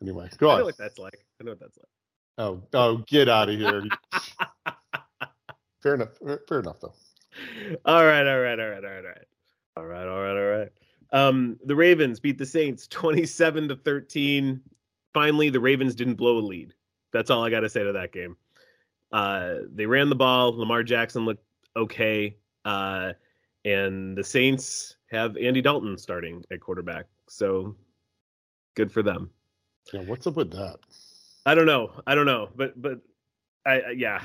Anyway, 0.00 0.28
go 0.38 0.50
on. 0.50 0.56
I 0.56 0.58
know 0.60 0.64
what 0.66 0.78
that's 0.78 0.98
like. 0.98 1.26
I 1.40 1.44
know 1.44 1.52
what 1.52 1.60
that's 1.60 1.76
like. 1.76 1.88
Oh, 2.38 2.62
oh, 2.72 2.98
get 3.08 3.28
out 3.28 3.48
of 3.48 3.56
here. 3.56 3.82
fair 5.82 5.94
enough. 5.94 6.10
Fair 6.48 6.60
enough, 6.60 6.80
though. 6.80 6.94
All 7.84 8.04
right, 8.04 8.26
all 8.26 8.40
right, 8.40 8.58
all 8.58 8.68
right, 8.68 8.84
all 8.84 8.90
right, 8.90 9.04
all 9.04 9.04
right, 9.04 9.26
all 9.76 9.84
right, 9.84 10.08
all 10.08 10.20
right, 10.22 10.36
all 10.36 10.58
right. 10.58 10.68
Um, 11.12 11.58
the 11.64 11.74
Ravens 11.74 12.20
beat 12.20 12.38
the 12.38 12.46
Saints 12.46 12.86
twenty-seven 12.86 13.68
to 13.68 13.76
thirteen. 13.76 14.60
Finally, 15.14 15.50
the 15.50 15.60
Ravens 15.60 15.94
didn't 15.94 16.14
blow 16.14 16.38
a 16.38 16.40
lead. 16.40 16.74
That's 17.12 17.30
all 17.30 17.44
I 17.44 17.50
got 17.50 17.60
to 17.60 17.68
say 17.68 17.82
to 17.82 17.92
that 17.92 18.12
game. 18.12 18.36
Uh, 19.10 19.54
they 19.72 19.86
ran 19.86 20.08
the 20.08 20.14
ball. 20.14 20.56
Lamar 20.56 20.82
Jackson 20.82 21.24
looked 21.24 21.44
okay, 21.76 22.36
uh, 22.64 23.12
and 23.64 24.16
the 24.16 24.24
Saints 24.24 24.96
have 25.10 25.36
Andy 25.36 25.62
Dalton 25.62 25.96
starting 25.96 26.44
at 26.52 26.60
quarterback. 26.60 27.06
So 27.28 27.74
good 28.76 28.92
for 28.92 29.02
them. 29.02 29.30
Yeah, 29.92 30.00
what's 30.02 30.26
up 30.26 30.36
with 30.36 30.50
that? 30.52 30.78
I 31.46 31.54
don't 31.54 31.66
know. 31.66 31.92
I 32.06 32.14
don't 32.14 32.26
know, 32.26 32.50
but 32.56 32.80
but 32.80 33.00
I, 33.64 33.80
I 33.80 33.90
yeah. 33.90 34.24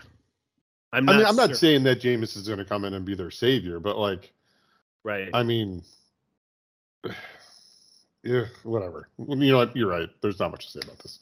I'm 0.92 1.06
not 1.06 1.16
I 1.16 1.18
mean, 1.18 1.26
I'm 1.26 1.36
not 1.36 1.56
saying 1.56 1.84
that 1.84 2.02
Jameis 2.02 2.38
is 2.38 2.48
going 2.48 2.60
to 2.60 2.66
come 2.66 2.86
in 2.86 2.94
and 2.94 3.04
be 3.04 3.16
their 3.16 3.32
savior, 3.32 3.80
but 3.80 3.98
like, 3.98 4.32
right? 5.04 5.30
I 5.34 5.42
mean, 5.42 5.84
yeah, 8.24 8.46
whatever. 8.64 9.08
You 9.18 9.36
know 9.36 9.58
what? 9.58 9.76
You're 9.76 9.90
right. 9.90 10.10
There's 10.22 10.40
not 10.40 10.52
much 10.52 10.66
to 10.68 10.72
say 10.72 10.80
about 10.84 11.00
this. 11.00 11.20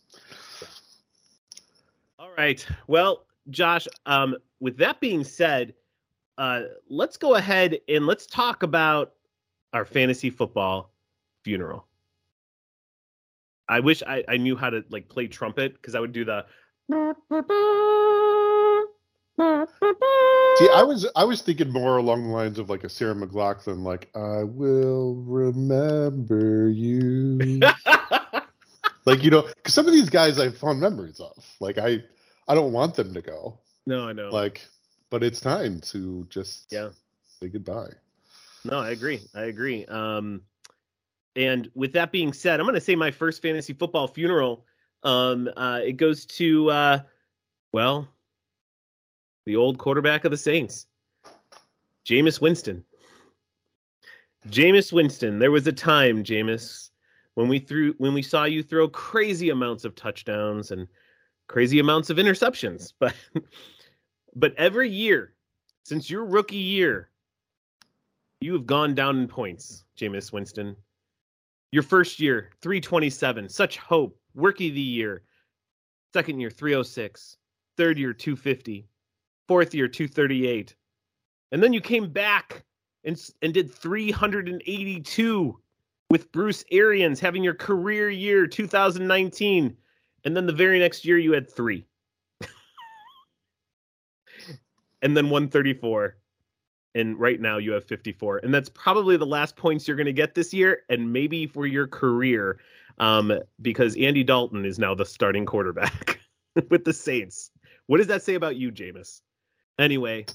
All 2.20 2.32
right. 2.38 2.66
Well, 2.88 3.26
Josh. 3.50 3.88
Um, 4.06 4.36
with 4.60 4.78
that 4.78 5.00
being 5.00 5.24
said, 5.24 5.74
uh, 6.38 6.64
let's 6.90 7.18
go 7.18 7.36
ahead 7.36 7.80
and 7.88 8.06
let's 8.06 8.26
talk 8.26 8.64
about 8.64 9.14
our 9.74 9.86
fantasy 9.86 10.30
football 10.30 10.92
funeral. 11.44 11.86
I 13.72 13.80
wish 13.80 14.04
I, 14.04 14.24
I 14.28 14.38
knew 14.38 14.58
how 14.58 14.70
to 14.70 14.84
like 14.90 15.10
play 15.10 15.28
trumpet 15.28 15.74
because 15.76 15.96
I 15.96 16.02
would 16.02 16.12
do 16.12 16.26
the. 16.26 16.46
See, 20.60 20.70
I 20.70 20.84
was 20.84 21.08
I 21.16 21.24
was 21.24 21.42
thinking 21.42 21.72
more 21.72 21.98
along 21.98 22.24
the 22.28 22.34
lines 22.34 22.60
of 22.60 22.70
like 22.70 22.84
a 22.84 22.90
Sarah 22.90 23.16
McLaughlin, 23.16 23.84
like 23.84 24.10
I 24.16 24.44
will 24.44 25.16
remember 25.16 26.70
you. 26.70 27.74
like 29.06 29.24
you 29.24 29.32
know, 29.32 29.44
because 29.44 29.74
some 29.74 29.88
of 29.88 29.94
these 29.94 30.10
guys 30.10 30.38
I 30.38 30.46
have 30.46 30.58
fond 30.58 30.82
memories 30.82 31.22
of. 31.22 31.46
Like 31.62 31.78
I 31.78 32.04
I 32.50 32.56
don't 32.56 32.74
want 32.74 32.96
them 32.96 33.14
to 33.14 33.22
go. 33.22 33.60
no, 33.88 34.10
I 34.10 34.14
know. 34.14 34.32
Like, 34.32 34.68
but 35.10 35.24
it's 35.24 35.40
time 35.40 35.80
to 35.92 36.28
just 36.30 36.72
Yeah. 36.72 36.90
say 37.40 37.48
goodbye. 37.48 37.92
No, 38.66 38.80
I 38.80 38.90
agree. 38.92 39.22
I 39.34 39.44
agree. 39.44 39.86
Um, 39.86 40.42
and 41.36 41.70
with 41.76 41.94
that 41.94 42.12
being 42.12 42.34
said, 42.34 42.60
I'm 42.60 42.66
going 42.66 42.76
to 42.76 42.82
say 42.82 42.96
my 42.96 43.12
first 43.12 43.42
fantasy 43.42 43.74
football 43.74 44.08
funeral. 44.08 44.66
Um, 45.04 45.50
uh, 45.58 45.80
it 45.84 45.94
goes 45.94 46.26
to, 46.26 46.70
uh, 46.70 47.00
well, 47.72 48.08
the 49.46 49.56
old 49.56 49.78
quarterback 49.78 50.26
of 50.26 50.32
the 50.32 50.38
Saints, 50.38 50.88
Jameis 52.06 52.42
Winston. 52.42 52.84
Jameis 54.50 54.92
Winston. 54.92 55.40
There 55.40 55.52
was 55.52 55.68
a 55.68 55.72
time, 55.72 56.24
Jameis, 56.24 56.90
when 57.36 57.48
we 57.48 57.60
threw 57.60 57.94
when 57.98 58.14
we 58.14 58.22
saw 58.22 58.44
you 58.46 58.64
throw 58.64 58.88
crazy 58.88 59.50
amounts 59.50 59.86
of 59.86 59.96
touchdowns 59.96 60.72
and 60.72 60.88
crazy 61.48 61.80
amounts 61.80 62.10
of 62.10 62.18
interceptions, 62.18 62.94
but 63.00 63.14
but 64.36 64.56
every 64.58 64.90
year 64.90 65.34
since 65.84 66.10
your 66.10 66.26
rookie 66.26 66.56
year, 66.56 67.10
you 68.40 68.54
have 68.54 68.66
gone 68.66 68.96
down 68.96 69.20
in 69.20 69.28
points, 69.28 69.84
Jameis 69.98 70.32
Winston. 70.32 70.76
Your 71.72 71.84
first 71.84 72.20
year, 72.20 72.50
327, 72.62 73.48
such 73.50 73.78
hope. 73.78 74.18
Rookie 74.36 74.70
of 74.70 74.76
the 74.76 74.82
year. 74.82 75.24
Second 76.14 76.40
year, 76.40 76.50
306. 76.50 77.38
Third 77.78 77.98
year, 77.98 78.14
250. 78.14 78.88
Fourth 79.48 79.74
year, 79.74 79.88
238. 79.88 80.76
And 81.52 81.64
then 81.64 81.74
you 81.74 81.82
came 81.82 82.12
back 82.12 82.64
and, 83.04 83.22
and 83.42 83.54
did 83.54 83.74
382 83.74 85.60
with 86.10 86.32
Bruce 86.32 86.64
Arians 86.72 87.20
having 87.20 87.44
your 87.44 87.54
career 87.54 88.10
year, 88.10 88.48
2019. 88.48 89.76
And 90.24 90.38
then 90.38 90.46
the 90.46 90.54
very 90.54 90.80
next 90.80 91.06
year, 91.06 91.18
you 91.18 91.32
had 91.32 91.50
three. 91.50 91.86
and 95.02 95.16
then 95.16 95.30
134 95.30 96.18
and 96.96 97.20
right 97.20 97.40
now 97.40 97.58
you 97.58 97.72
have 97.72 97.86
54 97.86 98.40
and 98.40 98.54
that's 98.54 98.70
probably 98.70 99.18
the 99.18 99.26
last 99.26 99.56
points 99.56 99.88
you're 99.88 99.98
going 99.98 100.06
to 100.06 100.14
get 100.14 100.36
this 100.36 100.54
year 100.54 100.82
and 100.90 101.12
maybe 101.12 101.48
for 101.48 101.66
your 101.66 101.88
career 101.88 102.60
um, 102.98 103.32
because 103.62 103.96
andy 103.98 104.24
dalton 104.24 104.66
is 104.66 104.78
now 104.80 104.94
the 104.94 105.06
starting 105.06 105.46
quarterback 105.46 106.20
with 106.70 106.84
the 106.84 106.94
saints. 106.94 107.52
What 107.88 107.98
does 107.98 108.08
that 108.08 108.24
say 108.24 108.36
about 108.36 108.56
you 108.56 108.72
Jameis? 108.72 109.22
anyway 109.80 110.26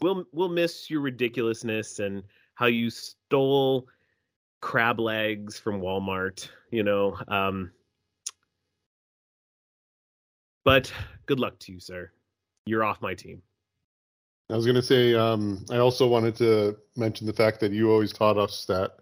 we'll 0.00 0.24
we'll 0.32 0.48
miss 0.48 0.90
your 0.90 1.00
ridiculousness 1.00 1.98
and 1.98 2.22
how 2.54 2.66
you 2.66 2.90
stole 2.90 3.88
crab 4.60 5.00
legs 5.00 5.58
from 5.58 5.80
walmart 5.80 6.48
you 6.70 6.82
know 6.82 7.16
um, 7.28 7.70
but 10.64 10.92
good 11.26 11.40
luck 11.40 11.58
to 11.60 11.72
you 11.72 11.80
sir. 11.80 12.10
You're 12.64 12.84
off 12.84 13.02
my 13.02 13.14
team 13.14 13.42
I 14.52 14.56
was 14.56 14.66
gonna 14.66 14.82
say, 14.82 15.14
um, 15.14 15.64
I 15.70 15.78
also 15.78 16.06
wanted 16.06 16.36
to 16.36 16.76
mention 16.94 17.26
the 17.26 17.32
fact 17.32 17.60
that 17.60 17.72
you 17.72 17.90
always 17.90 18.12
taught 18.12 18.36
us 18.36 18.66
that 18.66 18.96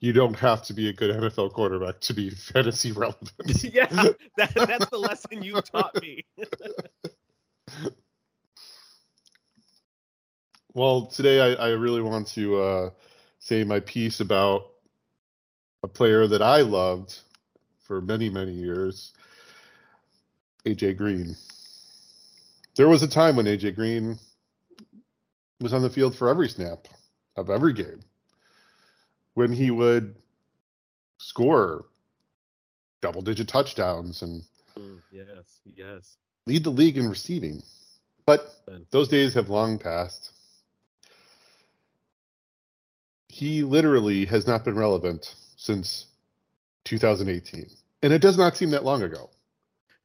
you 0.00 0.12
don't 0.12 0.34
have 0.34 0.62
to 0.64 0.74
be 0.74 0.88
a 0.88 0.92
good 0.92 1.14
NFL 1.14 1.52
quarterback 1.52 2.00
to 2.00 2.14
be 2.14 2.30
fantasy 2.52 2.90
relevant. 2.90 3.30
yeah, 3.62 3.86
that, 4.36 4.52
that's 4.54 4.90
the 4.90 4.98
lesson 4.98 5.42
you 5.42 5.60
taught 5.60 5.94
me. 6.02 6.24
Well, 10.76 11.06
today 11.06 11.38
I, 11.38 11.66
I 11.66 11.68
really 11.70 12.02
want 12.02 12.26
to 12.28 12.56
uh, 12.56 12.90
say 13.38 13.62
my 13.62 13.78
piece 13.78 14.18
about 14.18 14.72
a 15.84 15.88
player 15.88 16.26
that 16.26 16.42
I 16.42 16.62
loved 16.62 17.20
for 17.84 18.00
many, 18.00 18.28
many 18.28 18.50
years, 18.50 19.12
AJ 20.66 20.96
Green. 20.96 21.36
There 22.74 22.88
was 22.88 23.04
a 23.04 23.08
time 23.08 23.36
when 23.36 23.46
AJ 23.46 23.76
Green 23.76 24.18
was 25.64 25.72
on 25.74 25.82
the 25.82 25.90
field 25.90 26.14
for 26.14 26.28
every 26.28 26.48
snap 26.48 26.86
of 27.36 27.50
every 27.50 27.72
game, 27.72 28.00
when 29.34 29.52
he 29.52 29.72
would 29.72 30.14
score 31.18 31.86
double 33.02 33.22
digit 33.22 33.48
touchdowns 33.48 34.22
and 34.22 34.44
Mm, 34.78 35.00
yes, 35.10 35.60
yes. 35.64 36.16
lead 36.46 36.64
the 36.64 36.70
league 36.70 36.98
in 36.98 37.08
receiving. 37.08 37.62
But 38.26 38.54
those 38.90 39.08
days 39.08 39.34
have 39.34 39.48
long 39.48 39.78
passed. 39.78 40.32
He 43.28 43.62
literally 43.62 44.24
has 44.26 44.46
not 44.46 44.64
been 44.64 44.76
relevant 44.76 45.34
since 45.56 46.06
2018. 46.84 47.70
And 48.02 48.12
it 48.12 48.20
does 48.20 48.36
not 48.36 48.56
seem 48.56 48.70
that 48.70 48.84
long 48.84 49.02
ago, 49.02 49.30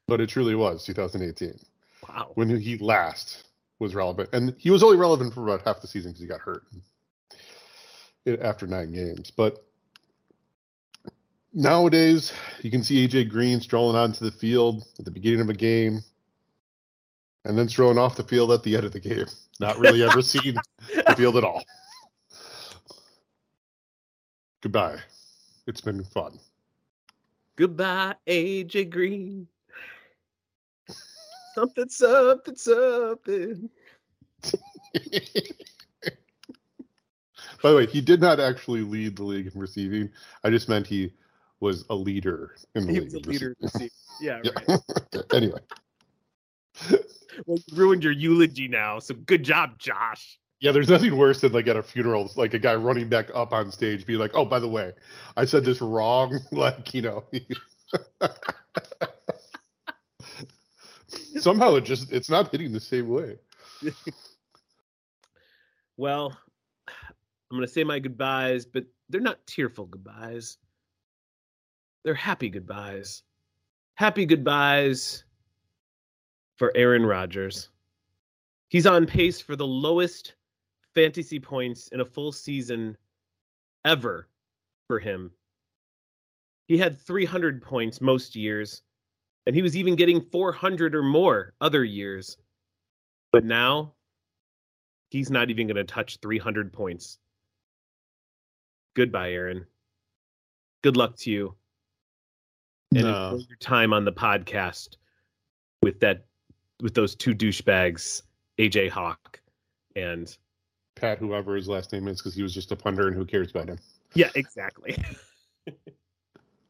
but 0.07 0.21
it 0.21 0.29
truly 0.29 0.55
was 0.55 0.85
2018 0.85 1.59
Wow. 2.07 2.31
when 2.35 2.49
he 2.59 2.77
last 2.77 3.48
was 3.79 3.95
relevant. 3.95 4.29
And 4.33 4.53
he 4.57 4.69
was 4.69 4.83
only 4.83 4.97
relevant 4.97 5.33
for 5.33 5.43
about 5.43 5.65
half 5.65 5.81
the 5.81 5.87
season 5.87 6.11
because 6.11 6.21
he 6.21 6.27
got 6.27 6.41
hurt 6.41 6.63
after 8.41 8.67
nine 8.67 8.91
games. 8.91 9.31
But 9.31 9.63
nowadays, 11.53 12.33
you 12.61 12.71
can 12.71 12.83
see 12.83 13.07
AJ 13.07 13.29
Green 13.29 13.61
strolling 13.61 13.95
onto 13.95 14.25
the 14.25 14.31
field 14.31 14.85
at 14.99 15.05
the 15.05 15.11
beginning 15.11 15.41
of 15.41 15.49
a 15.49 15.53
game 15.53 16.01
and 17.45 17.57
then 17.57 17.69
strolling 17.69 17.97
off 17.97 18.17
the 18.17 18.23
field 18.23 18.51
at 18.51 18.63
the 18.63 18.75
end 18.75 18.85
of 18.85 18.91
the 18.91 18.99
game. 18.99 19.25
Not 19.59 19.79
really 19.79 20.03
ever 20.03 20.21
seen 20.21 20.55
the 21.07 21.15
field 21.15 21.37
at 21.37 21.43
all. 21.43 21.63
Goodbye. 24.61 24.99
It's 25.67 25.81
been 25.81 26.03
fun. 26.03 26.39
Goodbye, 27.55 28.15
AJ 28.27 28.89
Green. 28.89 29.47
Something, 31.59 31.89
something, 31.89 32.55
something. 32.55 33.69
By 37.61 37.71
the 37.71 37.75
way, 37.75 37.85
he 37.87 37.99
did 38.01 38.21
not 38.21 38.39
actually 38.39 38.81
lead 38.81 39.17
the 39.17 39.23
league 39.23 39.51
in 39.53 39.59
receiving. 39.59 40.09
I 40.45 40.49
just 40.49 40.69
meant 40.69 40.87
he 40.87 41.11
was 41.59 41.83
a 41.89 41.95
leader 41.95 42.55
in 42.75 42.87
the 42.87 42.93
He 42.93 42.99
league. 42.99 43.05
was 43.05 43.13
a 43.15 43.17
in 43.17 43.23
leader. 43.23 43.55
receiving. 43.61 43.89
Yeah, 44.21 44.41
Yeah. 44.43 44.51
right. 44.69 44.79
anyway, 45.33 45.59
Well, 47.45 47.59
you 47.67 47.77
ruined 47.77 48.03
your 48.03 48.13
eulogy 48.13 48.67
now. 48.69 48.99
So 48.99 49.15
good 49.15 49.43
job, 49.43 49.77
Josh. 49.79 50.39
yeah, 50.61 50.71
there's 50.71 50.89
nothing 50.89 51.17
worse 51.17 51.41
than 51.41 51.51
like 51.53 51.67
at 51.67 51.77
a 51.77 51.83
funeral, 51.83 52.31
like 52.37 52.53
a 52.53 52.59
guy 52.59 52.75
running 52.75 53.09
back 53.09 53.29
up 53.35 53.53
on 53.53 53.71
stage, 53.71 54.05
be 54.05 54.17
like, 54.17 54.31
"Oh, 54.33 54.45
by 54.45 54.59
the 54.59 54.67
way, 54.69 54.93
I 55.37 55.45
said 55.45 55.65
this 55.65 55.81
wrong." 55.81 56.39
like, 56.51 56.93
you 56.93 57.01
know, 57.01 57.23
somehow 61.39 61.75
it 61.75 61.85
just 61.85 62.11
it's 62.11 62.29
not 62.29 62.51
hitting 62.51 62.71
the 62.71 62.79
same 62.79 63.09
way. 63.09 63.37
Well, 65.99 66.33
I'm 66.87 67.57
going 67.57 67.67
to 67.67 67.67
say 67.67 67.83
my 67.83 67.99
goodbyes, 67.99 68.65
but 68.65 68.85
they're 69.09 69.19
not 69.19 69.45
tearful 69.45 69.85
goodbyes. 69.85 70.57
They're 72.05 72.13
happy 72.13 72.47
goodbyes. 72.47 73.23
Happy 73.95 74.25
goodbyes 74.25 75.25
for 76.55 76.71
Aaron 76.73 77.05
Rodgers. 77.05 77.67
He's 78.69 78.87
on 78.87 79.07
pace 79.07 79.41
for 79.41 79.57
the 79.57 79.67
lowest 79.67 80.35
fantasy 80.95 81.37
points 81.37 81.89
in 81.89 81.99
a 81.99 82.05
full 82.05 82.31
season 82.31 82.95
ever 83.83 84.29
for 84.87 84.99
him. 84.99 85.31
He 86.69 86.77
had 86.77 86.97
300 86.97 87.61
points 87.61 87.99
most 87.99 88.37
years, 88.37 88.83
and 89.49 89.55
he 89.55 89.63
was 89.63 89.75
even 89.75 89.95
getting 89.95 90.21
400 90.21 90.93
or 90.93 91.01
more 91.01 91.55
other 91.59 91.83
years. 91.83 92.37
But 93.31 93.43
now 93.45 93.93
he's 95.09 95.31
not 95.31 95.49
even 95.49 95.65
going 95.65 95.75
to 95.75 95.83
touch 95.83 96.19
300 96.21 96.71
points. 96.71 97.17
Goodbye, 98.95 99.31
Aaron. 99.31 99.65
Good 100.83 100.97
luck 100.97 101.17
to 101.21 101.31
you. 101.31 101.55
And 102.93 103.05
No. 103.05 103.39
your 103.47 103.57
time 103.59 103.91
on 103.91 104.05
the 104.05 104.11
podcast 104.13 104.97
with 105.81 105.99
that 106.01 106.27
with 106.83 106.93
those 106.93 107.15
two 107.15 107.33
douchebags, 107.33 108.21
AJ 108.59 108.89
Hawk 108.89 109.41
and 109.95 110.37
Pat, 110.95 111.17
whoever 111.17 111.55
his 111.55 111.67
last 111.67 111.91
name 111.91 112.07
is, 112.07 112.19
because 112.19 112.35
he 112.35 112.43
was 112.43 112.53
just 112.53 112.71
a 112.71 112.75
punter, 112.75 113.07
and 113.07 113.15
who 113.15 113.25
cares 113.25 113.49
about 113.49 113.67
him? 113.69 113.79
yeah, 114.13 114.29
exactly. 114.35 114.95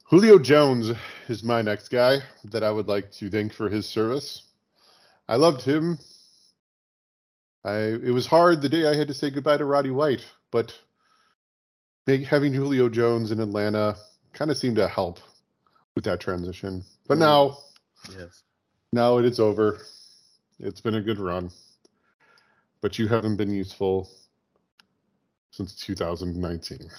Julio 0.09 0.39
Jones 0.39 0.91
is 1.27 1.43
my 1.43 1.61
next 1.61 1.89
guy 1.89 2.17
that 2.45 2.63
I 2.63 2.71
would 2.71 2.87
like 2.87 3.11
to 3.13 3.29
thank 3.29 3.53
for 3.53 3.69
his 3.69 3.87
service. 3.87 4.41
I 5.27 5.35
loved 5.35 5.61
him. 5.61 5.99
I 7.63 7.75
it 7.77 8.11
was 8.11 8.25
hard 8.25 8.63
the 8.63 8.69
day 8.69 8.87
I 8.87 8.95
had 8.95 9.09
to 9.09 9.13
say 9.13 9.29
goodbye 9.29 9.57
to 9.57 9.65
Roddy 9.65 9.91
White, 9.91 10.25
but 10.49 10.73
having 12.07 12.53
Julio 12.53 12.89
Jones 12.89 13.29
in 13.29 13.39
Atlanta 13.39 13.97
kind 14.33 14.49
of 14.49 14.57
seemed 14.57 14.77
to 14.77 14.87
help 14.87 15.19
with 15.93 16.05
that 16.05 16.19
transition. 16.19 16.83
But 17.07 17.19
mm-hmm. 17.19 17.21
now, 17.21 17.57
Yes. 18.17 18.41
now 18.91 19.19
it 19.19 19.25
is 19.25 19.39
over. 19.39 19.79
It's 20.59 20.81
been 20.81 20.95
a 20.95 21.01
good 21.01 21.19
run, 21.19 21.51
but 22.81 22.97
you 22.97 23.07
haven't 23.07 23.35
been 23.35 23.53
useful 23.53 24.09
since 25.51 25.75
2019. 25.75 26.89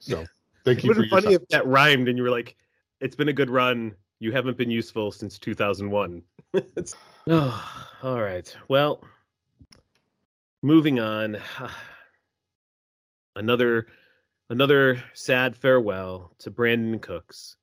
So 0.00 0.26
thank 0.64 0.78
It 0.78 0.84
you 0.84 0.88
would 0.88 0.96
for 0.96 1.02
have 1.02 1.10
your 1.10 1.20
funny 1.20 1.34
if 1.34 1.48
that 1.48 1.66
rhymed 1.66 2.08
and 2.08 2.16
you 2.16 2.24
were 2.24 2.30
like, 2.30 2.56
"It's 3.00 3.16
been 3.16 3.28
a 3.28 3.32
good 3.32 3.50
run. 3.50 3.94
You 4.20 4.32
haven't 4.32 4.56
been 4.56 4.70
useful 4.70 5.10
since 5.10 5.38
2001." 5.38 6.22
It's- 6.54 6.94
oh, 7.28 7.84
all 8.02 8.20
right. 8.20 8.54
Well, 8.68 9.02
moving 10.62 11.00
on. 11.00 11.38
Another 13.36 13.86
another 14.50 15.02
sad 15.14 15.56
farewell 15.56 16.34
to 16.40 16.50
Brandin 16.50 17.00
Cooks. 17.00 17.56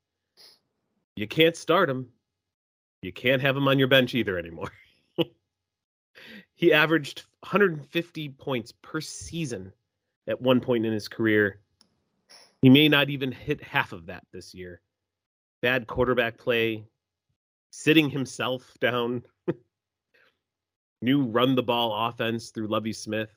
You 1.16 1.28
can't 1.28 1.56
start 1.56 1.89
him. 1.89 2.10
You 3.04 3.14
can't 3.14 3.41
have 3.41 3.56
him 3.56 3.68
on 3.68 3.78
your 3.78 3.88
bench 3.88 4.16
either 4.16 4.38
anymore. 4.39 4.72
he 6.56 6.74
averaged 6.74 7.24
150 7.41 8.30
points 8.30 8.74
per 8.82 9.00
season 9.00 9.72
at 10.28 10.41
one 10.41 10.60
point 10.60 10.86
in 10.86 10.91
his 10.91 11.08
career. 11.08 11.60
He 12.62 12.70
may 12.70 12.89
not 12.89 13.10
even 13.10 13.32
hit 13.32 13.64
half 13.64 13.93
of 13.93 14.07
that 14.07 14.24
this 14.34 14.53
year. 14.53 14.82
Bad 15.62 15.88
quarterback 15.88 16.38
play, 16.38 16.86
sitting 17.72 18.10
himself 18.10 18.74
down. 18.82 19.24
New 21.01 21.24
run 21.24 21.55
the 21.55 21.64
ball 21.64 22.10
offense 22.10 22.49
through 22.49 22.68
Lovie 22.68 22.93
Smith. 22.93 23.30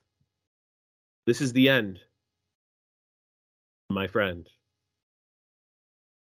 This 1.26 1.40
is 1.40 1.52
the 1.52 1.68
end, 1.68 2.00
my 3.90 4.08
friend. 4.08 4.48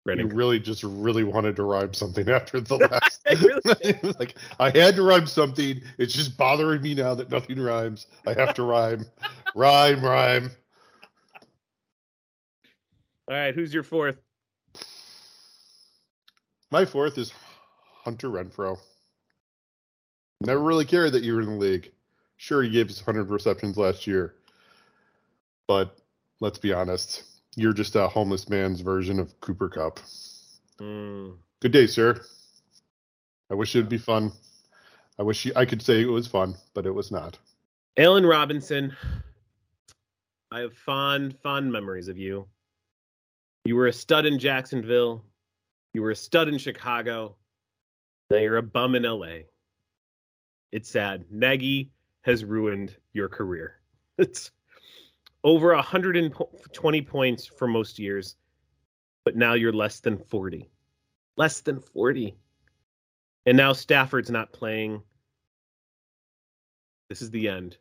You 0.07 0.27
really 0.27 0.59
just 0.59 0.83
really 0.83 1.23
wanted 1.23 1.55
to 1.57 1.63
rhyme 1.63 1.93
something 1.93 2.27
after 2.31 2.59
the 2.59 2.77
last. 2.91 3.21
I 3.27 3.33
really 3.33 4.15
like 4.19 4.35
I 4.59 4.71
had 4.71 4.95
to 4.95 5.03
rhyme 5.03 5.27
something. 5.27 5.81
It's 5.97 6.13
just 6.13 6.37
bothering 6.37 6.81
me 6.81 6.95
now 6.95 7.13
that 7.15 7.29
nothing 7.29 7.59
rhymes. 7.59 8.07
I 8.25 8.33
have 8.33 8.53
to 8.55 8.63
rhyme, 8.63 9.05
rhyme, 9.55 10.03
rhyme. 10.03 10.51
All 13.31 13.37
right, 13.37 13.55
who's 13.55 13.73
your 13.73 13.83
fourth? 13.83 14.17
My 16.69 16.83
fourth 16.83 17.17
is 17.17 17.31
Hunter 18.03 18.27
Renfrow. 18.27 18.77
Never 20.41 20.59
really 20.59 20.83
cared 20.83 21.13
that 21.13 21.23
you 21.23 21.35
were 21.35 21.41
in 21.41 21.47
the 21.47 21.55
league. 21.55 21.93
Sure, 22.35 22.61
he 22.61 22.69
gave 22.69 22.89
us 22.89 22.99
100 22.99 23.29
receptions 23.29 23.77
last 23.77 24.05
year, 24.05 24.35
but 25.65 25.97
let's 26.41 26.57
be 26.57 26.73
honest, 26.73 27.23
you're 27.55 27.71
just 27.71 27.95
a 27.95 28.09
homeless 28.09 28.49
man's 28.49 28.81
version 28.81 29.17
of 29.17 29.39
Cooper 29.39 29.69
Kupp. 29.69 30.01
Mm, 30.81 31.37
Good 31.61 31.71
day, 31.71 31.87
sir. 31.87 32.19
I 33.49 33.53
wish 33.53 33.73
it'd 33.77 33.87
be 33.87 33.97
fun. 33.97 34.33
I 35.17 35.23
wish 35.23 35.45
you, 35.45 35.53
I 35.55 35.63
could 35.63 35.81
say 35.81 36.01
it 36.01 36.05
was 36.05 36.27
fun, 36.27 36.55
but 36.73 36.85
it 36.85 36.91
was 36.91 37.11
not. 37.11 37.37
Allen 37.95 38.25
Robinson. 38.25 38.93
I 40.51 40.59
have 40.59 40.73
fond, 40.73 41.39
fond 41.41 41.71
memories 41.71 42.09
of 42.09 42.17
you. 42.17 42.49
You 43.63 43.75
were 43.75 43.87
a 43.87 43.93
stud 43.93 44.25
in 44.25 44.39
Jacksonville. 44.39 45.23
You 45.93 46.01
were 46.01 46.11
a 46.11 46.15
stud 46.15 46.47
in 46.47 46.57
Chicago. 46.57 47.35
Now 48.29 48.37
you're 48.37 48.57
a 48.57 48.63
bum 48.63 48.95
in 48.95 49.03
LA. 49.03 49.43
It's 50.71 50.89
sad. 50.89 51.25
Nagy 51.29 51.91
has 52.21 52.45
ruined 52.45 52.95
your 53.13 53.29
career. 53.29 53.77
It's 54.17 54.51
over 55.43 55.73
120 55.73 57.01
points 57.01 57.47
for 57.47 57.67
most 57.67 57.97
years, 57.97 58.35
but 59.25 59.35
now 59.35 59.53
you're 59.53 59.73
less 59.73 59.99
than 59.99 60.17
40. 60.17 60.69
Less 61.37 61.61
than 61.61 61.79
40. 61.79 62.35
And 63.47 63.57
now 63.57 63.73
Stafford's 63.73 64.29
not 64.29 64.53
playing. 64.53 65.01
This 67.09 67.23
is 67.23 67.31
the 67.31 67.47
end, 67.47 67.77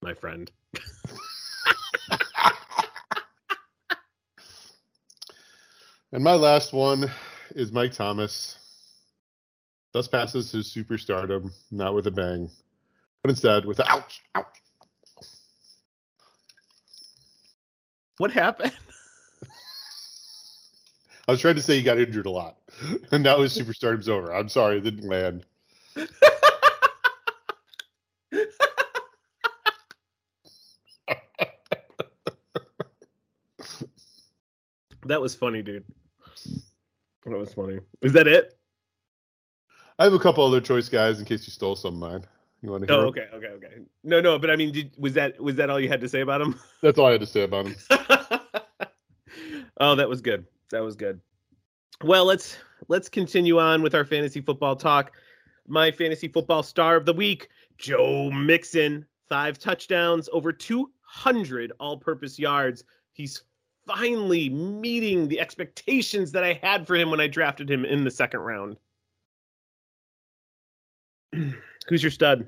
my 0.00 0.14
friend. 0.14 0.50
And 6.10 6.24
my 6.24 6.34
last 6.34 6.72
one 6.72 7.10
is 7.54 7.70
Mike 7.70 7.92
Thomas. 7.92 8.56
Thus 9.92 10.08
passes 10.08 10.50
his 10.50 10.66
superstardom, 10.66 11.52
not 11.70 11.94
with 11.94 12.06
a 12.06 12.10
bang, 12.10 12.50
but 13.22 13.28
instead 13.30 13.66
with 13.66 13.78
a 13.80 13.90
ouch, 13.90 14.22
ouch. 14.34 14.62
What 18.16 18.30
happened? 18.30 18.72
I 21.28 21.32
was 21.32 21.40
trying 21.42 21.56
to 21.56 21.62
say 21.62 21.76
he 21.76 21.82
got 21.82 21.98
injured 21.98 22.24
a 22.24 22.30
lot, 22.30 22.56
and 23.12 23.22
now 23.22 23.40
his 23.42 23.56
superstardom's 23.56 24.08
over. 24.08 24.32
I'm 24.32 24.48
sorry, 24.48 24.78
it 24.78 24.84
didn't 24.84 25.08
land. 25.08 25.44
that 35.08 35.20
was 35.20 35.34
funny, 35.34 35.62
dude. 35.62 35.84
That 37.24 37.38
was 37.38 37.52
funny. 37.52 37.80
Is 38.02 38.12
that 38.12 38.26
it? 38.26 38.58
I 39.98 40.04
have 40.04 40.12
a 40.12 40.18
couple 40.18 40.44
other 40.44 40.60
choice 40.60 40.88
guys 40.88 41.18
in 41.18 41.24
case 41.24 41.46
you 41.46 41.52
stole 41.52 41.74
some 41.74 41.94
of 41.94 42.00
mine. 42.00 42.24
You 42.62 42.70
want 42.70 42.86
to 42.86 42.92
hear? 42.92 43.02
Oh, 43.02 43.08
okay, 43.08 43.26
okay, 43.34 43.48
okay. 43.48 43.68
No, 44.04 44.20
no, 44.20 44.38
but 44.38 44.50
I 44.50 44.56
mean, 44.56 44.72
did, 44.72 44.92
was 44.98 45.14
that 45.14 45.40
was 45.40 45.56
that 45.56 45.70
all 45.70 45.80
you 45.80 45.88
had 45.88 46.00
to 46.00 46.08
say 46.08 46.20
about 46.20 46.40
him? 46.40 46.58
That's 46.82 46.98
all 46.98 47.06
I 47.06 47.12
had 47.12 47.20
to 47.20 47.26
say 47.26 47.42
about 47.42 47.66
him. 47.66 47.76
oh, 49.80 49.94
that 49.94 50.08
was 50.08 50.20
good. 50.20 50.46
That 50.70 50.80
was 50.80 50.96
good. 50.96 51.20
Well, 52.02 52.24
let's 52.24 52.56
let's 52.88 53.08
continue 53.08 53.58
on 53.58 53.82
with 53.82 53.94
our 53.94 54.04
fantasy 54.04 54.40
football 54.40 54.76
talk. 54.76 55.12
My 55.66 55.90
fantasy 55.90 56.28
football 56.28 56.62
star 56.62 56.96
of 56.96 57.04
the 57.04 57.12
week, 57.12 57.48
Joe 57.76 58.30
Mixon, 58.30 59.04
five 59.28 59.58
touchdowns, 59.58 60.28
over 60.32 60.52
200 60.52 61.72
all-purpose 61.78 62.38
yards. 62.38 62.84
He's 63.12 63.42
finally 63.88 64.50
meeting 64.50 65.26
the 65.28 65.40
expectations 65.40 66.30
that 66.32 66.44
I 66.44 66.60
had 66.62 66.86
for 66.86 66.94
him 66.94 67.10
when 67.10 67.20
I 67.20 67.26
drafted 67.26 67.68
him 67.70 67.84
in 67.84 68.04
the 68.04 68.10
second 68.10 68.40
round. 68.40 68.76
Who's 71.88 72.02
your 72.02 72.10
stud? 72.12 72.46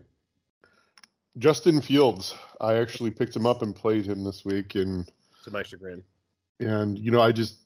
Justin 1.38 1.80
Fields. 1.80 2.34
I 2.60 2.74
actually 2.74 3.10
picked 3.10 3.34
him 3.34 3.46
up 3.46 3.62
and 3.62 3.74
played 3.74 4.04
him 4.06 4.22
this 4.22 4.44
week, 4.44 4.74
and 4.74 5.10
To 5.44 5.50
my 5.50 5.62
chagrin. 5.62 6.02
and 6.60 6.98
you 6.98 7.10
know 7.10 7.22
I 7.22 7.32
just 7.32 7.56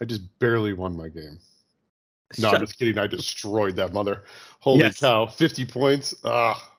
I 0.00 0.04
just 0.04 0.22
barely 0.38 0.74
won 0.74 0.94
my 0.96 1.08
game. 1.08 1.38
No, 2.38 2.48
Shut- 2.50 2.54
I'm 2.54 2.60
just 2.66 2.78
kidding. 2.78 2.98
I 2.98 3.06
destroyed 3.06 3.76
that 3.76 3.92
mother. 3.92 4.24
Holy 4.60 4.80
Yes. 4.80 5.00
cow, 5.00 5.26
50 5.26 5.64
points. 5.66 6.14
Ah. 6.24 6.70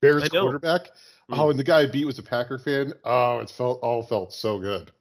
Bears 0.00 0.28
quarterback. 0.28 0.90
Mm. 1.30 1.38
Oh, 1.38 1.50
and 1.50 1.58
the 1.58 1.64
guy 1.64 1.80
I 1.80 1.86
beat 1.86 2.04
was 2.04 2.18
a 2.18 2.22
Packer 2.22 2.58
fan. 2.58 2.92
Oh, 3.04 3.38
it 3.40 3.50
felt 3.50 3.80
all 3.82 4.02
felt 4.02 4.32
so 4.32 4.58
good. 4.58 4.92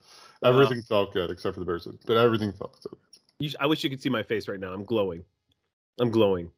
Wow. 0.41 0.51
Everything 0.51 0.81
felt 0.83 1.13
good 1.13 1.31
except 1.31 1.53
for 1.55 1.59
the 1.61 1.65
Bears, 1.65 1.87
but 2.05 2.17
everything 2.17 2.51
felt 2.51 2.81
so 2.81 2.89
good. 2.91 2.99
You, 3.39 3.51
I 3.59 3.65
wish 3.65 3.83
you 3.83 3.89
could 3.89 4.01
see 4.01 4.09
my 4.09 4.23
face 4.23 4.47
right 4.47 4.59
now. 4.59 4.73
I'm 4.73 4.85
glowing. 4.85 5.23
I'm 5.99 6.11
glowing. 6.11 6.51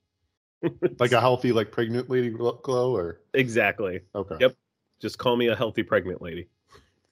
Like 1.00 1.12
a 1.12 1.22
healthy, 1.22 1.52
like 1.52 1.72
pregnant 1.72 2.10
lady 2.10 2.32
glow, 2.32 2.96
or 2.96 3.22
exactly. 3.36 4.02
okay. 4.16 4.36
Yep. 4.40 4.56
Just 5.00 5.20
call 5.20 5.38
me 5.38 5.48
a 5.48 5.56
healthy 5.56 5.84
pregnant 5.84 6.20
lady. 6.22 6.48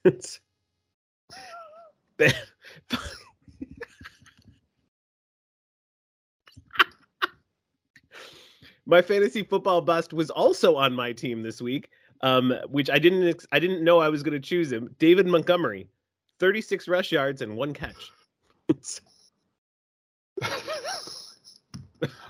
It's- 0.04 0.40
my 8.86 9.02
fantasy 9.02 9.42
football 9.42 9.80
bust 9.80 10.12
was 10.12 10.30
also 10.30 10.76
on 10.76 10.92
my 10.92 11.12
team 11.12 11.42
this 11.42 11.60
week, 11.60 11.90
um, 12.22 12.54
which 12.68 12.88
I 12.90 12.98
didn't 12.98 13.28
ex- 13.28 13.46
I 13.52 13.58
didn't 13.58 13.84
know 13.84 13.98
I 14.00 14.08
was 14.08 14.22
going 14.22 14.32
to 14.40 14.40
choose 14.40 14.72
him. 14.72 14.94
David 14.98 15.26
Montgomery, 15.26 15.88
36 16.38 16.88
rush 16.88 17.12
yards 17.12 17.42
and 17.42 17.56
one 17.56 17.72
catch. 17.72 18.12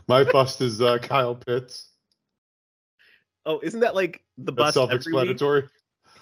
My 0.08 0.22
bust 0.24 0.60
is 0.60 0.80
uh, 0.80 0.98
Kyle 0.98 1.34
Pitts. 1.34 1.88
oh, 3.44 3.58
isn't 3.62 3.80
that 3.80 3.94
like 3.94 4.22
the 4.38 4.52
That's 4.52 4.56
bust 4.56 4.74
self-explanatory. 4.74 5.64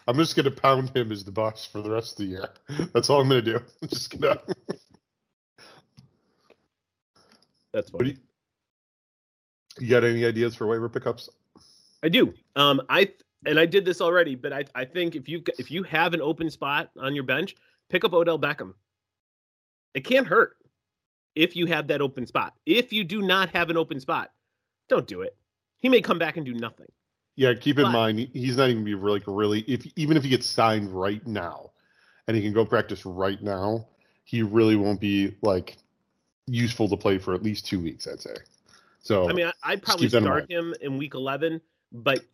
I'm 0.07 0.17
just 0.17 0.37
gonna 0.37 0.51
pound 0.51 0.91
him 0.97 1.11
as 1.13 1.25
the 1.25 1.33
bust 1.33 1.73
for 1.73 1.81
the 1.83 1.91
rest 1.91 2.13
of 2.13 2.19
the 2.19 2.25
year. 2.25 2.49
That's 2.93 3.09
all 3.11 3.21
I'm 3.21 3.29
gonna 3.29 3.43
do. 3.43 3.57
I'm 3.83 3.89
just 3.89 4.19
gonna. 4.19 4.39
That's 7.73 7.93
What 7.93 8.03
funny. 8.03 8.11
you, 8.13 9.85
you 9.85 9.91
got 9.91 10.05
any 10.05 10.25
ideas 10.25 10.55
for 10.55 10.67
waiver 10.67 10.89
pickups? 10.89 11.29
I 12.03 12.09
do. 12.09 12.33
Um, 12.57 12.81
I 12.89 13.13
and 13.47 13.59
I 13.59 13.67
did 13.67 13.85
this 13.85 14.01
already, 14.01 14.35
but 14.35 14.53
I 14.53 14.65
I 14.75 14.85
think 14.85 15.17
if 15.17 15.29
you 15.29 15.43
if 15.59 15.71
you 15.71 15.83
have 15.85 16.15
an 16.15 16.21
open 16.21 16.51
spot 16.51 16.91
on 16.99 17.15
your 17.15 17.25
bench, 17.25 17.57
pick 17.95 18.05
up 18.05 18.13
Odell 18.13 18.39
Beckham. 18.39 18.75
It 19.95 20.05
can't 20.05 20.27
hurt 20.27 20.57
if 21.37 21.55
you 21.55 21.67
have 21.67 21.87
that 21.87 22.01
open 22.01 22.27
spot. 22.27 22.55
If 22.67 22.93
you 22.93 23.05
do 23.05 23.23
not 23.23 23.51
have 23.51 23.71
an 23.71 23.77
open 23.77 24.01
spot, 24.01 24.33
don't 24.89 25.07
do 25.07 25.23
it. 25.23 25.37
He 25.79 25.89
may 25.89 26.01
come 26.01 26.19
back 26.19 26.37
and 26.37 26.45
do 26.45 26.55
nothing. 26.55 26.89
Yeah, 27.37 27.55
keep 27.55 27.79
in 27.79 27.85
But- 27.85 27.93
mind 27.93 28.19
he's 28.33 28.57
not 28.57 28.71
even 28.71 28.85
be 28.85 28.95
really 28.95 29.23
really 29.27 29.61
if 29.61 29.87
even 29.97 30.17
if 30.17 30.25
he 30.25 30.29
gets 30.29 30.47
signed 30.47 30.91
right 30.91 31.25
now, 31.27 31.71
and 32.27 32.37
he 32.37 32.43
can 32.43 32.53
go 32.53 32.65
practice 32.65 33.07
right 33.07 33.41
now, 33.43 33.87
he 34.25 34.43
really 34.43 34.77
won't 34.77 35.01
be 35.01 35.37
like 35.43 35.77
useful 36.47 36.89
to 36.89 36.97
play 36.97 37.19
for 37.19 37.33
at 37.35 37.43
least 37.43 37.67
two 37.67 37.81
weeks. 37.81 38.09
I'd 38.09 38.21
say. 38.21 38.35
So 39.03 39.29
I 39.29 39.33
mean, 39.33 39.47
I, 39.47 39.53
I'd 39.63 39.83
probably 39.83 40.09
that 40.09 40.19
in 40.19 40.25
start 40.25 40.51
him 40.51 40.75
in 40.81 40.99
week 40.99 41.15
11, 41.15 41.61
but 41.93 42.25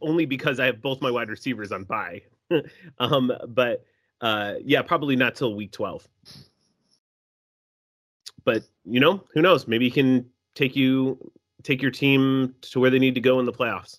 only 0.00 0.24
because 0.24 0.60
I 0.60 0.66
have 0.66 0.80
both 0.80 1.02
my 1.02 1.10
wide 1.10 1.28
receivers 1.28 1.72
on 1.72 1.84
bye. 1.84 2.22
um, 2.98 3.32
but 3.48 3.84
uh, 4.22 4.54
yeah, 4.64 4.80
probably 4.82 5.16
not 5.16 5.34
till 5.34 5.54
week 5.54 5.72
12. 5.72 6.08
But 8.44 8.62
you 8.84 9.00
know, 9.00 9.24
who 9.34 9.42
knows? 9.42 9.68
Maybe 9.68 9.86
he 9.86 9.90
can 9.90 10.30
take 10.54 10.74
you 10.74 11.32
take 11.62 11.82
your 11.82 11.90
team 11.90 12.54
to 12.60 12.80
where 12.80 12.90
they 12.90 12.98
need 12.98 13.14
to 13.14 13.20
go 13.20 13.38
in 13.38 13.46
the 13.46 13.52
playoffs. 13.52 13.98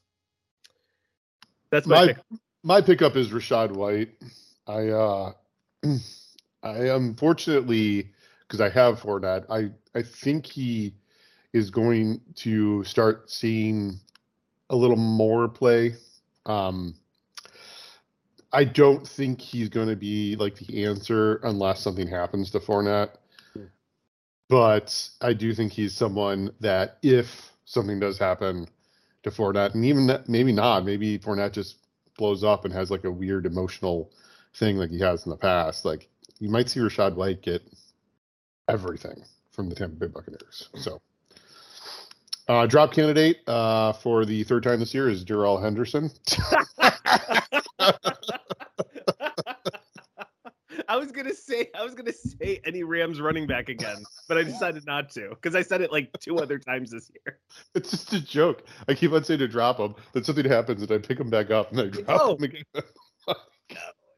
That's 1.69 1.87
my, 1.87 1.95
my 1.95 2.07
pick. 2.07 2.17
my 2.63 2.81
pickup 2.81 3.15
is 3.15 3.29
Rachaad 3.29 3.71
White. 3.71 4.11
I 4.67 4.89
uh 4.89 5.33
I 6.63 6.77
unfortunately 6.89 8.09
because 8.41 8.61
I 8.61 8.69
have 8.69 8.99
for 8.99 9.19
Fournette, 9.19 9.45
I 9.49 9.71
I 9.97 10.01
think 10.01 10.45
he 10.45 10.93
is 11.53 11.69
going 11.69 12.19
to 12.35 12.83
start 12.83 13.29
seeing 13.29 13.99
a 14.69 14.75
little 14.75 14.97
more 14.97 15.47
play. 15.47 15.95
Um 16.45 16.95
I 18.53 18.63
don't 18.63 19.05
think 19.07 19.41
he's 19.41 19.69
going 19.69 19.89
to 19.89 19.95
be 19.95 20.35
like 20.35 20.55
the 20.55 20.85
answer 20.85 21.37
unless 21.43 21.81
something 21.81 22.07
happens 22.07 22.51
to 22.51 22.59
Fournette. 22.59 23.15
Hmm. 23.53 23.63
But 24.47 25.09
I 25.21 25.33
do 25.33 25.53
think 25.53 25.73
he's 25.73 25.93
someone 25.93 26.51
that 26.59 26.99
if 27.01 27.51
something 27.65 27.99
does 27.99 28.19
happen 28.19 28.67
to 29.23 29.31
Fournette, 29.31 29.73
and 29.73 29.83
even 29.83 30.07
that, 30.07 30.29
maybe 30.29 30.51
not, 30.51 30.85
maybe 30.85 31.17
Fournette 31.17 31.53
just 31.53 31.77
blows 32.17 32.43
up 32.43 32.63
and 32.63 32.73
has 32.73 32.91
like 32.91 33.05
a 33.05 33.11
weird 33.11 33.47
emotional 33.47 34.11
thing 34.53 34.77
like 34.77 34.91
he 34.91 34.99
has 34.99 35.25
in 35.25 35.31
the 35.31 35.37
past. 35.37 35.83
Like 35.83 36.07
you 36.39 36.49
might 36.49 36.69
see 36.69 36.79
Rachaad 36.79 37.15
White 37.15 37.41
get 37.41 37.63
everything 38.67 39.23
from 39.51 39.69
the 39.69 39.75
Tampa 39.75 39.95
Bay 39.95 40.07
Buccaneers. 40.07 40.69
So, 40.75 41.01
uh, 42.47 42.65
drop 42.67 42.91
candidate 42.93 43.37
uh, 43.47 43.93
for 43.93 44.25
the 44.25 44.43
third 44.43 44.63
time 44.63 44.79
this 44.79 44.93
year 44.93 45.09
is 45.09 45.23
Darrell 45.23 45.59
Henderson. 45.61 46.11
I 50.89 50.97
was 50.97 51.11
gonna 51.11 51.33
say 51.33 51.69
I 51.75 51.83
was 51.83 51.93
gonna 51.93 52.11
say 52.13 52.59
any 52.65 52.83
Rams 52.83 53.21
running 53.21 53.47
back 53.47 53.69
again, 53.69 54.03
but 54.27 54.37
I 54.37 54.43
decided 54.43 54.85
not 54.85 55.09
to 55.11 55.29
because 55.29 55.55
I 55.55 55.61
said 55.61 55.81
it 55.81 55.91
like 55.91 56.11
two 56.19 56.37
other 56.39 56.57
times 56.59 56.91
this 56.91 57.11
year. 57.13 57.39
It's 57.75 57.91
just 57.91 58.13
a 58.13 58.19
joke. 58.21 58.63
I 58.87 58.93
keep 58.93 59.11
on 59.13 59.23
saying 59.23 59.39
to 59.39 59.47
drop 59.47 59.77
him, 59.79 59.95
then 60.13 60.23
something 60.23 60.45
happens 60.45 60.81
and 60.81 60.91
I 60.91 60.97
pick 60.97 61.19
him 61.19 61.29
back 61.29 61.51
up 61.51 61.71
and 61.71 61.81
I 61.81 61.85
drop 61.87 62.05
Oh. 62.21 62.35
him 62.35 62.43
again. 62.43 62.63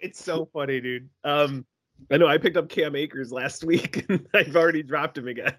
It's 0.02 0.24
so 0.24 0.46
funny, 0.54 0.80
dude. 0.82 1.10
Um, 1.24 1.66
I 2.12 2.18
know 2.18 2.28
I 2.28 2.38
picked 2.38 2.58
up 2.58 2.70
Cam 2.70 2.96
Akers 2.96 3.32
last 3.32 3.64
week 3.66 4.06
and 4.10 4.28
I've 4.36 4.56
already 4.56 4.84
dropped 4.84 5.18
him 5.18 5.28
again. 5.28 5.54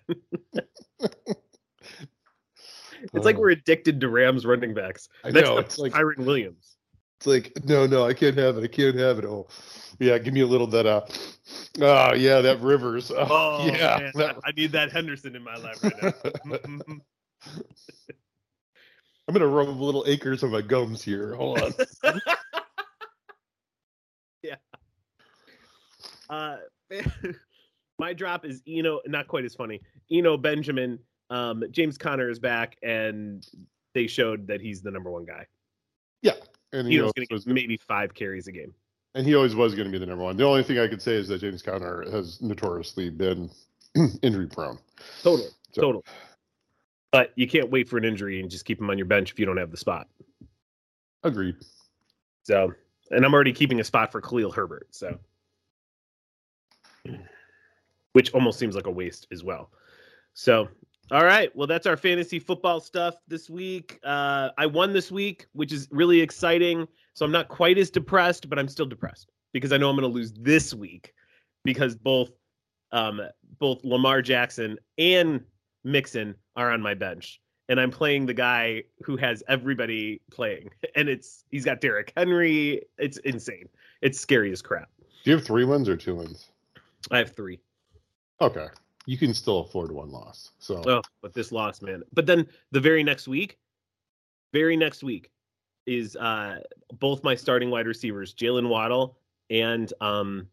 It's 3.03 3.25
like 3.25 3.37
Oh. 3.37 3.41
we're 3.41 3.51
addicted 3.51 4.01
to 4.01 4.09
Rams 4.09 4.45
running 4.47 4.75
backs. 4.75 5.09
I 5.25 5.31
That's 5.31 5.49
know. 5.49 5.59
It's 5.59 5.79
like 5.79 5.93
Kyren 5.93 6.19
Williams. 6.25 6.77
it's 7.19 7.27
like 7.27 7.53
no, 7.65 7.87
no, 7.87 8.05
I 8.07 8.15
can't 8.15 8.37
have 8.39 8.57
it. 8.59 8.65
I 8.65 8.69
can't 8.69 8.97
have 8.97 9.19
it. 9.19 9.25
Oh, 9.25 9.47
yeah, 9.99 10.19
give 10.19 10.35
me 10.35 10.41
a 10.43 10.47
little 10.47 10.67
that. 10.69 10.87
Uh, 10.87 11.01
oh 11.81 12.15
yeah, 12.15 12.41
that 12.41 12.61
Rivers. 12.61 13.11
Oh, 13.11 13.27
Oh 13.31 13.67
yeah. 13.73 14.11
that- 14.15 14.37
I 14.45 14.53
need 14.53 14.73
that 14.73 14.93
Henderson 14.93 15.35
in 15.37 15.43
my 15.43 15.57
life 15.57 15.83
right 15.83 16.03
now. 16.03 16.13
I'm 19.29 19.33
gonna 19.33 19.47
rub 19.47 19.69
a 19.69 19.71
little 19.71 20.05
Akers 20.07 20.45
on 20.45 20.51
my 20.53 20.61
gums 20.63 21.03
here. 21.03 21.35
Hold 21.35 21.61
on. 21.63 21.73
Yeah. 24.43 24.55
Uh, 26.31 26.57
my 27.99 28.13
drop 28.13 28.45
is 28.45 28.63
Eno, 28.69 29.01
not 29.07 29.27
quite 29.27 29.45
as 29.45 29.57
funny. 29.57 29.81
Eno 30.13 30.37
Benjamin, 30.37 31.01
um, 31.31 31.65
James 31.71 31.99
Conner 31.99 32.31
is 32.31 32.39
back, 32.39 32.77
and 32.83 33.47
they 33.95 34.07
showed 34.07 34.47
that 34.49 34.61
he's 34.61 34.83
the 34.83 34.91
number 34.91 35.11
one 35.11 35.25
guy. 35.25 35.47
Yeah, 36.23 36.33
and 36.73 36.87
he 36.89 36.95
Eno's 36.95 37.03
always 37.03 37.13
going 37.15 37.27
to 37.29 37.35
was, 37.35 37.47
maybe 37.47 37.77
five 37.77 38.15
carries 38.15 38.47
a 38.49 38.53
game. 38.53 38.73
and 39.15 39.27
he 39.27 39.35
always 39.35 39.55
was 39.55 39.75
going 39.75 39.87
to 39.87 39.93
be 39.93 39.99
the 39.99 40.07
number 40.07 40.25
one. 40.25 40.37
The 40.37 40.45
only 40.45 40.63
thing 40.63 40.79
I 40.79 40.89
could 40.89 41.03
say 41.03 41.15
is 41.15 41.29
that 41.29 41.41
James 41.41 41.63
Conner 41.63 42.05
has 42.11 42.41
notoriously 42.43 43.11
been 43.11 43.51
injury 44.23 44.47
prone. 44.47 44.79
Total, 45.23 45.47
So- 45.73 45.81
total. 45.83 46.05
But 47.13 47.33
you 47.37 47.47
can't 47.49 47.71
wait 47.71 47.89
for 47.89 47.97
an 47.97 48.05
injury 48.05 48.41
and 48.41 48.51
just 48.51 48.65
keep 48.67 48.79
him 48.81 48.91
on 48.91 48.99
your 48.99 49.07
bench 49.07 49.31
if 49.31 49.39
you 49.39 49.47
don't 49.47 49.57
have 49.57 49.71
the 49.71 49.77
spot. 49.77 50.09
Agreed. 51.23 51.55
So, 52.43 52.75
and 53.11 53.25
I'm 53.25 53.33
already 53.33 53.53
keeping 53.55 53.81
a 53.81 53.85
spot 53.85 54.13
for 54.13 54.21
Khalil 54.21 54.51
Herbert. 54.51 54.89
So, 54.91 55.19
which 58.13 58.33
almost 58.35 58.59
seems 58.59 58.75
like 58.75 58.87
a 58.87 58.91
waste 58.91 59.27
as 59.33 59.43
well. 59.45 59.71
So, 60.35 60.69
all 61.11 61.25
right. 61.25 61.55
Well, 61.55 61.67
that's 61.67 61.87
our 61.87 61.97
fantasy 61.97 62.39
football 62.39 62.81
stuff 62.81 63.17
this 63.29 63.49
week. 63.49 64.01
Uh, 64.05 64.51
I 64.59 64.67
won 64.67 64.93
this 64.93 65.11
week, 65.11 65.47
which 65.53 65.73
is 65.73 65.89
really 65.91 66.21
exciting. 66.21 66.87
So 67.15 67.25
I'm 67.25 67.33
not 67.33 67.49
quite 67.49 67.79
as 67.79 67.91
depressed, 67.91 68.49
but 68.49 68.59
I'm 68.59 68.69
still 68.69 68.87
depressed 68.87 69.31
because 69.53 69.73
I 69.73 69.77
know 69.77 69.89
I'm 69.89 69.97
going 69.97 70.09
to 70.11 70.15
lose 70.15 70.33
this 70.33 70.75
week 70.75 71.15
because 71.65 71.95
both, 71.95 72.31
um, 72.93 73.21
both 73.59 73.85
Lamar 73.85 74.21
Jackson 74.23 74.79
and 74.99 75.43
Mixon 75.85 76.35
are 76.57 76.73
on 76.73 76.83
my 76.83 76.95
bench 76.95 77.41
and 77.69 77.81
I'm 77.81 77.91
playing 77.91 78.27
the 78.27 78.35
guy 78.35 78.85
who 79.03 79.17
has 79.17 79.43
everybody 79.49 80.21
playing, 80.31 80.71
and 80.95 81.09
it's 81.09 81.45
he's 81.51 81.65
got 81.65 81.81
Derrick 81.81 82.13
Henry. 82.17 82.83
It's 82.99 83.19
insane. 83.19 83.69
It's 84.03 84.21
scary 84.21 84.53
as 84.53 84.63
crap. 84.63 84.89
Do 85.25 85.31
you 85.31 85.37
have 85.37 85.47
three 85.47 85.65
wins 85.65 85.89
or 85.89 85.97
two 85.97 86.15
wins? 86.15 86.51
I 87.11 87.19
have 87.19 87.35
three. 87.35 87.59
Okay, 88.41 88.67
you 89.07 89.17
can 89.17 89.33
still 89.33 89.61
afford 89.61 89.91
one 89.93 90.11
loss. 90.11 90.51
So 90.59 90.83
Oh, 90.87 91.03
but 91.23 91.33
this 91.33 91.53
loss, 91.53 91.81
man. 91.81 92.03
But 92.13 92.27
then 92.27 92.47
the 92.73 92.81
very 92.81 93.03
next 93.05 93.27
week, 93.29 93.59
very 94.53 94.77
next 94.77 95.03
week 95.03 95.31
is 95.87 96.17
uh 96.17 96.59
both 96.99 97.23
my 97.25 97.35
starting 97.35 97.71
wide 97.71 97.87
receivers, 97.87 98.35
Jaylen 98.35 98.69
Waddle 98.69 99.17
and 99.51 99.93
um 100.01 100.49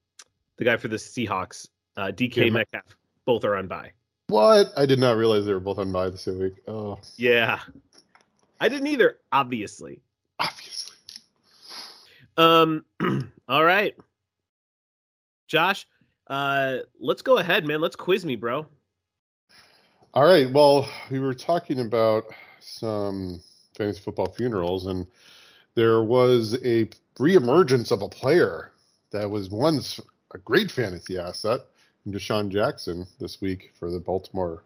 the 0.57 0.63
guy 0.65 0.77
for 0.77 0.87
the 0.87 0.97
Seahawks, 0.97 1.67
uh 1.97 2.07
DK 2.07 2.35
Yeah. 2.45 2.49
Metcalf. 2.51 2.95
Both 3.25 3.43
are 3.43 3.55
on 3.55 3.67
bye. 3.67 3.91
what? 4.27 4.71
I 4.77 4.85
did 4.85 4.99
not 4.99 5.17
realize 5.17 5.45
they 5.45 5.53
were 5.53 5.59
both 5.59 5.79
on 5.79 5.91
bye 5.91 6.09
this 6.09 6.25
week. 6.27 6.53
Oh, 6.67 6.99
Yeah. 7.17 7.59
I 8.59 8.69
didn't 8.69 8.87
either, 8.87 9.17
obviously. 9.31 10.01
obviously. 10.39 10.95
Um 12.37 12.85
all 13.49 13.63
right. 13.65 13.95
Josh, 15.47 15.85
uh 16.27 16.77
let's 16.99 17.21
go 17.21 17.37
ahead, 17.37 17.65
man. 17.65 17.81
Let's 17.81 17.95
quiz 17.95 18.25
me, 18.25 18.35
bro. 18.35 18.65
All 20.13 20.25
right. 20.25 20.49
Well, 20.51 20.87
we 21.09 21.19
were 21.19 21.33
talking 21.33 21.79
about 21.79 22.25
some 22.59 23.41
fantasy 23.75 24.01
football 24.01 24.29
funerals, 24.29 24.85
and 24.85 25.07
there 25.75 26.03
was 26.03 26.53
a 26.63 26.87
reemergence 27.17 27.91
of 27.91 28.01
a 28.01 28.09
player 28.09 28.71
that 29.11 29.29
was 29.29 29.49
once 29.49 29.99
a 30.33 30.37
great 30.39 30.71
fantasy 30.71 31.17
asset, 31.17 31.61
DeSean 32.07 32.49
Jackson, 32.49 33.07
this 33.19 33.41
week 33.41 33.71
for 33.77 33.89
the 33.89 33.99
Baltimore 33.99 34.63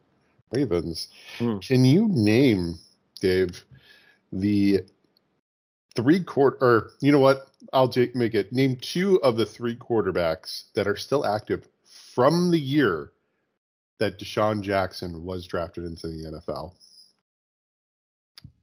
Ravens. 0.51 1.09
Hmm. 1.37 1.59
Can 1.59 1.85
you 1.85 2.07
name, 2.09 2.79
Dave, 3.19 3.63
the 4.31 4.81
three 5.95 6.23
quarter, 6.23 6.57
or 6.61 6.91
you 7.01 7.11
know 7.11 7.19
what? 7.19 7.46
I'll 7.73 7.91
make 8.13 8.35
it 8.35 8.53
name 8.53 8.75
two 8.77 9.21
of 9.23 9.35
the 9.37 9.45
three 9.45 9.75
quarterbacks 9.75 10.65
that 10.75 10.87
are 10.87 10.95
still 10.95 11.25
active 11.25 11.67
from 12.13 12.51
the 12.51 12.59
year 12.59 13.11
that 13.99 14.19
DeSean 14.19 14.61
Jackson 14.61 15.23
was 15.23 15.47
drafted 15.47 15.83
into 15.85 16.07
the 16.07 16.31
NFL 16.41 16.73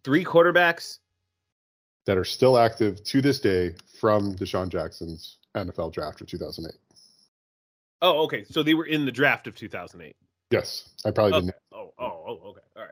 Three 0.05 0.25
quarterbacks. 0.25 0.99
that 2.07 2.19
are 2.19 2.25
still 2.25 2.59
active 2.59 3.03
to 3.05 3.21
this 3.23 3.41
day 3.41 3.75
from 3.99 4.35
DeSean 4.37 4.69
Jackson's 4.69 5.39
NFL 5.57 5.93
draft 5.93 6.21
of 6.21 6.27
2008. 6.27 6.79
Oh, 8.03 8.25
okay. 8.25 8.45
So 8.45 8.63
they 8.63 8.75
were 8.75 8.85
in 8.87 9.07
the 9.07 9.13
draft 9.13 9.47
of 9.47 9.55
2008. 9.55 10.15
Yes, 10.51 10.91
I 11.07 11.11
probably 11.11 11.33
Oh, 11.33 11.41
didn't. 11.41 11.55
oh, 11.73 11.95
oh, 11.99 12.25
oh, 12.29 12.49
okay. 12.51 12.61
All 12.77 12.83
right. 12.83 12.91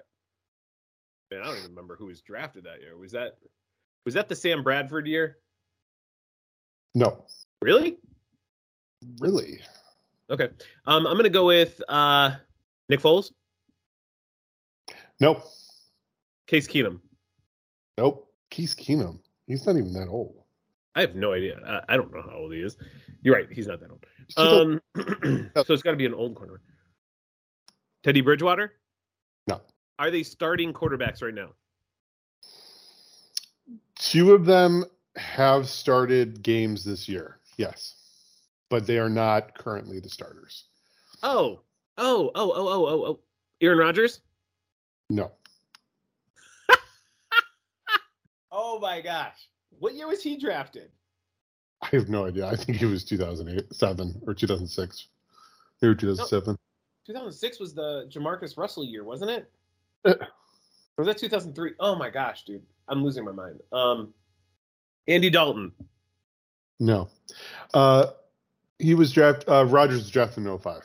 Man, 1.30 1.42
I 1.42 1.44
don't 1.44 1.59
even 1.59 1.70
remember 1.70 1.96
who 1.96 2.07
was 2.07 2.22
drafted 2.22 2.64
that 2.64 2.80
year. 2.80 2.96
Was 2.96 3.12
that 3.12 3.36
was 4.05 4.14
that 4.14 4.28
the 4.28 4.34
Sam 4.34 4.62
Bradford 4.62 5.07
year? 5.07 5.36
No, 6.95 7.24
Really? 7.62 7.99
really. 9.20 9.61
Okay. 10.30 10.49
Um, 10.86 11.07
I'm 11.07 11.16
gonna 11.16 11.28
go 11.30 11.47
with 11.47 11.80
uh, 11.88 12.32
Nick 12.88 13.01
Foles, 13.01 13.32
Nope. 15.20 15.43
Case 16.47 16.66
Keenum. 16.66 17.01
Nope. 17.97 18.28
Case 18.51 18.74
Keenum. 18.74 19.20
He's 19.47 19.66
not 19.66 19.76
even 19.76 19.93
that 19.95 20.09
old. 20.09 20.34
I 20.95 21.01
have 21.01 21.14
no 21.14 21.32
idea. 21.32 21.59
I, 21.66 21.95
I 21.95 21.97
don't 21.97 22.12
know 22.12 22.22
how 22.22 22.36
old 22.36 22.53
he 22.53 22.61
is. 22.61 22.76
You're 23.22 23.34
right. 23.34 23.47
He's 23.51 23.66
not 23.66 23.80
that 23.80 23.90
old. 23.90 24.05
Um, 24.36 24.80
so 25.64 25.72
it's 25.72 25.82
got 25.82 25.93
to 25.93 25.97
be 25.97 26.07
an 26.07 26.14
old 26.14 26.34
corner. 26.34 26.61
Teddy 28.03 28.20
Bridgewater. 28.20 28.72
No. 29.47 29.61
Are 29.99 30.11
they 30.11 30.22
starting 30.22 30.72
quarterbacks 30.72 31.22
right 31.22 31.34
now? 31.34 31.51
Two 33.99 34.32
of 34.32 34.45
them 34.45 34.84
have 35.16 35.68
started 35.68 36.42
games 36.42 36.84
this 36.84 37.08
year. 37.08 37.38
Yes, 37.56 37.94
but 38.68 38.86
they 38.86 38.98
are 38.98 39.10
not 39.10 39.56
currently 39.56 40.00
the 40.00 40.08
starters. 40.08 40.64
Oh, 41.22 41.60
Oh, 41.98 42.30
oh, 42.34 42.52
oh, 42.54 42.68
oh, 42.68 42.86
oh, 42.86 43.04
oh. 43.06 43.20
Aaron 43.60 43.78
Rodgers? 43.78 44.20
No. 45.10 45.30
Oh 48.54 48.78
my 48.78 49.00
gosh. 49.00 49.48
What 49.78 49.94
year 49.94 50.06
was 50.06 50.22
he 50.22 50.36
drafted? 50.36 50.90
I 51.80 51.88
have 51.92 52.10
no 52.10 52.26
idea. 52.26 52.46
I 52.46 52.54
think 52.54 52.82
it 52.82 52.86
was 52.86 53.02
2008, 53.02 53.72
7 53.72 54.22
or 54.26 54.34
2006. 54.34 55.06
Maybe 55.80 55.94
2007. 55.94 56.58
2006 57.06 57.60
was 57.60 57.72
the 57.74 58.06
JaMarcus 58.12 58.58
Russell 58.58 58.84
year, 58.84 59.04
wasn't 59.04 59.30
it? 59.30 59.50
Uh. 60.04 60.14
or 60.20 60.28
was 60.98 61.06
that 61.06 61.16
2003? 61.16 61.72
Oh 61.80 61.94
my 61.96 62.10
gosh, 62.10 62.44
dude. 62.44 62.62
I'm 62.88 63.02
losing 63.02 63.24
my 63.24 63.32
mind. 63.32 63.60
Um, 63.72 64.12
Andy 65.09 65.30
Dalton. 65.30 65.72
No. 66.80 67.09
Uh, 67.74 68.07
he 68.78 68.94
was 68.94 69.12
drafted, 69.12 69.48
uh, 69.48 69.64
Rodgers 69.64 69.98
was 69.98 70.11
drafted 70.11 70.46
in 70.46 70.59
05. 70.59 70.82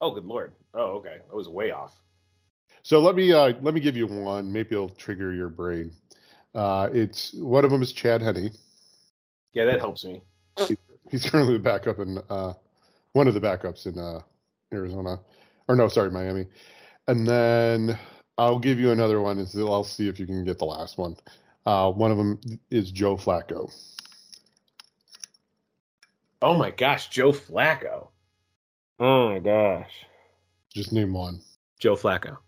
Oh, 0.00 0.12
good 0.12 0.24
lord. 0.24 0.52
Oh, 0.74 0.96
okay. 0.98 1.18
I 1.30 1.34
was 1.34 1.48
way 1.48 1.70
off. 1.70 1.94
So 2.82 3.00
let 3.00 3.16
me 3.16 3.32
uh, 3.32 3.52
let 3.60 3.74
me 3.74 3.80
give 3.80 3.96
you 3.96 4.06
one. 4.06 4.50
Maybe 4.50 4.70
it'll 4.72 4.88
trigger 4.88 5.32
your 5.32 5.48
brain. 5.48 5.92
Uh, 6.54 6.88
it's 6.92 7.34
one 7.34 7.64
of 7.64 7.70
them 7.70 7.82
is 7.82 7.92
Chad 7.92 8.22
Henne. 8.22 8.50
Yeah, 9.52 9.66
that 9.66 9.80
helps 9.80 10.04
me. 10.04 10.22
He's 11.10 11.28
currently 11.28 11.54
the 11.54 11.58
backup 11.58 11.98
in 11.98 12.18
uh, 12.30 12.54
one 13.12 13.28
of 13.28 13.34
the 13.34 13.40
backups 13.40 13.86
in 13.86 13.98
uh, 13.98 14.20
Arizona, 14.72 15.20
or 15.68 15.76
no, 15.76 15.88
sorry, 15.88 16.10
Miami. 16.10 16.46
And 17.08 17.26
then 17.26 17.98
I'll 18.38 18.58
give 18.58 18.78
you 18.78 18.90
another 18.90 19.20
one. 19.20 19.38
Is 19.38 19.54
I'll 19.56 19.84
see 19.84 20.08
if 20.08 20.18
you 20.18 20.26
can 20.26 20.44
get 20.44 20.58
the 20.58 20.64
last 20.64 20.96
one. 20.96 21.16
Uh, 21.68 21.90
one 21.90 22.10
of 22.10 22.16
them 22.16 22.40
is 22.70 22.90
Joe 22.90 23.14
Flacco. 23.18 23.70
Oh 26.40 26.54
my 26.54 26.70
gosh, 26.70 27.08
Joe 27.08 27.30
Flacco. 27.30 28.08
Oh 28.98 29.28
my 29.28 29.38
gosh. 29.38 29.90
Just 30.72 30.94
name 30.94 31.12
one. 31.12 31.42
Joe 31.78 31.94
Flacco. 31.94 32.38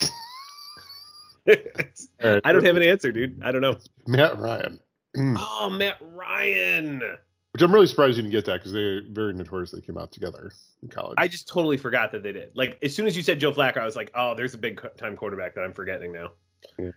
I 1.48 2.52
don't 2.52 2.64
have 2.64 2.76
an 2.76 2.84
answer, 2.84 3.10
dude. 3.10 3.42
I 3.42 3.50
don't 3.50 3.60
know. 3.60 3.76
Matt 4.06 4.38
Ryan. 4.38 4.78
Oh, 5.16 5.68
Matt 5.68 5.96
Ryan. 6.00 7.02
Which 7.50 7.62
I'm 7.62 7.74
really 7.74 7.88
surprised 7.88 8.18
you 8.18 8.22
didn't 8.22 8.30
get 8.30 8.44
that 8.44 8.58
because 8.58 8.70
they 8.70 9.00
very 9.10 9.32
notoriously 9.32 9.80
came 9.80 9.98
out 9.98 10.12
together 10.12 10.52
in 10.84 10.90
college. 10.90 11.16
I 11.18 11.26
just 11.26 11.48
totally 11.48 11.76
forgot 11.76 12.12
that 12.12 12.22
they 12.22 12.30
did. 12.30 12.52
Like 12.54 12.78
as 12.84 12.94
soon 12.94 13.08
as 13.08 13.16
you 13.16 13.24
said 13.24 13.40
Joe 13.40 13.50
Flacco, 13.50 13.78
I 13.78 13.84
was 13.84 13.96
like, 13.96 14.12
oh, 14.14 14.36
there's 14.36 14.54
a 14.54 14.58
big 14.58 14.80
time 14.96 15.16
quarterback 15.16 15.56
that 15.56 15.62
I'm 15.62 15.72
forgetting 15.72 16.12
now. 16.12 16.30
Yeah. 16.78 16.90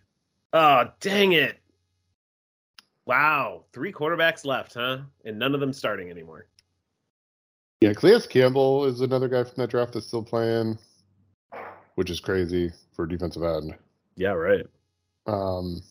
Oh, 0.53 0.85
dang 0.99 1.33
it. 1.33 1.57
Wow. 3.05 3.65
Three 3.73 3.91
quarterbacks 3.91 4.45
left, 4.45 4.73
huh? 4.73 4.99
And 5.25 5.39
none 5.39 5.53
of 5.53 5.59
them 5.59 5.73
starting 5.73 6.09
anymore. 6.09 6.47
Yeah, 7.81 7.93
Calais 7.93 8.21
Campbell 8.29 8.85
is 8.85 9.01
another 9.01 9.27
guy 9.27 9.43
from 9.43 9.55
that 9.57 9.69
draft 9.71 9.93
that's 9.93 10.05
still 10.05 10.23
playing, 10.23 10.77
which 11.95 12.11
is 12.11 12.19
crazy 12.19 12.71
for 12.95 13.07
defensive 13.07 13.43
end. 13.43 13.75
Yeah, 14.15 14.31
right. 14.33 14.67
Um, 15.25 15.81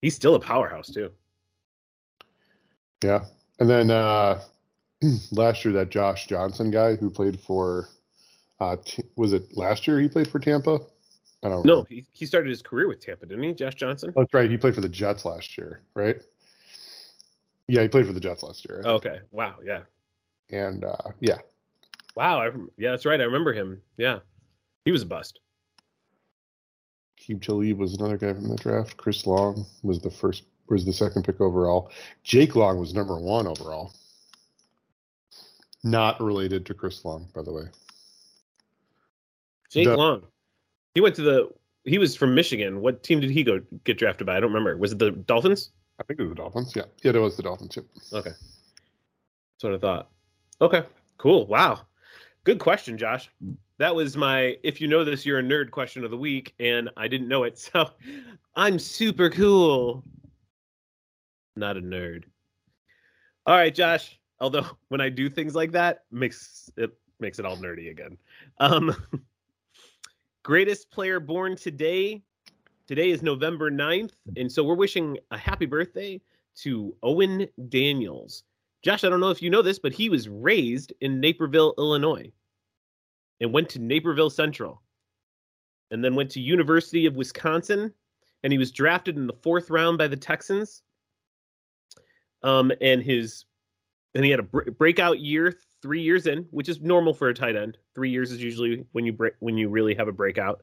He's 0.00 0.14
still 0.14 0.34
a 0.34 0.40
powerhouse 0.40 0.88
too. 0.88 1.10
yeah, 3.02 3.24
and 3.58 3.68
then 3.68 3.90
uh, 3.90 4.40
last 5.32 5.64
year 5.64 5.74
that 5.74 5.90
Josh 5.90 6.26
Johnson 6.26 6.70
guy 6.70 6.96
who 6.96 7.10
played 7.10 7.38
for, 7.40 7.88
uh, 8.60 8.76
T- 8.84 9.02
was 9.16 9.32
it 9.34 9.56
last 9.56 9.86
year 9.86 10.00
he 10.00 10.08
played 10.08 10.28
for 10.28 10.38
Tampa? 10.38 10.80
I 11.44 11.50
don't 11.50 11.64
No, 11.66 11.82
he, 11.84 12.06
he 12.10 12.24
started 12.24 12.48
his 12.48 12.62
career 12.62 12.88
with 12.88 13.00
Tampa, 13.00 13.26
didn't 13.26 13.44
he, 13.44 13.52
Josh 13.52 13.74
Johnson? 13.74 14.12
That's 14.16 14.32
right. 14.32 14.50
He 14.50 14.56
played 14.56 14.74
for 14.74 14.80
the 14.80 14.88
Jets 14.88 15.26
last 15.26 15.58
year, 15.58 15.82
right? 15.94 16.16
Yeah, 17.68 17.82
he 17.82 17.88
played 17.88 18.06
for 18.06 18.14
the 18.14 18.20
Jets 18.20 18.42
last 18.42 18.66
year. 18.68 18.82
Okay. 18.84 19.20
Wow. 19.30 19.56
Yeah. 19.62 19.80
And 20.50 20.84
uh, 20.84 20.96
yeah, 21.20 21.38
Wow. 22.16 22.40
I, 22.40 22.50
yeah, 22.78 22.92
that's 22.92 23.04
right. 23.04 23.20
I 23.20 23.24
remember 23.24 23.52
him. 23.52 23.80
Yeah. 23.98 24.20
He 24.86 24.92
was 24.92 25.02
a 25.02 25.06
bust. 25.06 25.40
Aqib 27.20 27.42
Talib 27.42 27.78
was 27.78 27.94
another 27.94 28.16
guy 28.16 28.32
from 28.32 28.48
the 28.48 28.56
draft. 28.56 28.96
Chris 28.96 29.26
Long 29.26 29.66
was 29.82 30.00
the 30.00 30.10
first, 30.10 30.44
was 30.68 30.84
the 30.84 30.92
second 30.92 31.24
pick 31.24 31.40
overall. 31.40 31.90
Jake 32.22 32.56
Long 32.56 32.78
was 32.78 32.94
number 32.94 33.18
one 33.18 33.46
overall. 33.46 33.92
Not 35.82 36.20
related 36.20 36.64
to 36.66 36.74
Chris 36.74 37.04
Long, 37.04 37.28
by 37.34 37.42
the 37.42 37.52
way. 37.52 37.64
Jake 39.70 39.86
The- 39.86 39.96
Long. 39.96 40.22
He 40.94 41.00
went 41.00 41.14
to 41.16 41.22
the. 41.22 41.50
He 41.84 41.98
was 41.98 42.16
from 42.16 42.34
Michigan. 42.34 42.80
What 42.80 43.02
team 43.02 43.20
did 43.20 43.30
he 43.30 43.44
go 43.44 43.60
get 43.84 43.98
drafted 43.98 44.26
by? 44.26 44.36
I 44.36 44.40
don't 44.40 44.50
remember. 44.50 44.76
Was 44.76 44.92
it 44.92 44.98
the 44.98 45.10
Dolphins? 45.10 45.70
I 46.00 46.02
think 46.02 46.18
it 46.18 46.22
was 46.22 46.30
the 46.30 46.36
Dolphins. 46.36 46.72
Yeah, 46.74 46.84
yeah, 47.02 47.12
it 47.12 47.18
was 47.18 47.36
the 47.36 47.42
Dolphins. 47.42 47.76
Yep. 47.76 47.84
Okay. 48.12 48.30
That's 48.30 49.64
what 49.64 49.74
I 49.74 49.78
thought. 49.78 50.10
Okay. 50.60 50.82
Cool. 51.18 51.46
Wow. 51.46 51.82
Good 52.44 52.58
question, 52.58 52.98
Josh. 52.98 53.30
That 53.78 53.94
was 53.94 54.16
my 54.16 54.56
if 54.62 54.80
you 54.80 54.88
know 54.88 55.04
this, 55.04 55.26
you're 55.26 55.38
a 55.38 55.42
nerd 55.42 55.70
question 55.70 56.04
of 56.04 56.10
the 56.10 56.16
week, 56.16 56.54
and 56.58 56.90
I 56.96 57.08
didn't 57.08 57.28
know 57.28 57.44
it. 57.44 57.58
So 57.72 57.90
I'm 58.56 58.78
super 58.78 59.30
cool. 59.30 60.04
Not 61.56 61.76
a 61.76 61.80
nerd. 61.80 62.24
All 63.46 63.56
right, 63.56 63.74
Josh. 63.74 64.18
Although 64.40 64.66
when 64.88 65.00
I 65.00 65.08
do 65.08 65.28
things 65.28 65.54
like 65.54 65.72
that, 65.72 66.04
makes 66.10 66.70
it 66.76 66.90
makes 67.20 67.38
it 67.38 67.46
all 67.46 67.56
nerdy 67.56 67.90
again. 67.90 68.16
Um 68.58 68.94
greatest 70.44 70.90
player 70.90 71.18
born 71.18 71.56
today. 71.56 72.22
Today 72.86 73.10
is 73.10 73.22
November 73.22 73.70
9th, 73.70 74.12
and 74.36 74.52
so 74.52 74.62
we're 74.62 74.74
wishing 74.74 75.18
a 75.30 75.38
happy 75.38 75.64
birthday 75.64 76.20
to 76.56 76.94
Owen 77.02 77.48
Daniels. 77.70 78.44
Josh, 78.82 79.04
I 79.04 79.08
don't 79.08 79.20
know 79.20 79.30
if 79.30 79.40
you 79.40 79.48
know 79.48 79.62
this, 79.62 79.78
but 79.78 79.94
he 79.94 80.10
was 80.10 80.28
raised 80.28 80.92
in 81.00 81.18
Naperville, 81.18 81.72
Illinois, 81.78 82.30
and 83.40 83.54
went 83.54 83.70
to 83.70 83.78
Naperville 83.78 84.28
Central, 84.28 84.82
and 85.90 86.04
then 86.04 86.14
went 86.14 86.30
to 86.32 86.40
University 86.40 87.06
of 87.06 87.16
Wisconsin, 87.16 87.92
and 88.42 88.52
he 88.52 88.58
was 88.58 88.70
drafted 88.70 89.16
in 89.16 89.26
the 89.26 89.36
fourth 89.42 89.70
round 89.70 89.96
by 89.96 90.06
the 90.06 90.16
Texans. 90.16 90.82
Um, 92.42 92.70
and 92.82 93.02
his, 93.02 93.46
and 94.14 94.22
he 94.22 94.30
had 94.30 94.40
a 94.40 94.44
br- 94.44 94.70
breakout 94.72 95.20
year 95.20 95.54
three 95.84 96.00
years 96.00 96.26
in, 96.26 96.46
which 96.50 96.70
is 96.70 96.80
normal 96.80 97.12
for 97.12 97.28
a 97.28 97.34
tight 97.34 97.56
end. 97.56 97.76
Three 97.94 98.10
years 98.10 98.32
is 98.32 98.42
usually 98.42 98.86
when 98.92 99.04
you 99.04 99.12
break 99.12 99.34
when 99.40 99.58
you 99.58 99.68
really 99.68 99.94
have 99.94 100.08
a 100.08 100.12
breakout. 100.12 100.62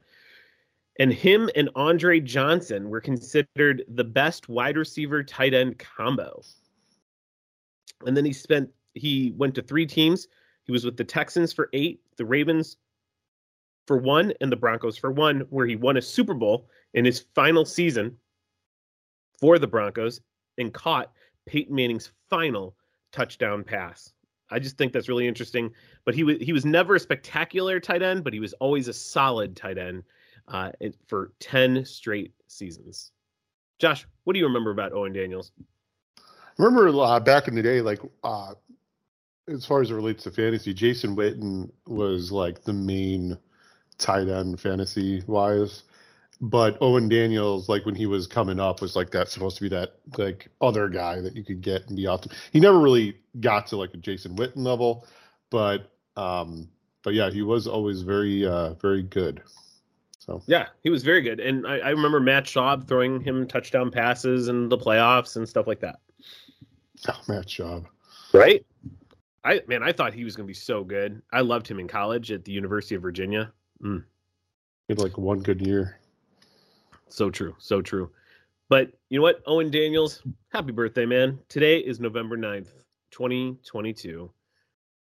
And 1.00 1.14
him 1.14 1.48
and 1.56 1.70
Andre 1.76 2.20
Johnson 2.20 2.90
were 2.90 3.00
considered 3.00 3.84
the 3.88 4.04
best 4.04 4.50
wide 4.50 4.78
receiver 4.78 5.24
tight 5.24 5.54
end 5.54 5.78
combo 5.78 6.42
and 8.06 8.16
then 8.16 8.26
he 8.26 8.34
spent 8.34 8.70
he 8.94 9.34
went 9.38 9.56
to 9.56 9.62
three 9.62 9.86
teams. 9.86 10.28
He 10.64 10.72
was 10.72 10.86
with 10.86 10.98
the 10.98 11.04
Texans 11.04 11.54
for 11.54 11.70
eight, 11.74 12.02
the 12.18 12.26
Ravens 12.26 12.78
for 13.88 13.98
one, 13.98 14.34
and 14.42 14.52
the 14.52 14.58
Broncos 14.58 14.98
for 14.98 15.12
one, 15.12 15.42
where 15.50 15.66
he 15.66 15.76
won 15.76 15.98
a 15.98 16.02
Super 16.02 16.34
Bowl 16.34 16.68
in 16.94 17.06
his 17.06 17.26
final 17.34 17.66
season 17.66 18.18
for 19.40 19.58
the 19.60 19.68
Broncos 19.68 20.22
and 20.58 20.74
caught 20.74 21.12
Peyton 21.46 21.76
Manning's 21.76 22.12
final 22.30 22.76
touchdown 23.12 23.64
pass. 23.64 24.14
I 24.52 24.60
just 24.60 24.78
think 24.78 24.94
that's 24.94 25.10
really 25.10 25.28
interesting. 25.28 25.72
But 26.06 26.14
he 26.16 26.24
was 26.24 26.38
he 26.42 26.54
was 26.54 26.66
never 26.66 26.96
a 26.96 27.00
spectacular 27.00 27.80
tight 27.80 28.02
end, 28.02 28.24
but 28.24 28.34
he 28.34 28.40
was 28.40 28.54
always 28.54 28.88
a 28.88 28.94
solid 28.94 29.56
tight 29.56 29.78
end 29.78 30.04
uh, 30.48 30.72
for 31.08 31.32
ten 31.40 31.86
straight 31.86 32.34
seasons. 32.48 33.12
Josh, 33.80 34.06
what 34.26 34.34
do 34.34 34.40
you 34.40 34.46
remember 34.46 34.72
about 34.72 34.94
Owen 34.94 35.14
Daniels? 35.14 35.52
Remember 36.58 36.90
uh, 37.02 37.20
back 37.20 37.48
in 37.48 37.56
the 37.56 37.64
day, 37.64 37.82
like 37.82 38.00
uh, 38.24 38.54
as 39.48 39.66
far 39.66 39.82
as 39.82 39.90
it 39.90 39.96
relates 39.96 40.24
to 40.24 40.32
fantasy, 40.32 40.74
Jason 40.74 41.16
Witten 41.16 41.72
was 41.88 42.32
like 42.32 42.64
the 42.64 42.74
main 42.74 43.38
tight 43.98 44.28
end 44.28 44.60
fantasy 44.60 45.24
wise. 45.28 45.84
But 46.44 46.80
Owen 46.82 47.08
Daniels, 47.08 47.70
like 47.70 47.86
when 47.86 47.94
he 47.94 48.08
was 48.08 48.26
coming 48.26 48.60
up, 48.60 48.82
was 48.82 48.96
like 48.96 49.12
that 49.12 49.30
supposed 49.30 49.58
to 49.58 49.62
be 49.62 49.70
that 49.70 50.00
like 50.18 50.48
other 50.60 50.90
guy 50.90 51.22
that 51.22 51.36
you 51.36 51.44
could 51.44 51.62
get 51.62 51.86
and 51.88 51.96
be 51.96 52.08
awesome. 52.08 52.32
He 52.52 52.60
never 52.60 52.80
really 52.80 53.16
got 53.40 53.68
to 53.68 53.78
like 53.78 53.94
a 53.94 53.98
Jason 53.98 54.36
Witten 54.36 54.66
level, 54.66 55.08
but 55.52 55.92
um, 56.18 56.68
but 57.04 57.14
yeah, 57.14 57.30
he 57.30 57.44
was 57.44 57.68
always 57.68 58.02
very 58.02 58.44
uh, 58.46 58.74
very 58.74 59.04
good. 59.04 59.44
So 60.18 60.42
Yeah, 60.48 60.68
he 60.84 60.90
was 60.90 61.04
very 61.04 61.22
good, 61.22 61.40
and 61.40 61.68
I, 61.68 61.78
I 61.78 61.90
remember 61.90 62.20
Matt 62.20 62.46
Schaub 62.46 62.88
throwing 62.88 63.22
him 63.22 63.48
touchdown 63.48 63.92
passes 63.92 64.48
in 64.48 64.68
the 64.68 64.78
playoffs 64.78 65.36
and 65.36 65.48
stuff 65.48 65.68
like 65.68 65.80
that. 65.82 66.00
oh, 67.08 67.22
Matt 67.28 67.46
Schaub. 67.48 67.86
Right? 68.34 68.66
I 69.44 69.62
man, 69.68 69.84
I 69.84 69.92
thought 69.92 70.14
he 70.14 70.24
was 70.24 70.36
going 70.36 70.46
to 70.46 70.52
be 70.52 70.56
so 70.56 70.84
good. 70.84 71.22
I 71.32 71.42
loved 71.42 71.68
him 71.68 71.80
in 71.80 71.88
college 71.88 72.32
at 72.32 72.46
the 72.46 72.52
University 72.52 72.96
of 72.96 73.04
Virginia. 73.04 73.52
Mm, 73.84 74.04
He 74.88 74.94
had 74.94 75.00
like 75.00 75.20
one 75.20 75.40
good 75.42 75.66
year. 75.66 75.98
So 77.12 77.30
true, 77.30 77.56
so 77.60 77.82
true. 77.82 78.10
But 78.70 78.92
you 79.10 79.20
know 79.20 79.24
what, 79.24 79.44
Owen 79.46 79.70
Daniels, 79.70 80.24
happy 80.50 80.72
birthday, 80.72 81.06
man! 81.06 81.38
Today 81.50 81.80
is 81.80 82.00
November 82.00 82.38
9th, 82.38 82.70
twenty 83.12 83.58
twenty 83.66 83.92
two. 83.92 84.32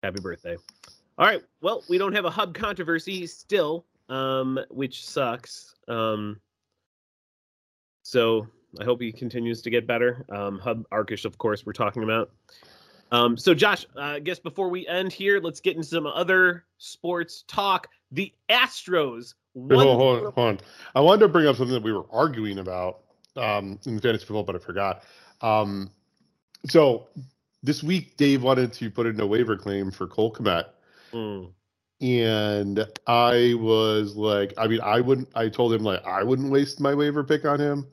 Happy 0.04 0.22
birthday! 0.22 0.58
All 1.18 1.26
right, 1.26 1.42
well, 1.62 1.84
we 1.90 1.98
don't 1.98 2.14
have 2.14 2.26
a 2.26 2.30
hub 2.30 2.54
controversy 2.54 3.26
still, 3.26 3.84
um, 4.10 4.60
which 4.70 5.08
sucks. 5.08 5.74
Um, 5.88 6.40
so 8.04 8.48
I 8.80 8.84
hope 8.84 9.02
he 9.02 9.12
continues 9.12 9.64
to 9.64 9.72
get 9.72 9.88
better. 9.88 10.24
Um, 10.30 10.60
Hub 10.60 10.88
Arkush, 10.92 11.26
of 11.26 11.40
course, 11.40 11.66
we're 11.66 11.74
talking 11.74 12.04
about. 12.04 12.32
Um, 13.12 13.38
so, 13.38 13.56
Josh, 13.56 13.88
uh, 13.96 14.02
I 14.02 14.20
guess 14.20 14.38
before 14.38 14.70
we 14.70 14.86
end 14.88 15.12
here, 15.12 15.40
let's 15.40 15.62
get 15.62 15.76
into 15.76 15.88
some 15.88 16.06
other 16.06 16.66
sports 16.78 17.44
talk. 17.48 17.88
The 18.12 18.32
Astros. 18.50 19.34
Hold, 19.58 19.72
hold, 19.72 20.34
hold, 20.36 20.38
on. 20.38 20.60
I 20.94 21.02
wanted 21.02 21.22
to 21.22 21.28
bring 21.30 21.48
up 21.48 21.56
something 21.56 21.74
that 21.74 21.84
we 21.84 21.92
were 21.92 22.06
arguing 22.12 22.60
about 22.60 23.00
um, 23.36 23.80
in 23.86 23.96
the 23.96 24.02
fantasy 24.02 24.26
football, 24.26 24.44
but 24.44 24.56
I 24.56 24.60
forgot. 24.60 25.04
Um, 25.42 25.90
so 26.70 27.08
this 27.64 27.82
week, 27.82 28.18
Dave 28.18 28.44
wanted 28.44 28.72
to 28.74 28.92
put 28.92 29.08
in 29.08 29.20
a 29.20 29.26
waiver 29.26 29.58
claim 29.58 29.90
for 29.90 30.06
Cole 30.06 30.32
Kmet. 30.32 30.66
Mm. 31.12 31.52
And 32.00 32.88
I 33.08 33.56
was 33.56 34.16
like, 34.16 34.54
I 34.58 34.68
mean, 34.68 34.82
I 34.82 35.02
wouldn't, 35.02 35.30
I 35.34 35.50
told 35.50 35.74
him, 35.74 35.84
like, 35.84 36.06
I 36.06 36.24
wouldn't 36.24 36.52
waste 36.52 36.80
my 36.80 36.94
waiver 36.94 37.24
pick 37.24 37.44
on 37.46 37.60
him. 37.60 37.88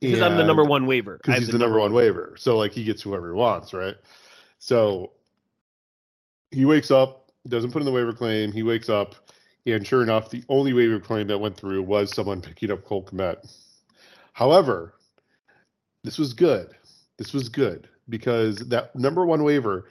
Because 0.00 0.22
I'm 0.22 0.36
the 0.36 0.44
number 0.44 0.62
one 0.62 0.86
waiver. 0.86 1.16
Because 1.16 1.38
he's 1.38 1.46
the, 1.46 1.52
the 1.52 1.58
number, 1.58 1.78
number 1.78 1.80
one 1.80 1.92
waiver. 1.92 2.34
So, 2.38 2.56
like, 2.56 2.72
he 2.72 2.84
gets 2.84 3.02
whoever 3.02 3.28
he 3.28 3.34
wants, 3.34 3.72
right? 3.72 3.96
So 4.58 5.12
he 6.52 6.64
wakes 6.64 6.90
up, 6.92 7.32
doesn't 7.48 7.72
put 7.72 7.82
in 7.82 7.86
the 7.86 7.92
waiver 7.92 8.12
claim. 8.12 8.52
He 8.52 8.62
wakes 8.62 8.88
up, 8.88 9.16
and 9.66 9.86
sure 9.86 10.02
enough, 10.02 10.30
the 10.30 10.44
only 10.48 10.72
waiver 10.72 11.00
claim 11.00 11.26
that 11.28 11.38
went 11.38 11.56
through 11.56 11.82
was 11.82 12.14
someone 12.14 12.40
picking 12.40 12.70
up 12.70 12.84
Cole 12.84 13.04
Kmet. 13.04 13.50
However, 14.32 14.94
this 16.02 16.18
was 16.18 16.32
good. 16.34 16.74
This 17.16 17.32
was 17.32 17.48
good 17.48 17.88
because 18.08 18.58
that 18.68 18.94
number 18.94 19.24
one 19.24 19.42
waiver 19.42 19.88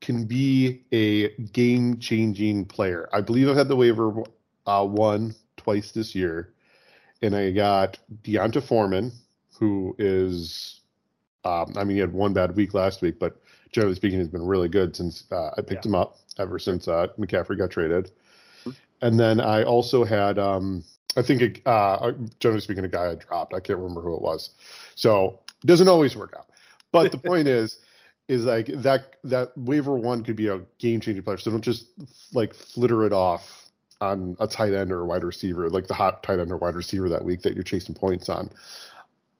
can 0.00 0.24
be 0.24 0.82
a 0.92 1.28
game 1.52 1.98
changing 1.98 2.64
player. 2.64 3.08
I 3.12 3.20
believe 3.20 3.48
I've 3.48 3.56
had 3.56 3.68
the 3.68 3.76
waiver 3.76 4.22
uh, 4.66 4.86
one 4.86 5.34
twice 5.56 5.92
this 5.92 6.14
year, 6.14 6.54
and 7.20 7.36
I 7.36 7.50
got 7.50 7.98
D'Onta 8.22 8.62
Foreman, 8.62 9.12
who 9.58 9.94
is, 9.98 10.80
um, 11.44 11.74
I 11.76 11.84
mean, 11.84 11.96
he 11.96 12.00
had 12.00 12.14
one 12.14 12.32
bad 12.32 12.56
week 12.56 12.72
last 12.72 13.02
week, 13.02 13.18
but 13.18 13.36
generally 13.72 13.94
speaking, 13.94 14.18
he's 14.18 14.28
been 14.28 14.46
really 14.46 14.68
good 14.68 14.96
since 14.96 15.30
uh, 15.30 15.50
I 15.56 15.60
picked 15.60 15.84
yeah. 15.84 15.90
him 15.90 15.94
up 15.94 16.16
ever 16.38 16.58
since 16.58 16.88
uh, 16.88 17.08
McCaffrey 17.18 17.58
got 17.58 17.70
traded. 17.70 18.10
And 19.02 19.18
then 19.18 19.40
I 19.40 19.62
also 19.62 20.04
had, 20.04 20.38
um, 20.38 20.84
I 21.16 21.22
think, 21.22 21.62
uh, 21.66 22.12
generally 22.38 22.60
speaking, 22.60 22.84
a 22.84 22.88
guy 22.88 23.10
I 23.10 23.14
dropped. 23.14 23.54
I 23.54 23.60
can't 23.60 23.78
remember 23.78 24.02
who 24.02 24.14
it 24.14 24.22
was. 24.22 24.50
So 24.94 25.40
it 25.62 25.66
doesn't 25.66 25.88
always 25.88 26.16
work 26.16 26.34
out. 26.36 26.46
But 26.92 27.12
the 27.12 27.18
point 27.18 27.48
is, 27.60 27.78
is 28.28 28.44
like 28.44 28.66
that 28.66 29.16
that 29.24 29.50
waiver 29.56 29.96
one 29.96 30.22
could 30.22 30.36
be 30.36 30.46
a 30.46 30.60
game 30.78 31.00
changing 31.00 31.24
player. 31.24 31.36
So 31.36 31.50
don't 31.50 31.62
just 31.62 31.86
like 32.32 32.54
flitter 32.54 33.04
it 33.04 33.12
off 33.12 33.68
on 34.00 34.36
a 34.38 34.46
tight 34.46 34.72
end 34.72 34.92
or 34.92 35.00
a 35.00 35.04
wide 35.04 35.24
receiver, 35.24 35.68
like 35.68 35.88
the 35.88 35.94
hot 35.94 36.22
tight 36.22 36.38
end 36.38 36.52
or 36.52 36.56
wide 36.56 36.76
receiver 36.76 37.08
that 37.08 37.24
week 37.24 37.42
that 37.42 37.54
you're 37.54 37.64
chasing 37.64 37.94
points 37.94 38.28
on. 38.28 38.48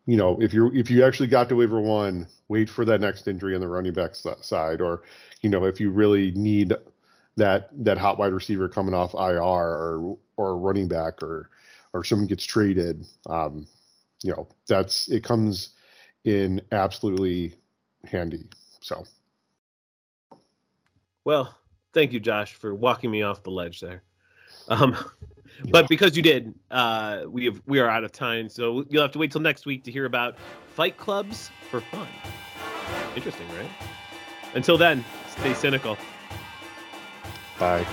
You 0.06 0.16
know, 0.16 0.36
if 0.40 0.52
you're 0.52 0.74
if 0.74 0.90
you 0.90 1.04
actually 1.04 1.28
got 1.28 1.48
to 1.50 1.56
waiver 1.56 1.80
one, 1.80 2.26
wait 2.48 2.68
for 2.68 2.84
that 2.84 3.00
next 3.00 3.28
injury 3.28 3.54
on 3.54 3.60
the 3.60 3.68
running 3.68 3.92
back 3.92 4.16
side, 4.16 4.80
or 4.80 5.02
you 5.40 5.48
know, 5.48 5.64
if 5.66 5.78
you 5.78 5.90
really 5.90 6.32
need 6.32 6.74
that 7.36 7.70
that 7.84 7.98
hot 7.98 8.18
wide 8.18 8.32
receiver 8.32 8.68
coming 8.68 8.94
off 8.94 9.14
IR 9.14 9.42
or 9.42 10.18
or 10.36 10.56
running 10.58 10.88
back 10.88 11.22
or 11.22 11.50
or 11.92 12.04
someone 12.04 12.26
gets 12.26 12.44
traded, 12.44 13.06
um, 13.26 13.66
you 14.22 14.32
know, 14.32 14.48
that's 14.68 15.08
it 15.08 15.24
comes 15.24 15.70
in 16.24 16.60
absolutely 16.72 17.54
handy. 18.04 18.46
So, 18.80 19.04
well, 21.24 21.56
thank 21.92 22.12
you, 22.12 22.20
Josh, 22.20 22.54
for 22.54 22.74
walking 22.74 23.10
me 23.10 23.22
off 23.22 23.42
the 23.42 23.50
ledge 23.50 23.80
there. 23.80 24.02
Um, 24.68 24.96
but 25.70 25.88
because 25.88 26.16
you 26.16 26.22
did, 26.22 26.54
uh, 26.70 27.22
we 27.28 27.44
have 27.46 27.60
we 27.66 27.80
are 27.80 27.88
out 27.88 28.04
of 28.04 28.12
time, 28.12 28.48
so 28.48 28.84
you'll 28.88 29.02
have 29.02 29.12
to 29.12 29.18
wait 29.18 29.32
till 29.32 29.40
next 29.40 29.66
week 29.66 29.84
to 29.84 29.92
hear 29.92 30.04
about 30.04 30.36
fight 30.74 30.96
clubs 30.96 31.50
for 31.70 31.80
fun. 31.80 32.08
Interesting, 33.16 33.48
right? 33.48 33.70
Until 34.54 34.78
then, 34.78 35.04
stay 35.28 35.54
cynical. 35.54 35.96
Bye. 37.60 37.88